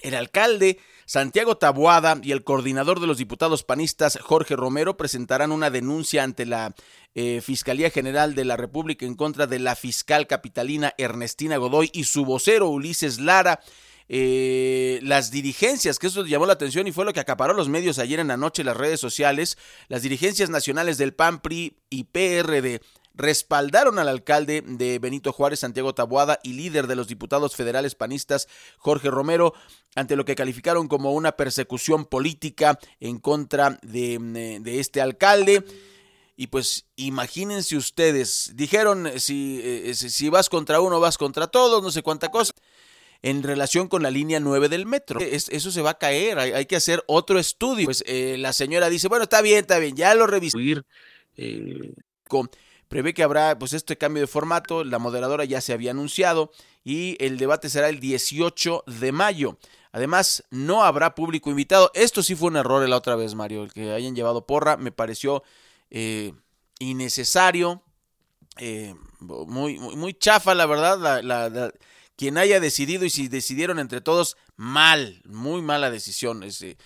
El 0.00 0.14
alcalde 0.14 0.78
Santiago 1.06 1.56
Taboada 1.56 2.18
y 2.22 2.32
el 2.32 2.44
coordinador 2.44 3.00
de 3.00 3.06
los 3.06 3.16
diputados 3.16 3.64
panistas 3.64 4.18
Jorge 4.20 4.54
Romero 4.54 4.96
presentarán 4.96 5.52
una 5.52 5.70
denuncia 5.70 6.22
ante 6.22 6.44
la 6.44 6.74
eh, 7.14 7.40
Fiscalía 7.40 7.88
General 7.88 8.34
de 8.34 8.44
la 8.44 8.58
República 8.58 9.06
en 9.06 9.14
contra 9.14 9.46
de 9.46 9.58
la 9.58 9.74
fiscal 9.74 10.26
capitalina 10.26 10.92
Ernestina 10.98 11.56
Godoy 11.56 11.90
y 11.94 12.04
su 12.04 12.26
vocero 12.26 12.68
Ulises 12.68 13.20
Lara 13.20 13.60
eh, 14.08 15.00
las 15.02 15.30
dirigencias, 15.30 15.98
que 15.98 16.06
eso 16.06 16.24
llamó 16.24 16.46
la 16.46 16.52
atención 16.52 16.86
y 16.86 16.92
fue 16.92 17.04
lo 17.04 17.12
que 17.12 17.20
acaparó 17.20 17.54
los 17.54 17.68
medios 17.68 17.98
ayer 17.98 18.20
en 18.20 18.28
la 18.28 18.36
noche 18.36 18.64
las 18.64 18.76
redes 18.76 19.00
sociales, 19.00 19.58
las 19.88 20.02
dirigencias 20.02 20.50
nacionales 20.50 20.98
del 20.98 21.14
PAN, 21.14 21.40
PRI 21.40 21.76
y 21.90 22.04
PRD 22.04 22.80
respaldaron 23.16 23.98
al 23.98 24.08
alcalde 24.08 24.62
de 24.64 24.98
Benito 24.98 25.32
Juárez, 25.32 25.60
Santiago 25.60 25.94
Taboada, 25.94 26.38
y 26.42 26.52
líder 26.52 26.86
de 26.86 26.96
los 26.96 27.08
diputados 27.08 27.56
federales 27.56 27.94
panistas, 27.94 28.46
Jorge 28.76 29.10
Romero, 29.10 29.54
ante 29.94 30.16
lo 30.16 30.24
que 30.24 30.34
calificaron 30.34 30.86
como 30.86 31.12
una 31.12 31.32
persecución 31.32 32.04
política 32.04 32.78
en 33.00 33.18
contra 33.18 33.78
de, 33.82 34.18
de 34.60 34.80
este 34.80 35.00
alcalde. 35.00 35.64
Y 36.36 36.48
pues 36.48 36.84
imagínense 36.96 37.78
ustedes, 37.78 38.52
dijeron 38.54 39.10
si, 39.16 39.58
eh, 39.64 39.94
si 39.94 40.28
vas 40.28 40.50
contra 40.50 40.80
uno, 40.80 41.00
vas 41.00 41.16
contra 41.16 41.46
todos, 41.46 41.82
no 41.82 41.90
sé 41.90 42.02
cuánta 42.02 42.30
cosa 42.30 42.52
en 43.26 43.42
relación 43.42 43.88
con 43.88 44.04
la 44.04 44.10
línea 44.12 44.38
9 44.38 44.68
del 44.68 44.86
metro. 44.86 45.18
eso 45.18 45.70
se 45.72 45.82
va 45.82 45.90
a 45.90 45.98
caer, 45.98 46.38
hay, 46.38 46.66
que 46.66 46.76
hacer 46.76 47.02
otro 47.08 47.40
estudio. 47.40 47.86
Pues 47.86 48.04
eh, 48.06 48.36
la 48.38 48.52
señora 48.52 48.88
dice, 48.88 49.08
bueno, 49.08 49.24
está 49.24 49.42
bien, 49.42 49.58
está 49.58 49.80
bien, 49.80 49.96
ya 49.96 50.14
lo 50.14 50.28
revisé. 50.28 50.56
Eh, 51.36 51.92
prevé 52.86 53.14
que 53.14 53.24
habrá 53.24 53.58
pues 53.58 53.72
este 53.72 53.98
cambio 53.98 54.20
de 54.20 54.28
formato, 54.28 54.84
la 54.84 55.00
moderadora 55.00 55.44
ya 55.44 55.60
se 55.60 55.72
había 55.72 55.90
anunciado 55.90 56.52
y 56.84 57.16
el 57.18 57.36
debate 57.36 57.68
será 57.68 57.88
el 57.88 57.98
18 57.98 58.84
de 58.86 59.10
mayo. 59.10 59.58
Además, 59.90 60.44
no 60.50 60.84
habrá 60.84 61.16
público 61.16 61.50
invitado. 61.50 61.90
Esto 61.94 62.22
sí 62.22 62.36
fue 62.36 62.50
un 62.50 62.56
error 62.58 62.88
la 62.88 62.96
otra 62.96 63.16
vez, 63.16 63.34
Mario, 63.34 63.64
el 63.64 63.72
que 63.72 63.90
hayan 63.90 64.14
llevado 64.14 64.46
porra, 64.46 64.76
me 64.76 64.92
pareció 64.92 65.42
eh, 65.90 66.32
innecesario, 66.78 67.82
muy, 69.18 69.80
muy, 69.80 69.96
muy, 69.96 70.14
chafa, 70.14 70.54
la 70.54 70.66
verdad, 70.66 71.22
la 71.24 71.72
quien 72.16 72.38
haya 72.38 72.60
decidido 72.60 73.04
y 73.04 73.10
si 73.10 73.28
decidieron 73.28 73.78
entre 73.78 74.00
todos, 74.00 74.36
mal, 74.56 75.22
muy 75.26 75.62
mala 75.62 75.90
decisión. 75.90 76.42
Es, 76.42 76.62
eh, 76.62 76.76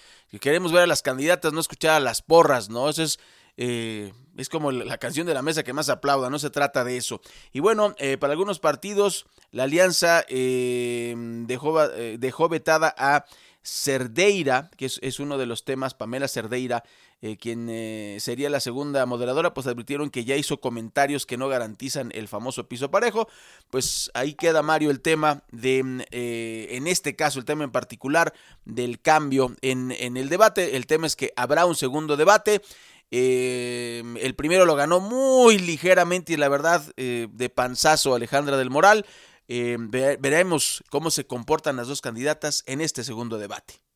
queremos 0.40 0.72
ver 0.72 0.82
a 0.82 0.86
las 0.86 1.02
candidatas, 1.02 1.52
no 1.52 1.60
escuchar 1.60 1.92
a 1.92 2.00
las 2.00 2.22
porras, 2.22 2.68
¿no? 2.68 2.88
Eso 2.88 3.02
es, 3.02 3.18
eh, 3.56 4.12
es 4.36 4.48
como 4.48 4.72
la 4.72 4.98
canción 4.98 5.26
de 5.26 5.34
la 5.34 5.42
mesa 5.42 5.62
que 5.62 5.72
más 5.72 5.88
aplauda, 5.88 6.30
no 6.30 6.38
se 6.38 6.50
trata 6.50 6.84
de 6.84 6.96
eso. 6.96 7.20
Y 7.52 7.60
bueno, 7.60 7.94
eh, 7.98 8.18
para 8.18 8.32
algunos 8.32 8.58
partidos, 8.58 9.26
la 9.52 9.64
alianza 9.64 10.24
dejó, 10.28 11.88
dejó 11.88 12.48
vetada 12.48 12.94
a 12.96 13.24
Cerdeira, 13.62 14.70
que 14.76 14.86
es, 14.86 15.20
uno 15.20 15.36
de 15.36 15.46
los 15.46 15.64
temas, 15.64 15.94
Pamela 15.94 16.28
Cerdeira, 16.28 16.82
eh, 17.22 17.36
quien 17.36 17.68
eh, 17.68 18.16
sería 18.18 18.48
la 18.48 18.60
segunda 18.60 19.04
moderadora, 19.04 19.52
pues 19.52 19.66
advirtieron 19.66 20.08
que 20.08 20.24
ya 20.24 20.36
hizo 20.36 20.58
comentarios 20.60 21.26
que 21.26 21.36
no 21.36 21.48
garantizan 21.48 22.10
el 22.14 22.28
famoso 22.28 22.66
piso 22.66 22.90
parejo. 22.90 23.28
Pues 23.70 24.10
ahí 24.14 24.32
queda 24.32 24.62
Mario 24.62 24.90
el 24.90 25.02
tema 25.02 25.42
de, 25.52 25.82
mm, 25.82 26.00
eh, 26.12 26.68
en 26.70 26.86
este 26.86 27.16
caso, 27.16 27.38
el 27.38 27.44
tema 27.44 27.64
en 27.64 27.72
particular 27.72 28.32
del 28.64 29.00
cambio 29.00 29.54
en, 29.60 29.92
en 29.92 30.16
el 30.16 30.30
debate. 30.30 30.76
El 30.76 30.86
tema 30.86 31.06
es 31.06 31.14
que 31.14 31.32
habrá 31.36 31.66
un 31.66 31.76
segundo 31.76 32.16
debate. 32.16 32.62
el 33.10 34.34
primero 34.36 34.64
lo 34.66 34.76
ganó 34.76 35.00
muy 35.00 35.58
ligeramente 35.58 36.32
y 36.32 36.36
la 36.36 36.48
verdad 36.48 36.82
de 36.94 37.50
panzazo 37.50 38.14
Alejandra 38.14 38.56
del 38.56 38.70
Moral. 38.70 39.04
veremos 39.48 40.84
cómo 40.90 41.10
se 41.10 41.26
comportan 41.26 41.76
las 41.76 41.88
dos 41.88 42.00
candidatas 42.00 42.62
en 42.66 42.80
este 42.80 43.02
segundo 43.04 43.38
debate. 43.38 43.89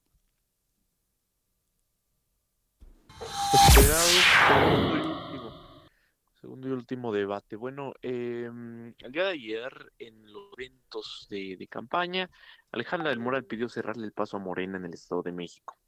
Segundo 6.45 6.68
y 6.68 6.72
último 6.72 7.12
debate. 7.12 7.57
Bueno, 7.57 7.95
em, 8.03 8.95
el 8.99 9.12
día 9.12 9.25
de 9.25 9.31
ayer, 9.31 9.93
en 9.99 10.31
los 10.31 10.51
eventos 10.59 11.27
de, 11.31 11.66
campaña, 11.68 12.29
Alejandra 12.70 13.09
del 13.11 13.18
Moral 13.18 13.45
pidió 13.45 13.68
cerrarle 13.68 14.05
el 14.05 14.12
paso 14.12 14.37
a 14.37 14.41
Morena 14.41 14.77
en 14.77 14.85
el 14.85 14.93
Estado 14.93 15.22
de 15.22 15.33
México. 15.33 15.79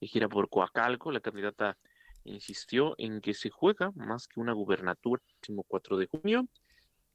De 0.00 0.08
gira 0.08 0.28
por 0.28 0.48
Coacalco, 0.48 1.12
la 1.12 1.20
candidata 1.20 1.78
insistió 2.24 2.94
en 2.98 3.20
que 3.20 3.34
se 3.34 3.50
juega 3.50 3.92
más 3.94 4.26
que 4.26 4.40
una 4.40 4.52
gubernatura 4.52 5.22
el 5.24 5.34
próximo 5.34 5.64
4 5.68 5.96
de 5.96 6.06
junio. 6.06 6.48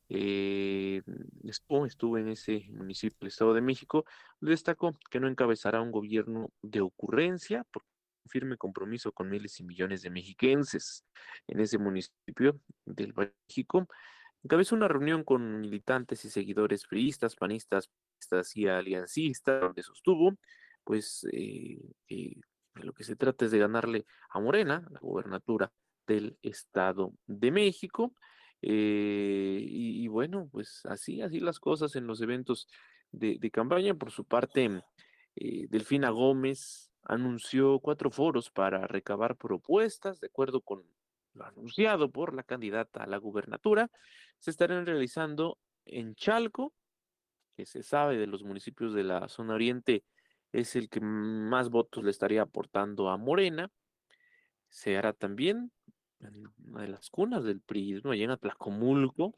Eh, 0.10 1.02
estuvo, 1.44 1.86
estuvo 1.86 2.18
en 2.18 2.30
ese 2.30 2.66
municipio 2.70 3.18
del 3.20 3.28
Estado 3.28 3.54
de 3.54 3.62
México, 3.62 4.06
destacó 4.40 4.98
que 5.12 5.20
no 5.20 5.28
encabezará 5.28 5.82
un 5.82 5.92
gobierno 5.92 6.50
de 6.62 6.80
ocurrencia, 6.80 7.66
porque 7.72 7.87
firme 8.28 8.58
compromiso 8.58 9.12
con 9.12 9.30
miles 9.30 9.60
y 9.60 9.64
millones 9.64 10.02
de 10.02 10.10
mexiquenses 10.10 11.06
en 11.48 11.60
ese 11.60 11.78
municipio 11.78 12.60
del 12.86 13.14
México. 13.14 13.88
Encabezó 14.44 14.76
una 14.76 14.88
reunión 14.88 15.24
con 15.24 15.60
militantes 15.60 16.24
y 16.26 16.30
seguidores 16.30 16.86
priistas, 16.86 17.36
panistas, 17.36 17.90
y 18.56 18.68
aliancistas, 18.68 19.62
donde 19.62 19.84
sostuvo, 19.84 20.36
pues, 20.84 21.26
eh, 21.32 21.80
eh, 22.10 22.36
lo 22.76 22.94
que 22.94 23.04
se 23.04 23.16
trata 23.16 23.46
es 23.46 23.52
de 23.52 23.60
ganarle 23.60 24.06
a 24.30 24.40
Morena, 24.40 24.88
la 24.90 25.00
gubernatura 25.00 25.72
del 26.08 26.38
Estado 26.42 27.14
de 27.26 27.52
México. 27.52 28.16
Eh, 28.62 29.64
y, 29.64 30.08
bueno, 30.08 30.50
pues 30.52 30.82
así, 30.86 31.22
así 31.22 31.40
las 31.40 31.60
cosas 31.60 31.96
en 31.96 32.08
los 32.08 32.22
eventos 32.22 32.68
de, 33.12 33.38
de 33.40 33.52
campaña. 33.52 33.94
Por 33.94 34.12
su 34.12 34.26
parte, 34.26 34.82
Delfina 35.36 36.10
Gómez, 36.10 36.87
anunció 37.08 37.80
cuatro 37.80 38.12
foros 38.12 38.52
para 38.52 38.86
recabar 38.86 39.36
propuestas, 39.38 40.20
de 40.20 40.28
acuerdo 40.28 40.62
con 40.62 40.84
lo 41.34 41.46
anunciado 41.46 42.12
por 42.12 42.34
la 42.34 42.44
candidata 42.44 43.04
a 43.04 43.08
la 43.08 43.18
gubernatura, 43.18 43.90
se 44.40 44.52
estarán 44.52 44.86
realizando 44.86 45.58
en 45.86 46.16
Chalco, 46.16 46.74
que 47.56 47.66
se 47.66 47.82
sabe 47.82 48.18
de 48.18 48.28
los 48.28 48.44
municipios 48.44 48.94
de 48.94 49.04
la 49.04 49.28
zona 49.30 49.56
oriente 49.56 50.04
es 50.52 50.76
el 50.76 50.90
que 50.90 51.00
más 51.02 51.70
votos 51.70 52.04
le 52.04 52.12
estaría 52.12 52.42
aportando 52.42 53.10
a 53.10 53.18
Morena. 53.18 53.72
Se 54.70 54.98
hará 54.98 55.14
también 55.14 55.72
en 56.20 56.48
una 56.66 56.82
de 56.82 56.88
las 56.90 57.10
cunas 57.10 57.44
del 57.44 57.62
PRI, 57.62 58.02
allá 58.04 58.24
en 58.24 58.32
Atlacomulco, 58.32 59.36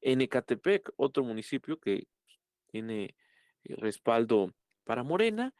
en 0.00 0.20
Ecatepec, 0.20 0.92
otro 0.96 1.24
municipio 1.24 1.78
que 1.78 2.06
tiene 2.68 3.16
eh, 3.64 3.74
respaldo 3.76 4.54
para 4.84 5.02
Morena, 5.02 5.52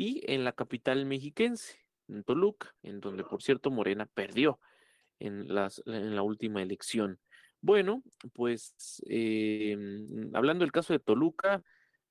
y 0.00 0.22
en 0.32 0.44
la 0.44 0.52
capital 0.52 1.04
mexiquense, 1.04 1.78
en 2.08 2.24
Toluca, 2.24 2.74
en 2.82 3.00
donde 3.00 3.22
por 3.22 3.42
cierto 3.42 3.70
Morena 3.70 4.06
perdió 4.06 4.58
en, 5.18 5.52
las, 5.54 5.82
en 5.84 6.16
la 6.16 6.22
última 6.22 6.62
elección. 6.62 7.20
Bueno, 7.60 8.02
pues 8.32 9.02
eh, 9.10 9.76
hablando 10.32 10.64
del 10.64 10.72
caso 10.72 10.94
de 10.94 11.00
Toluca, 11.00 11.62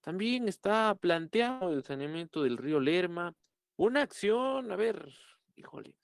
también 0.02 0.48
está 0.48 0.94
planteado 1.02 1.74
el 1.74 1.84
saneamiento 1.84 2.44
del 2.44 2.58
río 2.58 2.80
Lerma, 2.80 3.34
una 3.76 4.04
acción, 4.04 4.72
a 4.72 4.76
ver, 4.76 5.12
híjole, 5.56 5.96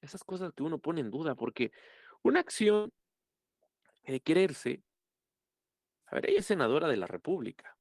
esas 0.00 0.22
cosas 0.22 0.52
que 0.52 0.62
uno 0.62 0.78
pone 0.78 1.00
en 1.00 1.10
duda, 1.10 1.34
porque 1.34 1.72
una 2.22 2.38
acción 2.38 2.92
de 4.04 4.20
quererse, 4.20 4.84
a 6.06 6.14
ver, 6.14 6.30
ella 6.30 6.38
es 6.38 6.46
senadora 6.46 6.86
de 6.86 6.98
la 6.98 7.08
República, 7.08 7.76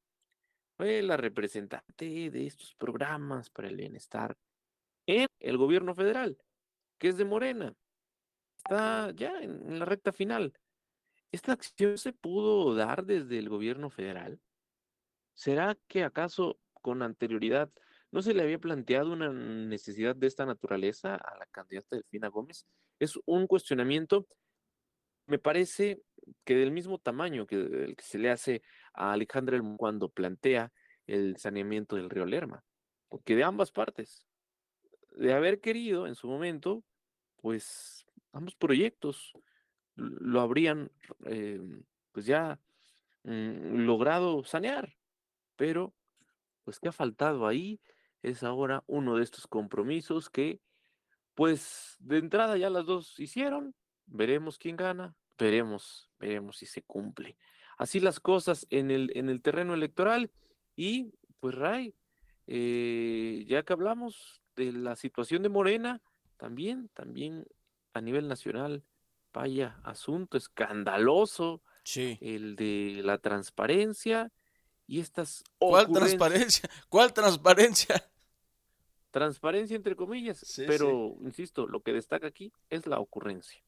la 0.82 1.16
representante 1.16 2.32
de 2.32 2.48
estos 2.48 2.74
programas 2.76 3.50
para 3.50 3.68
el 3.68 3.76
bienestar 3.76 4.36
en 5.06 5.28
el 5.40 5.58
gobierno 5.58 5.94
federal, 5.94 6.38
que 6.98 7.10
es 7.10 7.18
de 7.18 7.26
Morena. 7.26 7.76
Está 8.58 9.12
ya 9.12 9.42
en 9.42 9.78
la 9.78 9.86
recta 9.86 10.12
final. 10.12 10.54
¿Esta 11.32 11.54
acción 11.54 11.98
se 11.98 12.14
pudo 12.14 12.74
dar 12.76 13.06
desde 13.06 13.38
el 13.38 13.48
gobierno 13.48 13.90
federal? 13.90 14.40
¿Será 15.34 15.78
que 15.88 16.04
acaso 16.04 16.60
con 16.74 17.04
anterioridad 17.04 17.72
no 18.12 18.22
se 18.22 18.34
le 18.34 18.44
había 18.44 18.60
planteado 18.60 19.14
una 19.14 19.32
necesidad 19.32 20.16
de 20.16 20.28
esta 20.28 20.46
naturaleza 20.46 21.16
a 21.16 21.38
la 21.38 21.46
candidata 21.46 21.96
Delfina 21.96 22.28
Gómez? 22.28 22.66
Es 23.00 23.20
un 23.26 23.48
cuestionamiento, 23.48 24.28
me 25.28 25.40
parece 25.40 26.02
que 26.44 26.56
del 26.56 26.72
mismo 26.72 26.98
tamaño 26.98 27.46
que 27.46 27.56
el 27.56 27.96
que 27.96 28.04
se 28.04 28.18
le 28.18 28.30
hace 28.32 28.62
a 28.94 29.14
Alejandra 29.14 29.62
cuando 29.78 30.10
plantea 30.10 30.72
el 31.08 31.38
saneamiento 31.38 31.96
del 31.96 32.10
río 32.10 32.26
Lerma, 32.26 32.64
porque 33.10 33.36
de 33.36 33.44
ambas 33.44 33.72
partes, 33.72 34.26
de 35.16 35.34
haber 35.34 35.60
querido 35.60 36.08
en 36.08 36.16
su 36.16 36.28
momento, 36.28 36.84
pues 37.38 38.06
ambos 38.32 38.56
proyectos 38.56 39.34
lo 39.96 40.42
habrían 40.42 40.92
eh, 41.26 41.60
pues 42.12 42.26
ya 42.26 42.60
mm, 43.24 43.86
logrado 43.86 44.44
sanear, 44.44 44.96
pero 45.56 45.94
pues 46.64 46.80
que 46.80 46.90
ha 46.90 46.94
faltado 46.94 47.48
ahí 47.48 47.82
es 48.22 48.44
ahora 48.44 48.84
uno 48.88 49.18
de 49.18 49.24
estos 49.24 49.48
compromisos 49.48 50.30
que 50.30 50.62
pues 51.34 51.96
de 52.00 52.18
entrada 52.18 52.58
ya 52.58 52.70
las 52.70 52.86
dos 52.86 53.20
hicieron, 53.20 53.74
veremos 54.06 54.58
quién 54.58 54.76
gana, 54.76 55.16
veremos, 55.38 56.10
veremos 56.20 56.58
si 56.58 56.66
se 56.66 56.84
cumple. 56.84 57.38
Así 57.82 58.00
las 58.00 58.20
cosas 58.20 58.68
en 58.70 58.92
el, 58.92 59.12
en 59.16 59.28
el 59.28 59.42
terreno 59.42 59.74
electoral 59.74 60.30
y 60.76 61.16
pues 61.40 61.56
Ray, 61.56 61.96
eh, 62.46 63.44
ya 63.48 63.64
que 63.64 63.74
hablamos 63.74 64.44
de 64.56 64.72
la 64.72 64.96
situación 64.96 65.42
de 65.42 65.50
Morena, 65.50 66.00
también, 66.38 66.90
también 66.94 67.48
a 67.96 68.02
nivel 68.02 68.28
nacional, 68.28 68.84
vaya 69.34 69.80
asunto 69.84 70.38
escandaloso, 70.38 71.64
el 71.96 72.56
de 72.56 73.02
la 73.04 73.18
transparencia 73.18 74.32
y 74.86 75.00
estas... 75.00 75.44
¿Cuál 75.58 75.92
transparencia? 75.92 76.70
¿Cuál 76.88 77.14
transparencia? 77.14 78.08
Transparencia 79.10 79.76
entre 79.76 79.96
comillas, 79.96 80.46
pero 80.68 81.18
insisto, 81.22 81.66
lo 81.66 81.82
que 81.82 81.94
destaca 81.94 82.28
aquí 82.28 82.54
es 82.70 82.86
la 82.86 83.00
ocurrencia. 83.00 83.64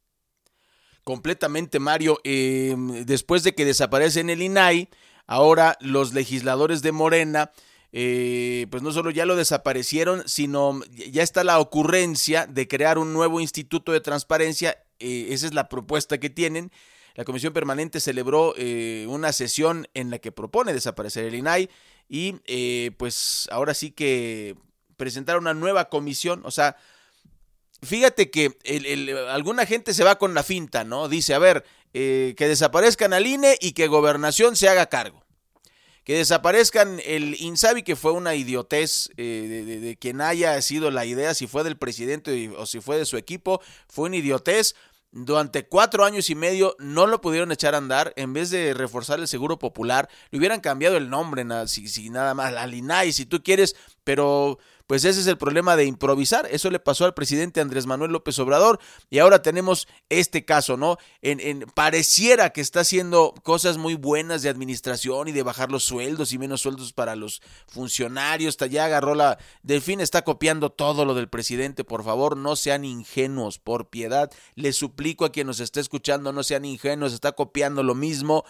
Completamente, 1.03 1.79
Mario. 1.79 2.19
Em, 2.23 3.05
después 3.05 3.43
de 3.43 3.53
que 3.53 3.65
desaparece 3.65 4.21
en 4.21 4.29
el 4.29 4.41
INAI, 4.41 4.89
ahora 5.27 5.77
los 5.81 6.13
legisladores 6.13 6.81
de 6.81 6.91
Morena, 6.93 7.51
eh, 7.91 8.67
pues 8.71 8.81
no 8.83 8.91
solo 8.91 9.11
ya 9.11 9.25
lo 9.25 9.35
desaparecieron, 9.35 10.23
sino 10.27 10.81
ya 10.93 11.21
está 11.21 11.43
la 11.43 11.59
ocurrencia 11.59 12.47
de 12.47 12.67
crear 12.67 12.97
un 12.97 13.13
nuevo 13.13 13.41
instituto 13.41 13.91
de 13.91 13.99
transparencia. 13.99 14.77
Eh, 14.99 15.27
esa 15.31 15.45
es 15.45 15.53
la 15.53 15.67
propuesta 15.67 16.19
que 16.19 16.29
tienen. 16.29 16.71
La 17.15 17.25
Comisión 17.25 17.53
Permanente 17.53 17.99
celebró 17.99 18.55
eh, 18.57 19.05
una 19.09 19.33
sesión 19.33 19.87
en 19.93 20.09
la 20.09 20.19
que 20.19 20.31
propone 20.31 20.73
desaparecer 20.73 21.25
el 21.25 21.35
INAI 21.35 21.69
y 22.09 22.33
pues 22.97 23.47
ahora 23.51 23.73
sí 23.73 23.91
que 23.91 24.55
presentar 24.97 25.37
una 25.37 25.53
nueva 25.53 25.89
comisión, 25.89 26.41
o 26.45 26.51
sea, 26.51 26.75
fíjate 27.83 28.29
que 28.29 28.57
alguna 29.29 29.65
gente 29.65 29.93
se 29.93 30.03
va 30.03 30.17
con 30.17 30.33
la 30.33 30.43
finta, 30.43 30.83
¿no? 30.83 31.07
Dice, 31.07 31.33
a 31.33 31.39
ver, 31.39 31.63
eh, 31.93 32.33
que 32.37 32.47
desaparezcan 32.47 33.13
al 33.13 33.27
INE 33.27 33.57
y 33.61 33.73
que 33.73 33.87
gobernación 33.87 34.55
se 34.55 34.67
haga 34.67 34.87
cargo. 34.87 35.23
Que 36.03 36.17
desaparezcan 36.17 36.99
el 37.05 37.39
INSABI, 37.39 37.83
que 37.83 37.95
fue 37.95 38.11
una 38.11 38.35
idiotez 38.35 39.09
eh, 39.15 39.79
de, 39.81 39.95
quien 39.97 40.19
haya 40.19 40.61
sido 40.61 40.91
la 40.91 41.05
idea, 41.05 41.33
si 41.33 41.47
fue 41.47 41.63
del 41.63 41.77
presidente 41.77 42.49
o 42.57 42.65
si 42.65 42.81
fue 42.81 42.97
de 42.97 43.05
su 43.05 43.15
equipo, 43.17 43.61
fue 43.87 44.07
una 44.09 44.17
idiotez. 44.17 44.75
Durante 45.11 45.67
cuatro 45.67 46.03
años 46.03 46.31
y 46.31 46.35
medio 46.35 46.75
no 46.79 47.05
lo 47.05 47.21
pudieron 47.21 47.51
echar 47.51 47.75
a 47.75 47.77
andar. 47.77 48.13
En 48.15 48.33
vez 48.33 48.49
de 48.49 48.73
reforzar 48.73 49.19
el 49.19 49.27
seguro 49.27 49.59
popular, 49.59 50.09
le 50.31 50.39
hubieran 50.39 50.59
cambiado 50.59 50.97
el 50.97 51.11
nombre, 51.11 51.45
si, 51.67 51.87
si 51.87 52.09
nada 52.09 52.33
más, 52.33 52.53
al 52.55 52.73
INAI, 52.73 53.13
si 53.13 53.27
tú 53.27 53.43
quieres, 53.43 53.75
pero 54.03 54.57
pues 54.93 55.05
ese 55.05 55.21
es 55.21 55.25
el 55.25 55.39
problema 55.39 55.75
de 55.75 55.85
improvisar. 55.85 56.47
Eso 56.51 56.69
le 56.69 56.77
pasó 56.77 57.05
al 57.05 57.15
presidente 57.15 57.59
Andrés 57.59 57.87
Manuel 57.87 58.11
López 58.11 58.37
Obrador 58.37 58.79
y 59.09 59.17
ahora 59.17 59.41
tenemos 59.41 59.87
este 60.09 60.45
caso, 60.45 60.77
¿no? 60.77 60.97
En, 61.23 61.39
en, 61.39 61.61
pareciera 61.61 62.51
que 62.51 62.61
está 62.61 62.81
haciendo 62.81 63.33
cosas 63.41 63.79
muy 63.79 63.95
buenas 63.95 64.43
de 64.43 64.49
administración 64.49 65.29
y 65.29 65.31
de 65.31 65.41
bajar 65.41 65.71
los 65.71 65.83
sueldos 65.83 66.31
y 66.31 66.37
menos 66.37 66.61
sueldos 66.61 66.93
para 66.93 67.15
los 67.15 67.41
funcionarios. 67.65 68.55
Ya 68.69 68.85
agarró 68.85 69.15
la... 69.15 69.39
Delfín 69.63 69.99
está 69.99 70.21
copiando 70.21 70.69
todo 70.69 71.05
lo 71.05 71.15
del 71.15 71.27
presidente. 71.27 71.83
Por 71.83 72.03
favor, 72.03 72.37
no 72.37 72.55
sean 72.55 72.85
ingenuos, 72.85 73.57
por 73.57 73.89
piedad. 73.89 74.29
Le 74.53 74.73
suplico 74.73 75.25
a 75.25 75.31
quien 75.31 75.47
nos 75.47 75.59
esté 75.59 75.79
escuchando, 75.79 76.31
no 76.33 76.43
sean 76.43 76.65
ingenuos, 76.65 77.13
está 77.13 77.31
copiando 77.31 77.81
lo 77.81 77.95
mismo. 77.95 78.45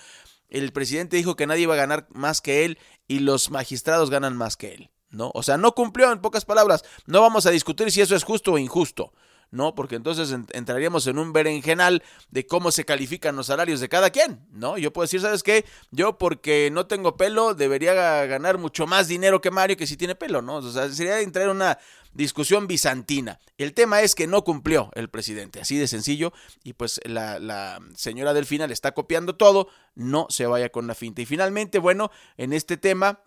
El 0.49 0.73
presidente 0.73 1.15
dijo 1.15 1.37
que 1.37 1.47
nadie 1.47 1.63
iba 1.63 1.75
a 1.75 1.77
ganar 1.77 2.05
más 2.11 2.41
que 2.41 2.65
él 2.65 2.79
y 3.07 3.19
los 3.19 3.49
magistrados 3.49 4.09
ganan 4.09 4.35
más 4.35 4.57
que 4.57 4.73
él. 4.73 4.92
¿No? 5.13 5.31
O 5.33 5.43
sea, 5.43 5.57
no 5.57 5.73
cumplió 5.73 6.11
en 6.11 6.19
pocas 6.19 6.43
palabras. 6.43 6.83
No 7.05 7.21
vamos 7.21 7.45
a 7.45 7.51
discutir 7.51 7.91
si 7.91 8.01
eso 8.01 8.15
es 8.15 8.23
justo 8.23 8.53
o 8.53 8.57
injusto. 8.57 9.13
¿no? 9.51 9.75
Porque 9.75 9.95
entonces 9.95 10.35
entraríamos 10.53 11.05
en 11.05 11.19
un 11.19 11.31
berenjenal 11.31 12.01
de 12.31 12.47
cómo 12.47 12.71
se 12.71 12.85
califican 12.85 13.35
los 13.35 13.45
salarios 13.45 13.79
de 13.79 13.87
cada 13.87 14.09
quien, 14.09 14.39
¿no? 14.51 14.79
Yo 14.79 14.91
puedo 14.91 15.03
decir, 15.03 15.21
¿sabes 15.21 15.43
qué? 15.43 15.63
Yo 15.91 16.17
porque 16.17 16.69
no 16.71 16.87
tengo 16.87 17.17
pelo 17.17 17.53
debería 17.53 17.93
ganar 18.25 18.57
mucho 18.57 18.87
más 18.87 19.07
dinero 19.07 19.41
que 19.41 19.51
Mario 19.51 19.77
que 19.77 19.85
si 19.85 19.95
tiene 19.95 20.15
pelo, 20.15 20.41
¿no? 20.41 20.55
O 20.55 20.71
sea, 20.71 20.89
sería 20.89 21.19
entrar 21.19 21.45
en 21.45 21.51
una 21.51 21.77
discusión 22.13 22.65
bizantina. 22.65 23.39
El 23.59 23.75
tema 23.75 24.01
es 24.01 24.15
que 24.15 24.25
no 24.25 24.43
cumplió 24.43 24.89
el 24.95 25.11
presidente, 25.11 25.61
así 25.61 25.77
de 25.77 25.87
sencillo, 25.87 26.33
y 26.63 26.73
pues 26.73 26.99
la, 27.03 27.37
la 27.37 27.79
señora 27.95 28.33
Delfina 28.33 28.65
le 28.65 28.73
está 28.73 28.93
copiando 28.93 29.35
todo, 29.35 29.67
no 29.93 30.25
se 30.29 30.47
vaya 30.47 30.69
con 30.69 30.87
la 30.87 30.95
finta. 30.95 31.21
Y 31.21 31.27
finalmente, 31.27 31.77
bueno, 31.77 32.09
en 32.37 32.53
este 32.53 32.75
tema 32.75 33.21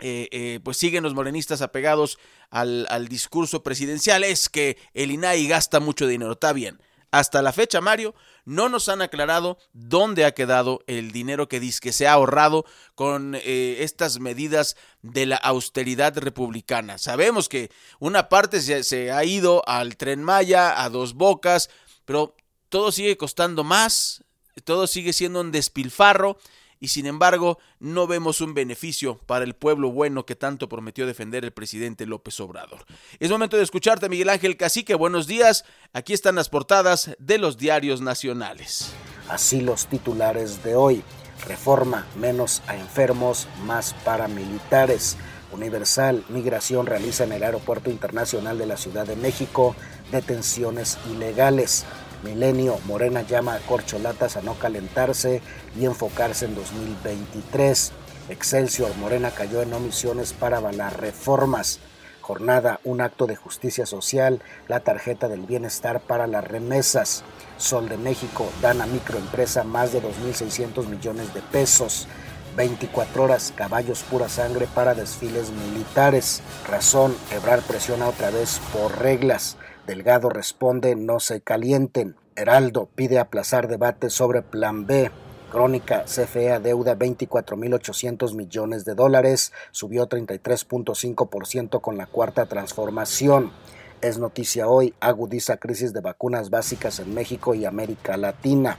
eh, 0.00 0.28
eh, 0.30 0.60
pues 0.62 0.76
siguen 0.76 1.02
los 1.02 1.14
morenistas 1.14 1.62
apegados 1.62 2.18
al, 2.50 3.08
discurso 3.08 3.62
presidencial, 3.62 4.24
es 4.24 4.48
que 4.48 4.78
el 4.94 5.10
INAI 5.10 5.46
gasta 5.48 5.80
mucho 5.80 6.06
dinero, 6.06 6.32
está 6.32 6.52
bien. 6.52 6.80
Hasta 7.12 7.40
la 7.40 7.52
fecha, 7.52 7.80
Mario, 7.80 8.14
no 8.44 8.68
nos 8.68 8.88
han 8.88 9.00
aclarado 9.00 9.58
dónde 9.72 10.24
ha 10.24 10.34
quedado 10.34 10.80
el 10.86 11.12
dinero 11.12 11.48
que 11.48 11.60
dice 11.60 11.80
que 11.80 11.92
se 11.92 12.06
ha 12.06 12.12
ahorrado 12.12 12.66
con 12.94 13.34
eh, 13.36 13.76
estas 13.80 14.18
medidas 14.18 14.76
de 15.02 15.24
la 15.24 15.36
austeridad 15.36 16.16
republicana. 16.18 16.98
Sabemos 16.98 17.48
que 17.48 17.70
una 18.00 18.28
parte 18.28 18.60
se, 18.60 18.84
se 18.84 19.12
ha 19.12 19.24
ido 19.24 19.66
al 19.68 19.96
tren 19.96 20.22
Maya, 20.22 20.82
a 20.82 20.90
dos 20.90 21.14
bocas, 21.14 21.70
pero 22.04 22.36
todo 22.68 22.92
sigue 22.92 23.16
costando 23.16 23.64
más, 23.64 24.24
todo 24.64 24.86
sigue 24.86 25.12
siendo 25.12 25.40
un 25.40 25.52
despilfarro 25.52 26.38
y 26.80 26.88
sin 26.88 27.06
embargo 27.06 27.58
no 27.80 28.06
vemos 28.06 28.40
un 28.40 28.54
beneficio 28.54 29.18
para 29.26 29.44
el 29.44 29.54
pueblo 29.54 29.90
bueno 29.90 30.26
que 30.26 30.36
tanto 30.36 30.68
prometió 30.68 31.06
defender 31.06 31.44
el 31.44 31.52
presidente 31.52 32.06
López 32.06 32.38
Obrador. 32.40 32.84
Es 33.18 33.30
momento 33.30 33.56
de 33.56 33.62
escucharte, 33.62 34.08
Miguel 34.08 34.28
Ángel 34.28 34.56
Cacique. 34.56 34.94
Buenos 34.94 35.26
días. 35.26 35.64
Aquí 35.92 36.12
están 36.12 36.34
las 36.34 36.48
portadas 36.48 37.16
de 37.18 37.38
los 37.38 37.56
diarios 37.56 38.00
nacionales. 38.00 38.92
Así 39.28 39.60
los 39.60 39.86
titulares 39.86 40.62
de 40.62 40.74
hoy. 40.76 41.02
Reforma, 41.46 42.06
menos 42.16 42.62
a 42.66 42.76
enfermos, 42.76 43.46
más 43.64 43.94
paramilitares. 44.04 45.16
Universal, 45.52 46.24
Migración 46.28 46.86
realiza 46.86 47.24
en 47.24 47.32
el 47.32 47.42
Aeropuerto 47.42 47.90
Internacional 47.90 48.58
de 48.58 48.66
la 48.66 48.76
Ciudad 48.76 49.06
de 49.06 49.16
México 49.16 49.76
detenciones 50.10 50.98
ilegales. 51.10 51.84
Milenio, 52.26 52.80
Morena 52.86 53.22
llama 53.22 53.54
a 53.54 53.60
corcholatas 53.60 54.36
a 54.36 54.42
no 54.42 54.54
calentarse 54.54 55.40
y 55.78 55.84
enfocarse 55.84 56.46
en 56.46 56.56
2023. 56.56 57.92
Excelsior, 58.28 58.96
Morena 58.96 59.30
cayó 59.30 59.62
en 59.62 59.72
omisiones 59.72 60.32
para 60.32 60.56
avalar 60.56 61.00
reformas. 61.00 61.78
Jornada, 62.20 62.80
un 62.82 63.00
acto 63.00 63.28
de 63.28 63.36
justicia 63.36 63.86
social, 63.86 64.42
la 64.66 64.80
tarjeta 64.80 65.28
del 65.28 65.42
bienestar 65.42 66.00
para 66.00 66.26
las 66.26 66.42
remesas. 66.42 67.22
Sol 67.58 67.88
de 67.88 67.96
México, 67.96 68.50
dan 68.60 68.80
a 68.82 68.86
microempresa 68.86 69.62
más 69.62 69.92
de 69.92 70.02
2.600 70.02 70.88
millones 70.88 71.32
de 71.32 71.42
pesos. 71.42 72.08
24 72.56 73.22
horas, 73.22 73.52
caballos 73.54 74.02
pura 74.02 74.28
sangre 74.28 74.66
para 74.66 74.94
desfiles 74.94 75.50
militares. 75.50 76.42
Razón, 76.66 77.16
Ebrar 77.30 77.60
presiona 77.60 78.08
otra 78.08 78.30
vez 78.30 78.60
por 78.72 78.98
reglas. 78.98 79.56
Delgado 79.86 80.30
responde 80.30 80.96
no 80.96 81.20
se 81.20 81.40
calienten. 81.40 82.16
Heraldo 82.34 82.88
pide 82.96 83.20
aplazar 83.20 83.68
debate 83.68 84.10
sobre 84.10 84.42
Plan 84.42 84.84
B. 84.84 85.12
Crónica, 85.52 86.04
CFE 86.06 86.58
deuda 86.58 86.96
24.800 86.98 88.34
millones 88.34 88.84
de 88.84 88.96
dólares, 88.96 89.52
subió 89.70 90.08
33.5% 90.08 91.80
con 91.80 91.96
la 91.96 92.06
cuarta 92.06 92.46
transformación. 92.46 93.52
Es 94.00 94.18
noticia 94.18 94.66
hoy, 94.66 94.92
agudiza 94.98 95.56
crisis 95.58 95.92
de 95.92 96.00
vacunas 96.00 96.50
básicas 96.50 96.98
en 96.98 97.14
México 97.14 97.54
y 97.54 97.64
América 97.64 98.16
Latina. 98.16 98.78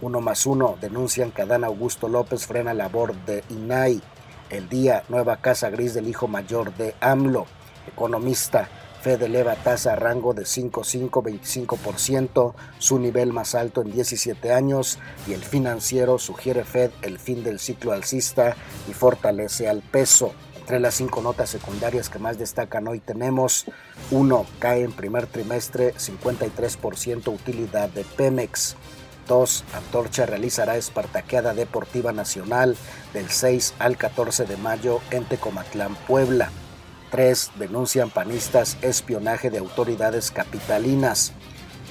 Uno 0.00 0.20
más 0.20 0.46
uno, 0.46 0.76
denuncian 0.80 1.30
que 1.30 1.42
Adán 1.42 1.62
Augusto 1.62 2.08
López 2.08 2.46
frena 2.46 2.74
labor 2.74 3.14
de 3.24 3.44
INAI. 3.50 4.02
El 4.50 4.68
día, 4.68 5.04
nueva 5.08 5.36
casa 5.36 5.70
gris 5.70 5.94
del 5.94 6.08
hijo 6.08 6.26
mayor 6.26 6.74
de 6.76 6.96
AMLO. 7.00 7.46
Economista, 7.86 8.68
Fed 9.02 9.22
eleva 9.22 9.56
tasa 9.56 9.94
a 9.94 9.96
rango 9.96 10.34
de 10.34 10.42
5,5-25%, 10.42 12.52
su 12.78 12.98
nivel 12.98 13.32
más 13.32 13.54
alto 13.54 13.80
en 13.80 13.92
17 13.92 14.52
años, 14.52 14.98
y 15.26 15.32
el 15.32 15.42
financiero 15.42 16.18
sugiere 16.18 16.64
Fed 16.64 16.90
el 17.02 17.18
fin 17.18 17.42
del 17.42 17.58
ciclo 17.58 17.92
alcista 17.92 18.56
y 18.88 18.92
fortalece 18.92 19.66
al 19.68 19.80
peso. 19.80 20.34
Entre 20.58 20.80
las 20.80 20.94
cinco 20.94 21.22
notas 21.22 21.50
secundarias 21.50 22.10
que 22.10 22.18
más 22.18 22.38
destacan 22.38 22.86
hoy 22.86 23.00
tenemos, 23.00 23.64
1. 24.10 24.46
Cae 24.58 24.84
en 24.84 24.92
primer 24.92 25.26
trimestre 25.26 25.94
53% 25.94 27.32
utilidad 27.32 27.88
de 27.88 28.04
Pemex. 28.04 28.76
2. 29.26 29.64
Antorcha 29.74 30.26
realizará 30.26 30.76
Espartaqueada 30.76 31.54
Deportiva 31.54 32.12
Nacional 32.12 32.76
del 33.14 33.30
6 33.30 33.76
al 33.78 33.96
14 33.96 34.44
de 34.44 34.58
mayo 34.58 35.00
en 35.10 35.24
Tecomatlán, 35.24 35.94
Puebla. 36.06 36.50
3. 37.10 37.52
Denuncian 37.56 38.10
panistas 38.10 38.76
espionaje 38.82 39.50
de 39.50 39.58
autoridades 39.58 40.30
capitalinas. 40.30 41.32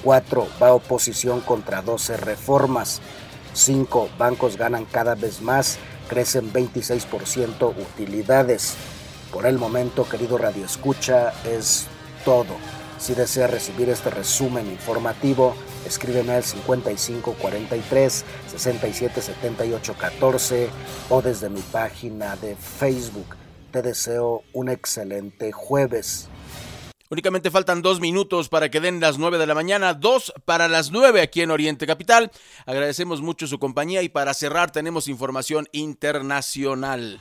4. 0.02 0.48
Va 0.62 0.74
oposición 0.74 1.40
contra 1.40 1.82
12 1.82 2.16
reformas. 2.16 3.00
5. 3.52 4.10
Bancos 4.18 4.56
ganan 4.56 4.84
cada 4.84 5.14
vez 5.14 5.40
más, 5.42 5.78
crecen 6.08 6.52
26% 6.52 7.74
utilidades. 7.76 8.74
Por 9.32 9.46
el 9.46 9.58
momento, 9.58 10.08
querido 10.08 10.38
Radio 10.38 10.64
Escucha, 10.64 11.32
es 11.44 11.86
todo. 12.24 12.56
Si 12.98 13.14
desea 13.14 13.46
recibir 13.46 13.88
este 13.88 14.10
resumen 14.10 14.66
informativo, 14.66 15.54
escríbeme 15.86 16.34
al 16.34 16.42
5543 16.44 18.24
677814 18.48 20.68
o 21.08 21.22
desde 21.22 21.48
mi 21.48 21.62
página 21.62 22.36
de 22.36 22.56
Facebook 22.56 23.36
te 23.70 23.82
deseo 23.82 24.42
un 24.52 24.68
excelente 24.68 25.52
jueves. 25.52 26.28
Únicamente 27.08 27.50
faltan 27.50 27.82
dos 27.82 28.00
minutos 28.00 28.48
para 28.48 28.70
que 28.70 28.80
den 28.80 29.00
las 29.00 29.18
nueve 29.18 29.38
de 29.38 29.46
la 29.46 29.54
mañana, 29.54 29.94
dos 29.94 30.32
para 30.44 30.68
las 30.68 30.92
nueve 30.92 31.22
aquí 31.22 31.40
en 31.42 31.50
Oriente 31.50 31.86
Capital. 31.86 32.30
Agradecemos 32.66 33.20
mucho 33.20 33.46
su 33.46 33.58
compañía 33.58 34.02
y 34.02 34.08
para 34.08 34.32
cerrar 34.32 34.70
tenemos 34.70 35.08
información 35.08 35.66
internacional. 35.72 37.20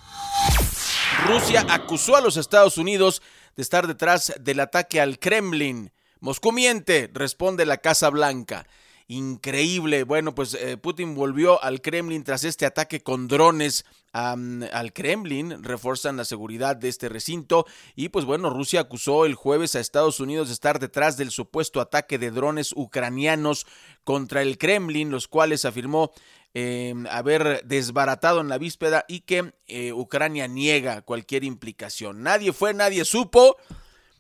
Rusia 1.28 1.66
acusó 1.70 2.16
a 2.16 2.22
los 2.22 2.38
Estados 2.38 2.78
Unidos 2.78 3.22
de 3.56 3.64
estar 3.64 3.88
detrás 3.88 4.34
del 4.40 4.60
ataque 4.60 5.02
al 5.02 5.18
Kremlin. 5.18 5.92
Moscú 6.20 6.52
miente, 6.52 7.10
responde 7.14 7.66
la 7.66 7.78
Casa 7.78 8.10
Blanca 8.10 8.68
increíble. 9.10 10.04
Bueno, 10.04 10.36
pues 10.36 10.54
eh, 10.54 10.78
Putin 10.78 11.16
volvió 11.16 11.62
al 11.62 11.82
Kremlin 11.82 12.24
tras 12.24 12.44
este 12.44 12.66
ataque 12.66 13.02
con 13.02 13.28
drones 13.28 13.84
al 14.12 14.92
Kremlin, 14.94 15.64
refuerzan 15.64 16.18
la 16.18 16.26
seguridad 16.26 16.76
de 16.76 16.90
este 16.90 17.10
recinto 17.10 17.68
y 17.96 18.10
pues 18.10 18.26
bueno, 18.26 18.50
Rusia 18.50 18.82
acusó 18.82 19.26
el 19.26 19.36
jueves 19.36 19.76
a 19.76 19.80
Estados 19.80 20.20
Unidos 20.20 20.48
de 20.48 20.56
estar 20.56 20.80
detrás 20.80 21.16
del 21.16 21.30
supuesto 21.30 21.80
ataque 21.80 22.18
de 22.18 22.32
drones 22.32 22.74
ucranianos 22.76 23.68
contra 24.04 24.42
el 24.42 24.58
Kremlin, 24.58 25.12
los 25.12 25.28
cuales 25.28 25.64
afirmó 25.64 26.12
em, 26.56 27.06
haber 27.08 27.64
desbaratado 27.66 28.42
en 28.42 28.48
la 28.48 28.58
víspera 28.58 29.06
y 29.08 29.22
que 29.22 29.54
eh, 29.68 29.94
Ucrania 29.94 30.48
niega 30.48 31.04
cualquier 31.04 31.44
implicación. 31.44 32.24
Nadie 32.24 32.52
fue, 32.52 32.74
nadie 32.74 33.06
supo. 33.06 33.58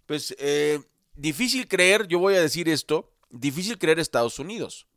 Pues 0.05 0.35
eh, 0.37 0.81
difícil 1.15 1.67
creer, 1.67 2.07
yo 2.07 2.19
voy 2.19 2.35
a 2.35 2.41
decir 2.41 2.69
esto, 2.69 3.11
difícil 3.29 3.77
creer 3.77 3.99
Estados 3.99 4.39
Unidos. 4.39 4.87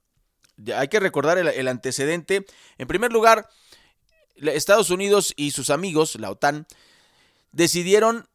Hay 0.74 0.88
que 0.88 1.00
recordar 1.00 1.38
el, 1.38 1.68
antecedente. 1.68 2.44
En 2.78 2.88
primer 2.88 3.12
lugar, 3.12 3.48
Estados 4.36 4.90
Unidos 4.90 5.32
y 5.36 5.52
sus 5.52 5.70
amigos, 5.70 6.16
la 6.16 6.30
OTAN, 6.30 6.66
decidieron, 7.52 8.28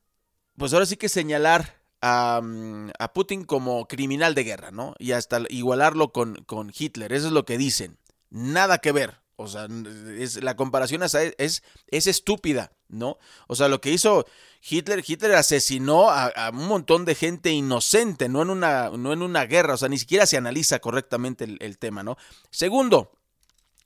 pues 0.57 0.73
ahora 0.73 0.85
sí 0.85 0.97
que 0.97 1.09
señalar 1.09 1.81
a, 2.01 2.41
mm, 2.43 2.91
a, 2.99 3.13
Putin 3.13 3.43
como 3.43 3.87
criminal 3.87 4.35
de 4.35 4.43
guerra, 4.43 4.71
¿no? 4.71 4.95
Y 4.99 5.11
hasta 5.11 5.41
igualarlo 5.49 6.11
con, 6.11 6.35
con 6.45 6.71
Hitler. 6.77 7.13
Eso 7.13 7.27
es 7.27 7.33
lo 7.33 7.45
que 7.45 7.57
dicen. 7.57 7.97
Nada 8.29 8.79
que 8.79 8.91
ver. 8.91 9.21
O 9.39 9.47
sea, 9.47 9.67
es, 10.17 10.41
la 10.41 10.55
comparación 10.55 11.03
es, 11.03 11.13
es, 11.13 11.61
es, 11.89 12.07
estúpida, 12.07 12.71
¿no? 12.89 13.19
O 13.45 13.55
sea, 13.55 13.67
lo 13.67 13.79
que 13.79 13.91
hizo 13.91 14.25
Hitler, 14.67 15.03
Hitler 15.05 15.35
asesinó 15.35 16.09
a, 16.09 16.49
un 16.51 16.67
montón 16.67 17.05
de 17.05 17.13
gente 17.13 17.51
inocente, 17.51 18.29
no 18.29 18.41
en, 18.41 18.49
una, 18.49 18.89
no 18.89 19.13
en 19.13 19.21
una 19.21 19.45
guerra, 19.45 19.75
o 19.75 19.77
sea, 19.77 19.89
ni 19.89 19.99
siquiera 19.99 20.25
se 20.25 20.37
analiza 20.37 20.79
correctamente 20.79 21.43
el, 21.59 21.77
tema, 21.77 22.01
¿no? 22.01 22.17
Segundo, 22.49 23.11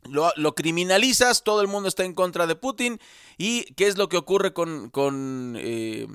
lo, 0.09 0.31
lo, 0.37 0.55
criminalizas, 0.55 1.43
todo 1.43 1.61
el 1.61 1.67
mundo 1.67 1.89
está 1.89 2.05
en 2.05 2.13
contra 2.13 2.47
de 2.47 2.55
Putin, 2.55 3.01
y 3.37 3.65
¿qué 3.73 3.87
es 3.87 3.97
lo 3.97 4.07
que 4.07 4.17
ocurre 4.17 4.53
con... 4.53 4.89
con 4.89 5.55
eh, 5.59 6.07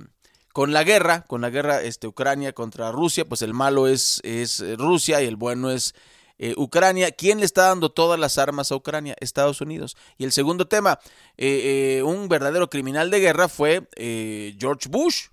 con 0.55 0.73
la 0.73 0.85
guerra, 0.85 1.27
con 1.27 1.43
la 1.43 1.51
guerra 1.51 1.83
este, 1.83 2.07
Ucrania 2.07 2.55
contra 2.55 2.91
Rusia, 2.91 3.29
pues 3.29 3.43
el 3.43 3.53
malo 3.53 3.89
es, 3.89 4.23
es 4.25 4.65
Rusia 4.79 5.21
y 5.21 5.27
el 5.27 5.37
bueno 5.37 5.71
es 5.71 5.95
eh, 6.39 6.55
Ucrania. 6.57 7.11
¿Quién 7.11 7.41
le 7.41 7.47
está 7.47 7.69
dando 7.69 7.91
todas 7.91 8.19
las 8.19 8.39
armas 8.39 8.73
a 8.73 8.77
Ucrania? 8.77 9.17
Estados 9.21 9.61
Unidos. 9.61 9.97
Y 10.19 10.25
el 10.25 10.33
segundo 10.33 10.67
tema, 10.69 10.99
eh, 11.37 11.99
eh, 11.99 12.03
un 12.03 12.29
verdadero 12.29 12.69
criminal 12.71 13.11
de 13.11 13.21
guerra 13.21 13.49
fue 13.49 13.89
George 14.59 14.89
Bush, 14.89 15.29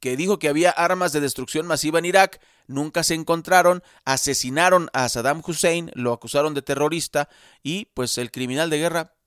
que 0.00 0.16
dijo 0.16 0.38
que 0.38 0.48
había 0.48 0.70
armas 0.70 1.12
de 1.12 1.20
destrucción 1.20 1.66
masiva 1.66 1.98
en 1.98 2.04
Irak, 2.04 2.40
nunca 2.66 3.02
se 3.02 3.14
encontraron, 3.14 3.82
asesinaron 4.04 4.90
a 4.92 5.08
Saddam 5.08 5.42
Hussein, 5.44 5.90
lo 5.94 6.12
acusaron 6.12 6.54
de 6.54 6.62
terrorista 6.62 7.28
y 7.62 7.86
pues 7.94 8.18
el 8.18 8.30
criminal 8.30 8.70
de 8.70 8.78
guerra 8.78 9.17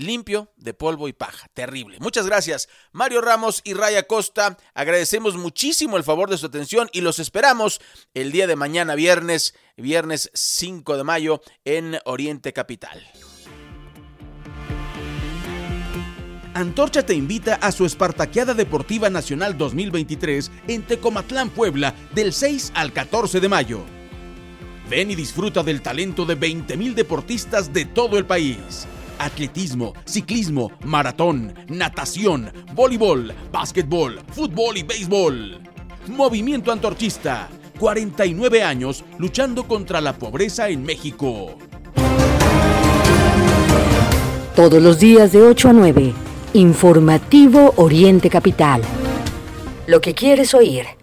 limpio 0.00 0.52
de 0.56 0.74
polvo 0.74 1.08
y 1.08 1.12
paja. 1.12 1.48
Terrible. 1.54 1.98
Muchas 2.00 2.26
gracias, 2.26 2.68
Mario 2.92 3.20
Ramos 3.20 3.60
y 3.64 3.74
Raya 3.74 4.04
Costa. 4.04 4.56
Agradecemos 4.74 5.36
muchísimo 5.36 5.96
el 5.96 6.04
favor 6.04 6.30
de 6.30 6.38
su 6.38 6.46
atención 6.46 6.88
y 6.92 7.00
los 7.00 7.18
esperamos 7.18 7.80
el 8.14 8.32
día 8.32 8.46
de 8.46 8.56
mañana, 8.56 8.94
viernes, 8.94 9.54
viernes 9.76 10.30
5 10.34 10.96
de 10.96 11.04
mayo, 11.04 11.42
en 11.64 11.98
Oriente 12.04 12.52
Capital. 12.52 13.06
Antorcha 16.52 17.06
te 17.06 17.14
invita 17.14 17.54
a 17.54 17.70
su 17.70 17.86
Espartaqueada 17.86 18.54
Deportiva 18.54 19.08
Nacional 19.08 19.56
2023 19.56 20.50
en 20.66 20.82
Tecomatlán, 20.82 21.50
Puebla, 21.50 21.94
del 22.12 22.32
6 22.32 22.72
al 22.74 22.92
14 22.92 23.38
de 23.38 23.48
mayo. 23.48 23.82
Ven 24.88 25.12
y 25.12 25.14
disfruta 25.14 25.62
del 25.62 25.80
talento 25.80 26.24
de 26.26 26.36
20.000 26.36 26.94
deportistas 26.94 27.72
de 27.72 27.84
todo 27.84 28.18
el 28.18 28.26
país 28.26 28.88
atletismo, 29.20 29.92
ciclismo, 30.04 30.72
maratón, 30.84 31.54
natación, 31.68 32.50
voleibol, 32.74 33.32
básquetbol, 33.52 34.20
fútbol 34.32 34.78
y 34.78 34.82
béisbol. 34.82 35.60
Movimiento 36.08 36.72
Antorchista, 36.72 37.48
49 37.78 38.62
años 38.62 39.04
luchando 39.18 39.64
contra 39.68 40.00
la 40.00 40.14
pobreza 40.14 40.68
en 40.68 40.82
México. 40.82 41.56
Todos 44.56 44.82
los 44.82 44.98
días 44.98 45.32
de 45.32 45.42
8 45.42 45.68
a 45.68 45.72
9, 45.72 46.12
Informativo 46.54 47.74
Oriente 47.76 48.28
Capital. 48.28 48.82
Lo 49.86 50.00
que 50.00 50.14
quieres 50.14 50.54
oír. 50.54 50.99